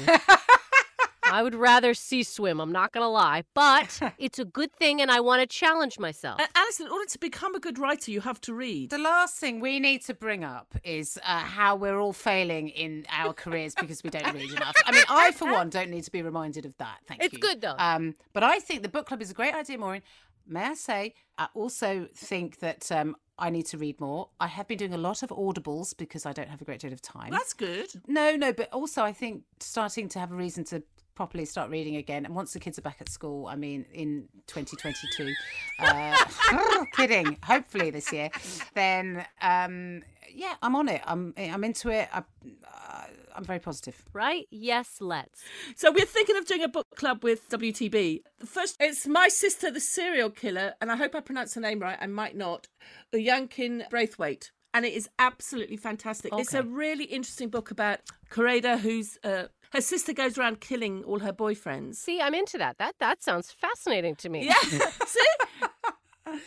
I 1.34 1.41
would 1.41 1.56
rather 1.56 1.96
sea 1.96 2.22
swim, 2.22 2.60
I'm 2.60 2.72
not 2.72 2.91
going 2.91 3.04
to 3.04 3.08
lie. 3.08 3.43
But 3.56 4.00
it's 4.19 4.38
a 4.38 4.46
good 4.46 4.72
thing, 4.72 5.02
and 5.02 5.10
I 5.10 5.19
want 5.19 5.41
to 5.41 5.48
challenge 5.48 5.98
myself. 5.98 6.39
uh, 6.39 6.46
Alison, 6.54 6.86
in 6.86 6.91
order 6.91 7.10
to 7.10 7.17
become 7.19 7.56
a 7.56 7.60
good 7.60 7.80
writer, 7.80 8.12
you 8.12 8.22
have 8.22 8.39
to 8.41 8.54
read. 8.54 8.91
The 8.91 9.00
last 9.00 9.38
thing 9.38 9.60
we 9.60 9.80
need 9.80 10.04
to 10.06 10.13
bring 10.13 10.43
up 10.43 10.76
is 10.84 11.17
uh, 11.26 11.39
how 11.39 11.76
we're 11.76 12.00
all 12.00 12.13
failing 12.13 12.69
in 12.69 13.08
our 13.10 13.34
careers 13.34 13.74
because 13.74 14.04
we 14.04 14.12
don't 14.12 14.32
read 14.32 14.52
enough. 14.52 14.76
I 14.86 14.91
mean, 14.91 15.04
I, 15.10 15.32
for 15.32 15.52
one, 15.52 15.72
don't 15.72 15.89
need 15.89 16.04
to 16.04 16.12
be 16.12 16.22
reminded 16.22 16.67
of 16.67 16.78
that. 16.78 17.00
Thank 17.08 17.24
It's 17.24 17.34
you. 17.34 17.39
It's 17.39 17.48
good, 17.48 17.62
though. 17.62 17.76
Um, 17.80 18.13
but 18.34 18.43
I 18.43 18.60
think 18.60 18.84
the 18.84 18.89
book 18.89 19.08
club 19.08 19.22
is 19.24 19.32
a 19.32 19.34
great 19.34 19.56
idea, 19.56 19.80
Maureen. 19.80 20.04
May 20.46 20.65
I 20.65 20.74
say, 20.76 21.15
I 21.38 21.48
also 21.56 22.08
think 22.13 22.60
that 22.60 22.91
um, 22.91 23.15
I 23.39 23.50
need 23.50 23.65
to 23.67 23.78
read 23.78 24.00
more. 24.00 24.30
I 24.39 24.48
have 24.48 24.67
been 24.67 24.78
doing 24.78 24.93
a 24.93 24.98
lot 24.98 25.24
of 25.24 25.30
audibles 25.30 25.98
because 25.98 26.26
I 26.26 26.34
don't 26.34 26.50
have 26.50 26.62
a 26.62 26.65
great 26.65 26.82
deal 26.82 26.93
of 26.93 27.02
time. 27.02 27.32
That's 27.32 27.54
good. 27.54 27.89
No, 28.08 28.36
no, 28.36 28.54
but 28.54 28.72
also 28.72 29.04
I 29.04 29.12
think 29.13 29.43
starting 29.60 30.08
to 30.10 30.19
have 30.19 30.32
a 30.32 30.36
reason 30.36 30.63
to 30.65 30.84
properly 31.15 31.45
start 31.45 31.69
reading 31.69 31.95
again. 31.95 32.26
And 32.26 32.36
once 32.36 32.54
the 32.54 32.60
kids 32.60 32.78
are 32.78 32.82
back 32.82 32.97
at 32.99 33.10
school, 33.10 33.47
I 33.47 33.56
mean, 33.56 33.86
in 33.93 34.28
2022, 34.47 35.34
uh, 35.80 36.86
kidding, 36.93 37.38
hopefully 37.43 37.89
this 37.89 38.12
year, 38.12 38.30
then 38.73 39.26
um, 39.41 40.02
yeah, 40.34 40.56
I'm 40.62 40.76
on 40.76 40.89
it. 40.89 41.02
I'm 41.06 41.34
I'm 41.38 41.63
into 41.63 41.89
it. 41.89 42.10
I, 42.12 42.19
uh, 42.19 43.04
I'm 43.36 43.43
very 43.43 43.60
positive. 43.60 44.02
right? 44.13 44.45
Yes, 44.52 44.97
let's. 44.99 45.43
So 45.76 45.91
we're 45.91 46.06
thinking 46.06 46.38
of 46.38 46.45
doing 46.45 46.63
a 46.63 46.67
book 46.67 46.88
club 46.95 47.23
with 47.23 47.49
WTB. 47.49 48.21
The 48.39 48.45
first, 48.45 48.78
it's 48.80 49.08
my 49.08 49.28
sister, 49.28 49.71
the 49.71 49.80
serial 49.80 50.30
killer, 50.30 50.73
and 50.82 50.91
I 50.91 50.95
hope 50.95 51.15
I 51.15 51.19
pronounce 51.19 51.56
her 51.56 51.62
name 51.62 51.80
right. 51.80 51.97
I 51.99 52.08
might 52.08 52.36
not. 52.36 52.67
Oyinkan 53.13 53.89
Braithwaite. 53.89 54.52
And 54.76 54.86
it 54.86 54.93
is 54.93 55.08
absolutely 55.19 55.78
fantastic. 55.78 56.34
It's 56.36 56.56
a 56.56 56.63
really 56.63 57.04
interesting 57.04 57.49
book 57.49 57.69
about 57.69 57.99
Korede, 58.32 58.80
who's 58.80 59.19
uh, 59.23 59.43
her 59.74 59.82
sister 59.82 60.14
goes 60.14 60.38
around 60.38 60.62
killing 60.62 61.04
all 61.04 61.20
her 61.20 61.34
boyfriends. 61.34 61.96
See, 61.96 62.22
I'm 62.22 62.34
into 62.34 62.58
that. 62.60 62.78
That 62.78 62.96
that 63.00 63.24
sounds 63.24 63.52
fascinating 63.52 64.16
to 64.18 64.30
me. 64.30 64.46
Yeah, 64.46 64.54
see, 65.06 66.39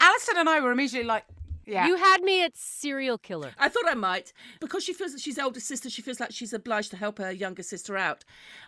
Alison 0.00 0.36
and 0.36 0.48
I 0.48 0.60
were 0.60 0.72
immediately 0.72 1.06
like, 1.06 1.24
Yeah. 1.64 1.86
You 1.86 1.96
had 1.96 2.22
me 2.22 2.42
at 2.42 2.56
serial 2.56 3.18
killer. 3.18 3.52
I 3.56 3.68
thought 3.68 3.84
I 3.86 3.94
might. 3.94 4.32
Because 4.60 4.82
she 4.82 4.92
feels 4.92 5.12
that 5.12 5.20
she's 5.20 5.38
older 5.38 5.60
sister, 5.60 5.88
she 5.88 6.02
feels 6.02 6.18
like 6.18 6.32
she's 6.32 6.52
obliged 6.52 6.90
to 6.90 6.96
help 6.96 7.18
her 7.18 7.30
younger 7.30 7.62
sister 7.62 7.96
out. 7.96 8.24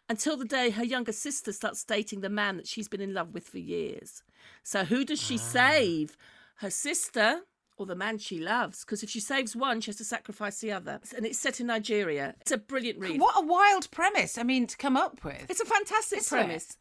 Until 0.08 0.36
the 0.36 0.44
day 0.44 0.70
her 0.70 0.84
younger 0.84 1.12
sister 1.12 1.52
starts 1.52 1.82
dating 1.84 2.20
the 2.20 2.28
man 2.28 2.56
that 2.56 2.68
she's 2.68 2.88
been 2.88 3.00
in 3.00 3.14
love 3.14 3.34
with 3.34 3.48
for 3.48 3.58
years. 3.58 4.22
So 4.62 4.84
who 4.84 5.04
does 5.04 5.20
she 5.20 5.34
ah. 5.34 5.38
save? 5.38 6.16
Her 6.58 6.70
sister 6.70 7.40
or 7.76 7.86
the 7.86 7.94
man 7.94 8.18
she 8.18 8.38
loves? 8.38 8.84
Because 8.84 9.02
if 9.02 9.10
she 9.10 9.20
saves 9.20 9.54
one, 9.56 9.80
she 9.80 9.90
has 9.90 9.96
to 9.96 10.04
sacrifice 10.04 10.60
the 10.60 10.72
other. 10.72 11.00
And 11.16 11.26
it's 11.26 11.38
set 11.38 11.60
in 11.60 11.66
Nigeria. 11.66 12.34
It's 12.40 12.52
a 12.52 12.58
brilliant 12.58 12.98
read. 12.98 13.20
What 13.20 13.36
a 13.36 13.46
wild 13.46 13.90
premise. 13.90 14.38
I 14.38 14.42
mean, 14.42 14.66
to 14.66 14.76
come 14.76 14.96
up 14.96 15.24
with. 15.24 15.46
It's 15.48 15.60
a 15.60 15.64
fantastic 15.64 16.20
Isn't 16.20 16.38
it? 16.38 16.42
premise. 16.44 16.76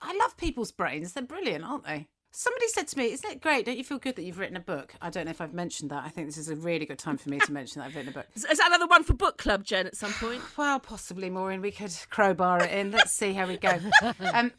I 0.00 0.16
love 0.16 0.36
people's 0.36 0.72
brains. 0.72 1.12
They're 1.12 1.22
brilliant, 1.22 1.64
aren't 1.64 1.84
they? 1.84 2.08
Somebody 2.34 2.66
said 2.68 2.88
to 2.88 2.98
me, 2.98 3.12
Isn't 3.12 3.30
it 3.30 3.40
great? 3.42 3.66
Don't 3.66 3.76
you 3.76 3.84
feel 3.84 3.98
good 3.98 4.16
that 4.16 4.22
you've 4.22 4.38
written 4.38 4.56
a 4.56 4.60
book? 4.60 4.94
I 5.02 5.10
don't 5.10 5.26
know 5.26 5.30
if 5.30 5.42
I've 5.42 5.52
mentioned 5.52 5.90
that. 5.90 6.02
I 6.04 6.08
think 6.08 6.26
this 6.28 6.38
is 6.38 6.48
a 6.48 6.56
really 6.56 6.86
good 6.86 6.98
time 6.98 7.18
for 7.18 7.28
me 7.28 7.38
to 7.40 7.52
mention 7.52 7.80
that 7.80 7.88
I've 7.88 7.94
written 7.94 8.08
a 8.08 8.14
book. 8.14 8.26
Is 8.34 8.46
is 8.46 8.56
that 8.56 8.68
another 8.68 8.86
one 8.86 9.04
for 9.04 9.12
book 9.12 9.36
club, 9.36 9.64
Jen, 9.64 9.86
at 9.86 9.96
some 9.96 10.12
point? 10.14 10.40
Well, 10.56 10.80
possibly, 10.80 11.28
Maureen. 11.28 11.60
We 11.60 11.70
could 11.72 11.94
crowbar 12.10 12.62
it 12.64 12.70
in. 12.72 12.90
Let's 12.90 13.12
see 13.12 13.34
how 13.34 13.46
we 13.46 13.58
go. 13.58 13.78
Um, 14.32 14.50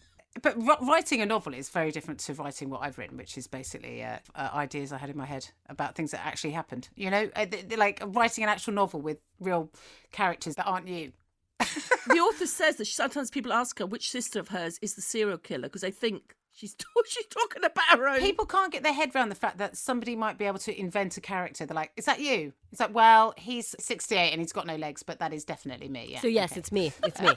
but 0.41 0.55
writing 0.81 1.21
a 1.21 1.25
novel 1.25 1.53
is 1.53 1.69
very 1.69 1.91
different 1.91 2.19
to 2.21 2.33
writing 2.33 2.69
what 2.69 2.81
I've 2.81 2.97
written, 2.97 3.17
which 3.17 3.37
is 3.37 3.47
basically 3.47 4.03
uh, 4.03 4.17
uh, 4.35 4.49
ideas 4.53 4.91
I 4.91 4.97
had 4.97 5.09
in 5.09 5.17
my 5.17 5.25
head 5.25 5.47
about 5.69 5.95
things 5.95 6.11
that 6.11 6.25
actually 6.25 6.51
happened. 6.51 6.89
You 6.95 7.11
know, 7.11 7.29
uh, 7.35 7.45
th- 7.45 7.67
th- 7.67 7.77
like 7.77 8.01
writing 8.05 8.43
an 8.43 8.49
actual 8.49 8.73
novel 8.73 9.01
with 9.01 9.17
real 9.39 9.69
characters 10.11 10.55
that 10.55 10.65
aren't 10.65 10.87
you. 10.87 11.11
the 11.59 12.19
author 12.19 12.47
says 12.47 12.77
that 12.77 12.87
sometimes 12.87 13.29
people 13.29 13.53
ask 13.53 13.79
her 13.79 13.85
which 13.85 14.09
sister 14.09 14.39
of 14.39 14.49
hers 14.49 14.79
is 14.81 14.95
the 14.95 15.01
serial 15.01 15.37
killer 15.37 15.67
because 15.67 15.81
they 15.81 15.91
think 15.91 16.35
she's 16.53 16.75
she's 17.07 17.25
talking 17.27 17.63
about 17.63 17.97
her 17.97 18.07
own. 18.07 18.19
People 18.19 18.45
can't 18.45 18.71
get 18.71 18.83
their 18.83 18.93
head 18.93 19.11
around 19.15 19.29
the 19.29 19.35
fact 19.35 19.57
that 19.57 19.75
somebody 19.75 20.15
might 20.15 20.37
be 20.37 20.45
able 20.45 20.59
to 20.59 20.79
invent 20.79 21.17
a 21.17 21.21
character. 21.21 21.65
They're 21.65 21.75
like, 21.75 21.91
"Is 21.97 22.05
that 22.05 22.19
you?" 22.19 22.53
It's 22.71 22.79
like, 22.79 22.93
"Well, 22.93 23.33
he's 23.37 23.75
68 23.79 24.31
and 24.31 24.41
he's 24.41 24.53
got 24.53 24.65
no 24.65 24.75
legs, 24.75 25.03
but 25.03 25.19
that 25.19 25.33
is 25.33 25.43
definitely 25.43 25.89
me." 25.89 26.07
Yeah. 26.09 26.21
So 26.21 26.27
yes, 26.27 26.53
okay. 26.53 26.59
it's 26.59 26.71
me. 26.71 26.91
It's 27.03 27.21
me. 27.21 27.29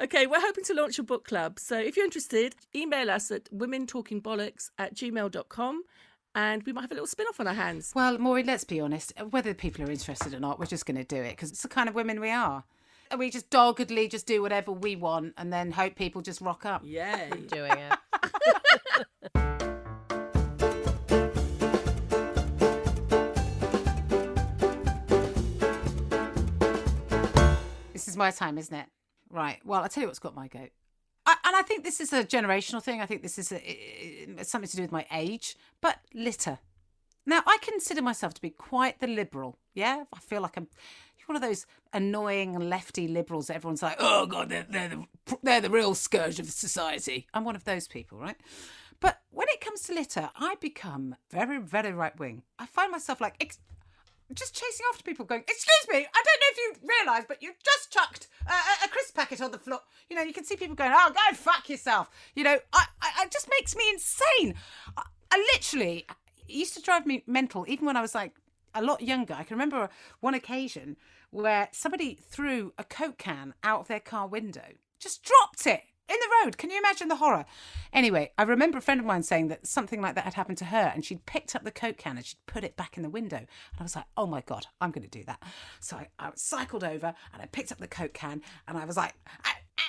Okay, 0.00 0.28
we're 0.28 0.40
hoping 0.40 0.62
to 0.62 0.74
launch 0.74 1.00
a 1.00 1.02
book 1.02 1.26
club. 1.26 1.58
So 1.58 1.76
if 1.76 1.96
you're 1.96 2.04
interested, 2.04 2.54
email 2.72 3.10
us 3.10 3.32
at 3.32 3.46
womentalkingbollocks 3.46 4.70
at 4.78 4.94
gmail.com 4.94 5.82
and 6.36 6.62
we 6.62 6.72
might 6.72 6.82
have 6.82 6.92
a 6.92 6.94
little 6.94 7.08
spin 7.08 7.26
off 7.28 7.40
on 7.40 7.48
our 7.48 7.54
hands. 7.54 7.92
Well, 7.96 8.16
Maureen, 8.16 8.46
let's 8.46 8.62
be 8.62 8.78
honest. 8.78 9.12
Whether 9.30 9.54
people 9.54 9.84
are 9.84 9.90
interested 9.90 10.32
or 10.34 10.38
not, 10.38 10.60
we're 10.60 10.66
just 10.66 10.86
going 10.86 10.98
to 10.98 11.04
do 11.04 11.16
it 11.16 11.30
because 11.30 11.50
it's 11.50 11.62
the 11.62 11.68
kind 11.68 11.88
of 11.88 11.96
women 11.96 12.20
we 12.20 12.30
are. 12.30 12.62
And 13.10 13.18
we 13.18 13.28
just 13.28 13.50
doggedly 13.50 14.08
just 14.08 14.24
do 14.26 14.40
whatever 14.40 14.70
we 14.70 14.94
want 14.94 15.34
and 15.36 15.52
then 15.52 15.72
hope 15.72 15.96
people 15.96 16.22
just 16.22 16.40
rock 16.40 16.64
up. 16.64 16.82
Yeah, 16.84 17.30
Doing 17.48 17.72
it. 17.72 17.98
This 27.92 28.06
is 28.06 28.16
my 28.16 28.30
time, 28.30 28.58
isn't 28.58 28.74
it? 28.74 28.86
Right. 29.30 29.58
Well, 29.64 29.82
I'll 29.82 29.88
tell 29.88 30.02
you 30.02 30.08
what's 30.08 30.18
got 30.18 30.34
my 30.34 30.48
goat. 30.48 30.70
I, 31.26 31.36
and 31.44 31.56
I 31.56 31.62
think 31.62 31.84
this 31.84 32.00
is 32.00 32.12
a 32.12 32.24
generational 32.24 32.82
thing. 32.82 33.00
I 33.00 33.06
think 33.06 33.22
this 33.22 33.38
is 33.38 33.52
a, 33.52 34.36
something 34.42 34.68
to 34.68 34.76
do 34.76 34.82
with 34.82 34.92
my 34.92 35.06
age, 35.12 35.56
but 35.80 35.98
litter. 36.14 36.58
Now, 37.26 37.42
I 37.46 37.58
consider 37.60 38.00
myself 38.00 38.32
to 38.34 38.40
be 38.40 38.50
quite 38.50 39.00
the 39.00 39.06
liberal. 39.06 39.58
Yeah, 39.74 40.04
I 40.14 40.18
feel 40.20 40.40
like 40.40 40.56
I'm 40.56 40.68
one 41.28 41.36
of 41.36 41.42
those 41.42 41.66
annoying 41.92 42.58
lefty 42.58 43.06
liberals 43.06 43.46
that 43.46 43.56
everyone's 43.56 43.82
like, 43.82 43.96
oh 43.98 44.26
god, 44.26 44.48
they're, 44.48 44.66
they're 44.68 44.88
the 44.88 45.38
they're 45.42 45.60
the 45.60 45.70
real 45.70 45.94
scourge 45.94 46.40
of 46.40 46.48
society. 46.50 47.26
I'm 47.34 47.44
one 47.44 47.54
of 47.54 47.64
those 47.64 47.86
people, 47.86 48.18
right? 48.18 48.36
But 49.00 49.20
when 49.30 49.46
it 49.50 49.60
comes 49.60 49.82
to 49.82 49.94
litter, 49.94 50.30
I 50.34 50.56
become 50.56 51.14
very, 51.30 51.58
very 51.58 51.92
right 51.92 52.18
wing. 52.18 52.42
I 52.58 52.66
find 52.66 52.90
myself 52.90 53.20
like 53.20 53.36
just 54.34 54.54
chasing 54.54 54.86
after 54.92 55.02
people, 55.02 55.24
going, 55.24 55.42
"Excuse 55.42 55.86
me, 55.90 55.98
I 55.98 56.22
don't 56.24 56.40
know 56.40 56.50
if 56.50 56.58
you 56.58 56.88
realise, 56.88 57.24
but 57.26 57.42
you 57.42 57.52
just 57.64 57.92
chucked 57.92 58.28
a, 58.46 58.84
a, 58.84 58.88
crisp 58.88 59.14
packet 59.14 59.40
on 59.40 59.50
the 59.50 59.58
floor." 59.58 59.80
You 60.08 60.16
know, 60.16 60.22
you 60.22 60.32
can 60.32 60.44
see 60.44 60.56
people 60.56 60.76
going, 60.76 60.92
"Oh, 60.94 61.10
go 61.10 61.36
fuck 61.36 61.68
yourself." 61.68 62.10
You 62.34 62.44
know, 62.44 62.58
I, 62.72 62.84
I 63.00 63.24
it 63.24 63.30
just 63.30 63.48
makes 63.50 63.74
me 63.76 63.88
insane. 63.90 64.54
I, 64.96 65.02
I 65.30 65.38
literally 65.54 66.06
it 66.48 66.54
used 66.54 66.74
to 66.74 66.82
drive 66.82 67.06
me 67.06 67.22
mental, 67.26 67.64
even 67.68 67.86
when 67.86 67.96
I 67.96 68.02
was 68.02 68.14
like 68.14 68.34
a 68.74 68.82
lot 68.82 69.02
younger. 69.02 69.34
I 69.34 69.44
can 69.44 69.56
remember 69.56 69.88
one 70.20 70.34
occasion 70.34 70.96
where 71.30 71.68
somebody 71.72 72.14
threw 72.14 72.72
a 72.78 72.84
coke 72.84 73.18
can 73.18 73.54
out 73.62 73.80
of 73.80 73.88
their 73.88 74.00
car 74.00 74.26
window, 74.26 74.74
just 74.98 75.22
dropped 75.22 75.66
it 75.66 75.82
in 76.08 76.16
the 76.20 76.44
road. 76.44 76.58
Can 76.58 76.70
you 76.70 76.78
imagine 76.78 77.08
the 77.08 77.16
horror? 77.16 77.44
Anyway, 77.92 78.32
I 78.38 78.42
remember 78.42 78.78
a 78.78 78.82
friend 78.82 79.00
of 79.00 79.06
mine 79.06 79.22
saying 79.22 79.48
that 79.48 79.66
something 79.66 80.00
like 80.00 80.14
that 80.14 80.24
had 80.24 80.34
happened 80.34 80.58
to 80.58 80.66
her 80.66 80.92
and 80.94 81.04
she'd 81.04 81.26
picked 81.26 81.54
up 81.54 81.64
the 81.64 81.70
coke 81.70 81.98
can 81.98 82.16
and 82.16 82.24
she'd 82.24 82.38
put 82.46 82.64
it 82.64 82.76
back 82.76 82.96
in 82.96 83.02
the 83.02 83.10
window. 83.10 83.36
And 83.36 83.46
I 83.78 83.82
was 83.82 83.96
like, 83.96 84.06
oh 84.16 84.26
my 84.26 84.40
God, 84.40 84.66
I'm 84.80 84.90
going 84.90 85.08
to 85.08 85.18
do 85.18 85.24
that. 85.24 85.42
So 85.80 85.96
I, 85.96 86.08
I 86.18 86.30
cycled 86.34 86.84
over 86.84 87.14
and 87.32 87.42
I 87.42 87.46
picked 87.46 87.72
up 87.72 87.78
the 87.78 87.88
coke 87.88 88.14
can 88.14 88.42
and 88.66 88.78
I 88.78 88.84
was 88.84 88.96
like, 88.96 89.14
I, 89.44 89.50
I, 89.78 89.82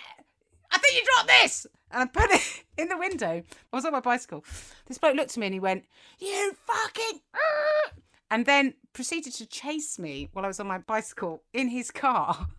I 0.72 0.78
think 0.78 0.96
you 0.96 1.06
dropped 1.16 1.30
this. 1.42 1.68
And 1.92 2.04
I 2.04 2.06
put 2.06 2.32
it 2.32 2.64
in 2.78 2.90
the 2.90 2.98
window. 2.98 3.42
I 3.74 3.76
was 3.76 3.86
on 3.86 3.92
my 3.92 4.00
bicycle. 4.00 4.44
This 4.88 4.98
bloke 4.98 5.16
looked 5.16 5.32
at 5.32 5.38
me 5.38 5.48
and 5.48 5.54
he 5.54 5.60
went, 5.60 5.86
you 6.20 6.54
fucking... 6.66 7.22
And 8.32 8.46
then 8.46 8.76
proceeded 8.94 9.34
to 9.34 9.48
chase 9.48 9.98
me 9.98 10.30
while 10.34 10.46
I 10.46 10.50
was 10.50 10.60
on 10.60 10.68
my 10.68 10.78
bicycle 10.78 11.42
in 11.52 11.70
his 11.70 11.90
car. 11.90 12.48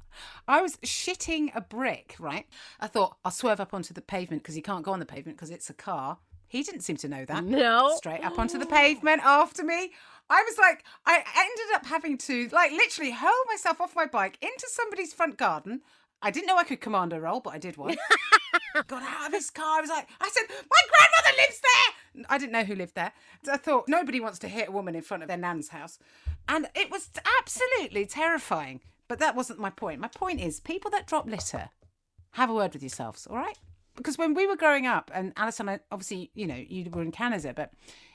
I 0.49 0.63
was 0.63 0.77
shitting 0.79 1.51
a 1.55 1.61
brick, 1.61 2.17
right? 2.19 2.47
I 2.81 2.87
thought 2.87 3.17
I'll 3.25 3.31
swerve 3.31 3.61
up 3.61 3.75
onto 3.75 3.95
the 3.95 4.03
pavement 4.03 4.43
because 4.43 4.55
he 4.55 4.63
can't 4.63 4.85
go 4.85 4.93
on 4.93 5.01
the 5.01 5.07
pavement 5.07 5.37
because 5.39 5.51
it's 5.51 5.71
a 5.71 5.75
car. 5.75 6.19
He 6.49 6.63
didn't 6.63 6.81
seem 6.81 6.97
to 6.99 7.09
know 7.09 7.25
that. 7.25 7.45
No. 7.45 7.95
Straight 7.97 8.25
up 8.25 8.39
onto 8.39 8.59
the 8.59 8.67
pavement 8.67 9.23
after 9.25 9.63
me. 9.63 9.93
I 10.29 10.43
was 10.43 10.59
like, 10.59 10.85
I 11.07 11.23
ended 11.37 11.75
up 11.75 11.87
having 11.87 12.19
to, 12.19 12.49
like, 12.53 12.73
literally 12.73 13.13
hurl 13.13 13.45
myself 13.49 13.81
off 13.81 13.97
my 13.97 14.07
bike 14.07 14.39
into 14.41 14.67
somebody's 14.69 15.13
front 15.13 15.37
garden. 15.37 15.83
I 16.23 16.31
didn't 16.31 16.47
know 16.47 16.57
I 16.57 16.65
could 16.65 16.81
command 16.81 17.13
a 17.13 17.21
roll, 17.21 17.41
but 17.41 17.55
I 17.55 17.59
did 17.59 17.77
one. 17.77 17.97
Got 18.87 19.03
out 19.03 19.29
of 19.29 19.33
his 19.33 19.51
car. 19.51 19.79
I 19.79 19.81
was 19.81 19.91
like, 19.91 20.09
I 20.21 20.29
said, 20.29 20.45
my 20.49 20.81
grandmother 20.91 21.37
lives 21.43 21.61
there. 21.61 22.27
I 22.29 22.39
didn't 22.39 22.53
know 22.53 22.65
who 22.65 22.75
lived 22.75 22.95
there. 22.95 23.13
I 23.51 23.57
thought 23.57 23.89
nobody 23.89 24.21
wants 24.21 24.39
to 24.41 24.49
hit 24.49 24.69
a 24.69 24.73
woman 24.73 24.95
in 24.95 25.03
front 25.03 25.23
of 25.23 25.29
their 25.29 25.39
nan's 25.39 25.69
house. 25.69 25.99
And 26.49 26.69
it 26.75 26.91
was 26.91 27.11
absolutely 27.41 28.07
terrifying. 28.07 28.81
But 29.11 29.19
that 29.19 29.35
wasn't 29.35 29.59
my 29.59 29.71
point. 29.71 30.01
My 30.01 30.07
point 30.07 30.41
is 30.41 30.61
people 30.61 30.89
that 30.93 31.09
drop 31.09 31.27
litter, 31.27 31.71
have 32.35 32.49
a 32.49 32.55
word 32.55 32.75
with 32.75 32.83
yourselves, 32.85 33.27
all 33.27 33.39
right? 33.39 33.59
Because 33.97 34.17
when 34.17 34.35
we 34.35 34.47
were 34.47 34.55
growing 34.55 34.87
up, 34.87 35.11
and 35.13 35.33
Alison, 35.37 35.81
obviously, 35.91 36.31
you 36.33 36.47
know, 36.47 36.55
you 36.55 36.89
were 36.89 37.03
in 37.03 37.11
Canada, 37.11 37.53
but 37.53 37.73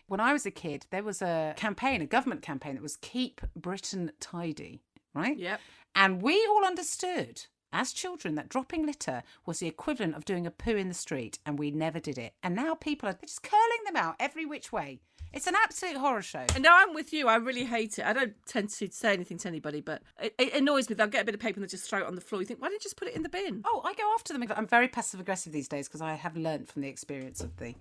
when 0.08 0.22
I 0.22 0.32
was 0.32 0.46
a 0.46 0.52
kid, 0.52 0.86
there 0.91 1.04
was 1.04 1.22
a 1.22 1.54
campaign, 1.58 2.02
a 2.02 2.06
government 2.06 2.43
campaign 2.43 2.76
that 2.76 2.82
was 2.82 2.96
Keep 2.96 3.41
Britain 3.58 4.14
Tidy, 4.22 4.84
right? 5.14 5.38
Yep. 5.38 5.60
And 5.96 6.22
we 6.22 6.48
all 6.50 6.64
understood 6.64 7.46
as 7.76 7.91
children 7.91 8.36
that 8.36 8.49
dropping 8.49 8.86
litter 8.86 9.21
was 9.45 9.59
the 9.59 9.67
equivalent 9.67 10.15
of 10.15 10.26
doing 10.26 10.47
a 10.47 10.51
poo 10.51 10.76
in 10.76 10.88
the 10.88 10.93
street, 10.93 11.39
and 11.45 11.59
we 11.59 11.71
never 11.71 11.99
did 11.99 12.17
it. 12.17 12.34
And 12.41 12.55
now 12.55 12.73
people 12.73 13.09
are 13.09 13.17
just 13.21 13.43
curling 13.43 13.84
them 13.86 13.97
out 13.97 14.15
every 14.19 14.45
which 14.45 14.71
way. 14.71 15.01
It's 15.34 15.47
an 15.47 15.55
absolute 15.61 15.97
horror 15.97 16.21
show. 16.21 16.45
And 16.55 16.63
now 16.63 16.78
I'm 16.78 16.93
with 16.93 17.11
you. 17.11 17.28
I 17.28 17.36
really 17.36 17.65
hate 17.65 17.99
it. 17.99 18.05
I 18.05 18.13
don't 18.13 18.34
tend 18.47 18.69
to 18.69 18.89
say 18.89 19.11
anything 19.11 19.38
to 19.39 19.49
anybody, 19.49 19.82
but 19.82 20.01
it, 20.21 20.34
it 20.39 20.53
annoys 20.53 20.89
me. 20.89 20.95
They'll 20.95 21.07
get 21.07 21.23
a 21.23 21.26
bit 21.26 21.36
of 21.36 21.41
paper 21.41 21.59
and 21.59 21.63
they 21.65 21.69
just 21.69 21.89
throw 21.89 21.99
it 21.99 22.07
on 22.07 22.15
the 22.15 22.21
floor. 22.21 22.41
You 22.41 22.45
think, 22.45 22.61
why 22.61 22.69
don't 22.69 22.76
you 22.76 22.80
just 22.80 22.95
put 22.95 23.09
it 23.09 23.15
in 23.15 23.23
the 23.23 23.28
bin? 23.28 23.61
Oh, 23.65 23.82
I 23.84 23.93
go 23.95 24.13
after 24.13 24.32
them. 24.32 24.45
I'm 24.55 24.65
very 24.65 24.88
passive 24.88 25.19
aggressive 25.19 25.51
these 25.51 25.67
days 25.67 25.89
because 25.89 25.99
I 25.99 26.13
have 26.13 26.38
learnt 26.38 26.69
from 26.69 26.84
the 26.84 26.88
experience 26.88 27.41
of 27.41 27.57
the 27.57 27.76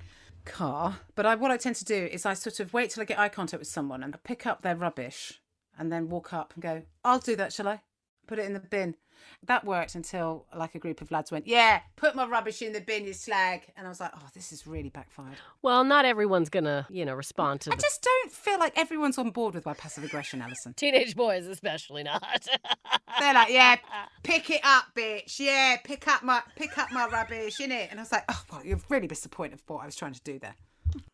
car. 0.45 0.99
But 1.15 1.27
I, 1.27 1.37
what 1.37 1.53
I 1.53 1.57
tend 1.57 1.77
to 1.77 1.85
do 1.85 2.09
is 2.11 2.27
I 2.27 2.35
sort 2.35 2.59
of 2.59 2.75
wait 2.75 2.91
till 2.91 3.03
I 3.03 3.07
get 3.07 3.21
eye 3.21 3.29
contact 3.29 3.61
with 3.61 3.69
someone 3.69 4.03
and 4.03 4.13
I 4.13 4.19
pick 4.25 4.47
up 4.47 4.63
their 4.63 4.75
rubbish 4.75 5.41
and 5.79 5.93
then 5.93 6.09
walk 6.09 6.33
up 6.33 6.55
and 6.55 6.63
go, 6.63 6.83
I'll 7.05 7.21
do 7.21 7.37
that, 7.37 7.53
shall 7.53 7.69
I? 7.69 7.83
Put 8.27 8.41
it 8.41 8.47
in 8.47 8.55
the 8.55 8.61
bin. 8.61 8.97
That 9.47 9.65
worked 9.65 9.95
until 9.95 10.47
like 10.57 10.75
a 10.75 10.79
group 10.79 11.01
of 11.01 11.11
lads 11.11 11.31
went, 11.31 11.47
Yeah, 11.47 11.81
put 11.97 12.15
my 12.15 12.27
rubbish 12.27 12.63
in 12.63 12.73
the 12.73 12.81
bin, 12.81 13.07
you 13.07 13.13
slag. 13.13 13.63
And 13.77 13.87
I 13.87 13.91
was 13.91 14.01
like, 14.01 14.13
Oh, 14.15 14.27
this 14.35 14.53
is 14.53 14.67
really 14.67 14.91
backfired. 14.91 15.37
Well, 15.63 15.85
not 15.85 16.05
everyone's 16.05 16.49
gonna, 16.49 16.87
you 16.91 17.05
know, 17.05 17.15
respond 17.15 17.61
to 17.63 17.73
I 17.73 17.77
the 17.77 17.83
just 17.83 18.03
don't 18.03 18.33
feel 18.33 18.59
like 18.59 18.77
everyone's 18.79 19.19
on 19.19 19.31
board 19.31 19.55
with 19.55 19.67
my 19.67 19.75
passive 19.75 20.05
aggression, 20.05 20.41
Alison. 20.43 20.75
teenage 20.75 21.15
boys, 21.17 21.47
especially 21.47 22.03
not. 22.03 22.47
They're 23.21 23.35
like, 23.35 23.51
yeah, 23.51 23.77
pick 24.23 24.51
it 24.51 24.61
up, 24.65 24.87
bitch. 24.97 25.39
Yeah, 25.39 25.77
pick 25.85 26.09
up 26.09 26.23
my 26.23 26.43
pick 26.57 26.77
up 26.79 26.91
my 26.93 27.07
rubbish, 27.07 27.59
innit? 27.59 27.89
And 27.91 28.01
I 28.01 28.03
was 28.03 28.13
like, 28.13 28.25
oh, 28.29 28.43
well, 28.51 28.65
you're 28.65 28.81
really 28.89 29.07
disappointed 29.07 29.53
with 29.53 29.65
what 29.69 29.83
I 29.83 29.87
was 29.87 29.97
trying 29.97 30.15
to 30.15 30.23
do 30.23 30.39
there. 30.39 30.55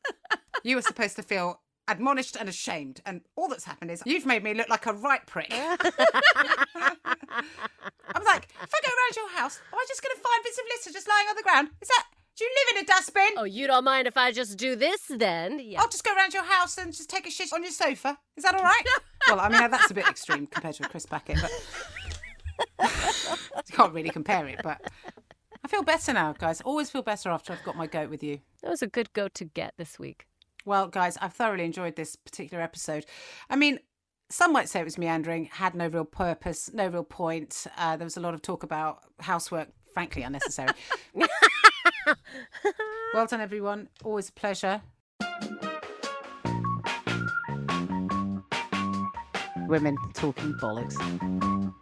you 0.64 0.76
were 0.76 0.82
supposed 0.82 1.16
to 1.16 1.22
feel 1.22 1.60
admonished 1.90 2.36
and 2.36 2.48
ashamed, 2.48 3.00
and 3.04 3.22
all 3.36 3.48
that's 3.48 3.64
happened 3.64 3.90
is 3.90 4.02
you've 4.06 4.26
made 4.26 4.44
me 4.44 4.54
look 4.54 4.68
like 4.68 4.86
a 4.86 4.92
right 4.92 5.24
prick. 5.26 5.48
I 5.52 5.76
was 8.18 8.26
like, 8.26 8.48
if 8.62 8.70
I 8.74 8.80
go 8.84 8.90
around 8.90 9.16
your 9.16 9.30
house, 9.30 9.60
am 9.72 9.78
I 9.78 9.84
just 9.88 10.02
going 10.02 10.14
to 10.14 10.20
find 10.22 10.42
bits 10.44 10.58
of 10.58 10.64
litter 10.68 10.92
just 10.92 11.08
lying 11.08 11.28
on 11.28 11.36
the 11.36 11.42
ground? 11.42 11.68
Is 11.80 11.88
that? 11.88 12.06
Do 12.36 12.44
you 12.44 12.50
live 12.68 12.76
in 12.76 12.84
a 12.84 12.86
dustbin? 12.86 13.28
oh, 13.36 13.44
you 13.44 13.66
don't 13.66 13.84
mind 13.84 14.06
if 14.06 14.16
I 14.16 14.32
just 14.32 14.56
do 14.56 14.74
this 14.74 15.02
then? 15.10 15.60
Yeah. 15.62 15.80
I'll 15.80 15.88
just 15.88 16.04
go 16.04 16.14
around 16.14 16.32
your 16.32 16.44
house 16.44 16.78
and 16.78 16.90
just 16.90 17.10
take 17.10 17.26
a 17.26 17.30
shit 17.30 17.52
on 17.52 17.62
your 17.62 17.72
sofa. 17.72 18.16
Is 18.36 18.44
that 18.44 18.54
all 18.54 18.62
right? 18.62 18.82
well, 19.28 19.40
I 19.40 19.50
mean, 19.50 19.70
that's 19.70 19.90
a 19.90 19.94
bit 19.94 20.08
extreme 20.08 20.46
compared 20.46 20.76
to 20.76 20.86
a 20.86 20.88
crisp 20.88 21.10
packet, 21.10 21.38
but 21.40 21.50
you 23.68 23.74
can't 23.74 23.92
really 23.92 24.08
compare 24.08 24.46
it. 24.48 24.60
But 24.62 24.80
I 25.62 25.68
feel 25.68 25.82
better 25.82 26.14
now, 26.14 26.32
guys. 26.32 26.62
Always 26.62 26.88
feel 26.90 27.02
better 27.02 27.28
after 27.28 27.52
I've 27.52 27.62
got 27.64 27.76
my 27.76 27.86
goat 27.86 28.08
with 28.08 28.22
you. 28.22 28.38
That 28.62 28.70
was 28.70 28.80
a 28.80 28.86
good 28.86 29.12
goat 29.12 29.34
to 29.34 29.44
get 29.44 29.74
this 29.76 29.98
week. 29.98 30.26
Well, 30.64 30.88
guys, 30.88 31.16
I've 31.20 31.32
thoroughly 31.32 31.64
enjoyed 31.64 31.96
this 31.96 32.16
particular 32.16 32.62
episode. 32.62 33.06
I 33.48 33.56
mean, 33.56 33.78
some 34.30 34.52
might 34.52 34.68
say 34.68 34.80
it 34.80 34.84
was 34.84 34.98
meandering, 34.98 35.46
had 35.46 35.74
no 35.74 35.88
real 35.88 36.04
purpose, 36.04 36.70
no 36.72 36.86
real 36.88 37.04
point. 37.04 37.66
Uh, 37.76 37.96
there 37.96 38.04
was 38.04 38.16
a 38.16 38.20
lot 38.20 38.34
of 38.34 38.42
talk 38.42 38.62
about 38.62 39.00
housework, 39.18 39.68
frankly 39.92 40.22
unnecessary. 40.22 40.72
well 43.14 43.26
done, 43.26 43.40
everyone. 43.40 43.88
Always 44.04 44.28
a 44.28 44.32
pleasure. 44.32 44.82
Women 49.66 49.96
talking 50.14 50.52
bollocks. 50.54 51.79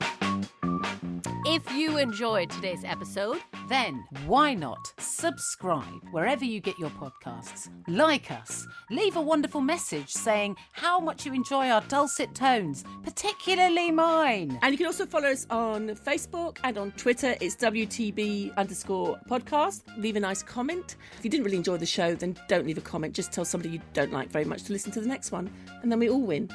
If 1.58 1.72
you 1.72 1.98
enjoyed 1.98 2.50
today's 2.50 2.84
episode, 2.84 3.40
Then 3.68 4.06
why 4.26 4.54
not 4.54 4.94
subscribe 4.98 6.00
wherever 6.10 6.42
you 6.42 6.58
get 6.58 6.78
your 6.78 6.88
podcasts? 6.90 7.68
Like 7.86 8.30
us, 8.30 8.66
leave 8.90 9.16
a 9.16 9.20
wonderful 9.20 9.60
message 9.60 10.10
saying 10.10 10.56
how 10.72 10.98
much 10.98 11.26
you 11.26 11.34
enjoy 11.34 11.68
our 11.68 11.82
dulcet 11.82 12.34
tones, 12.34 12.84
particularly 13.02 13.90
mine. 13.90 14.58
And 14.62 14.72
you 14.72 14.78
can 14.78 14.86
also 14.86 15.04
follow 15.04 15.28
us 15.28 15.46
on 15.50 15.88
Facebook 15.88 16.58
and 16.64 16.78
on 16.78 16.92
Twitter. 16.92 17.36
It's 17.42 17.56
WTB 17.56 18.56
underscore 18.56 19.18
podcast. 19.28 19.82
Leave 19.98 20.16
a 20.16 20.20
nice 20.20 20.42
comment. 20.42 20.96
If 21.18 21.24
you 21.24 21.30
didn't 21.30 21.44
really 21.44 21.58
enjoy 21.58 21.76
the 21.76 21.86
show, 21.86 22.14
then 22.14 22.38
don't 22.48 22.66
leave 22.66 22.78
a 22.78 22.82
comment. 22.82 23.14
Just 23.14 23.32
tell 23.32 23.44
somebody 23.44 23.74
you 23.74 23.80
don't 23.92 24.12
like 24.12 24.30
very 24.30 24.46
much 24.46 24.62
to 24.64 24.72
listen 24.72 24.92
to 24.92 25.00
the 25.00 25.08
next 25.08 25.30
one. 25.30 25.50
And 25.82 25.92
then 25.92 25.98
we 25.98 26.08
all 26.08 26.22
win. 26.22 26.48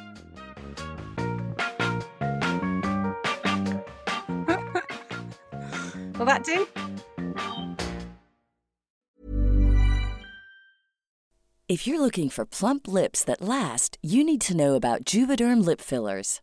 Will 6.24 6.32
that 6.32 6.45
do? 6.45 6.65
If 11.67 11.86
you're 11.86 11.99
looking 11.99 12.30
for 12.30 12.45
plump 12.45 12.88
lips 12.88 13.26
that 13.26 13.41
last, 13.41 13.97
you 14.01 14.24
need 14.24 14.39
to 14.41 14.55
know 14.55 14.76
about 14.76 15.03
Juvederm 15.03 15.65
lip 15.65 15.82
fillers. 15.82 16.39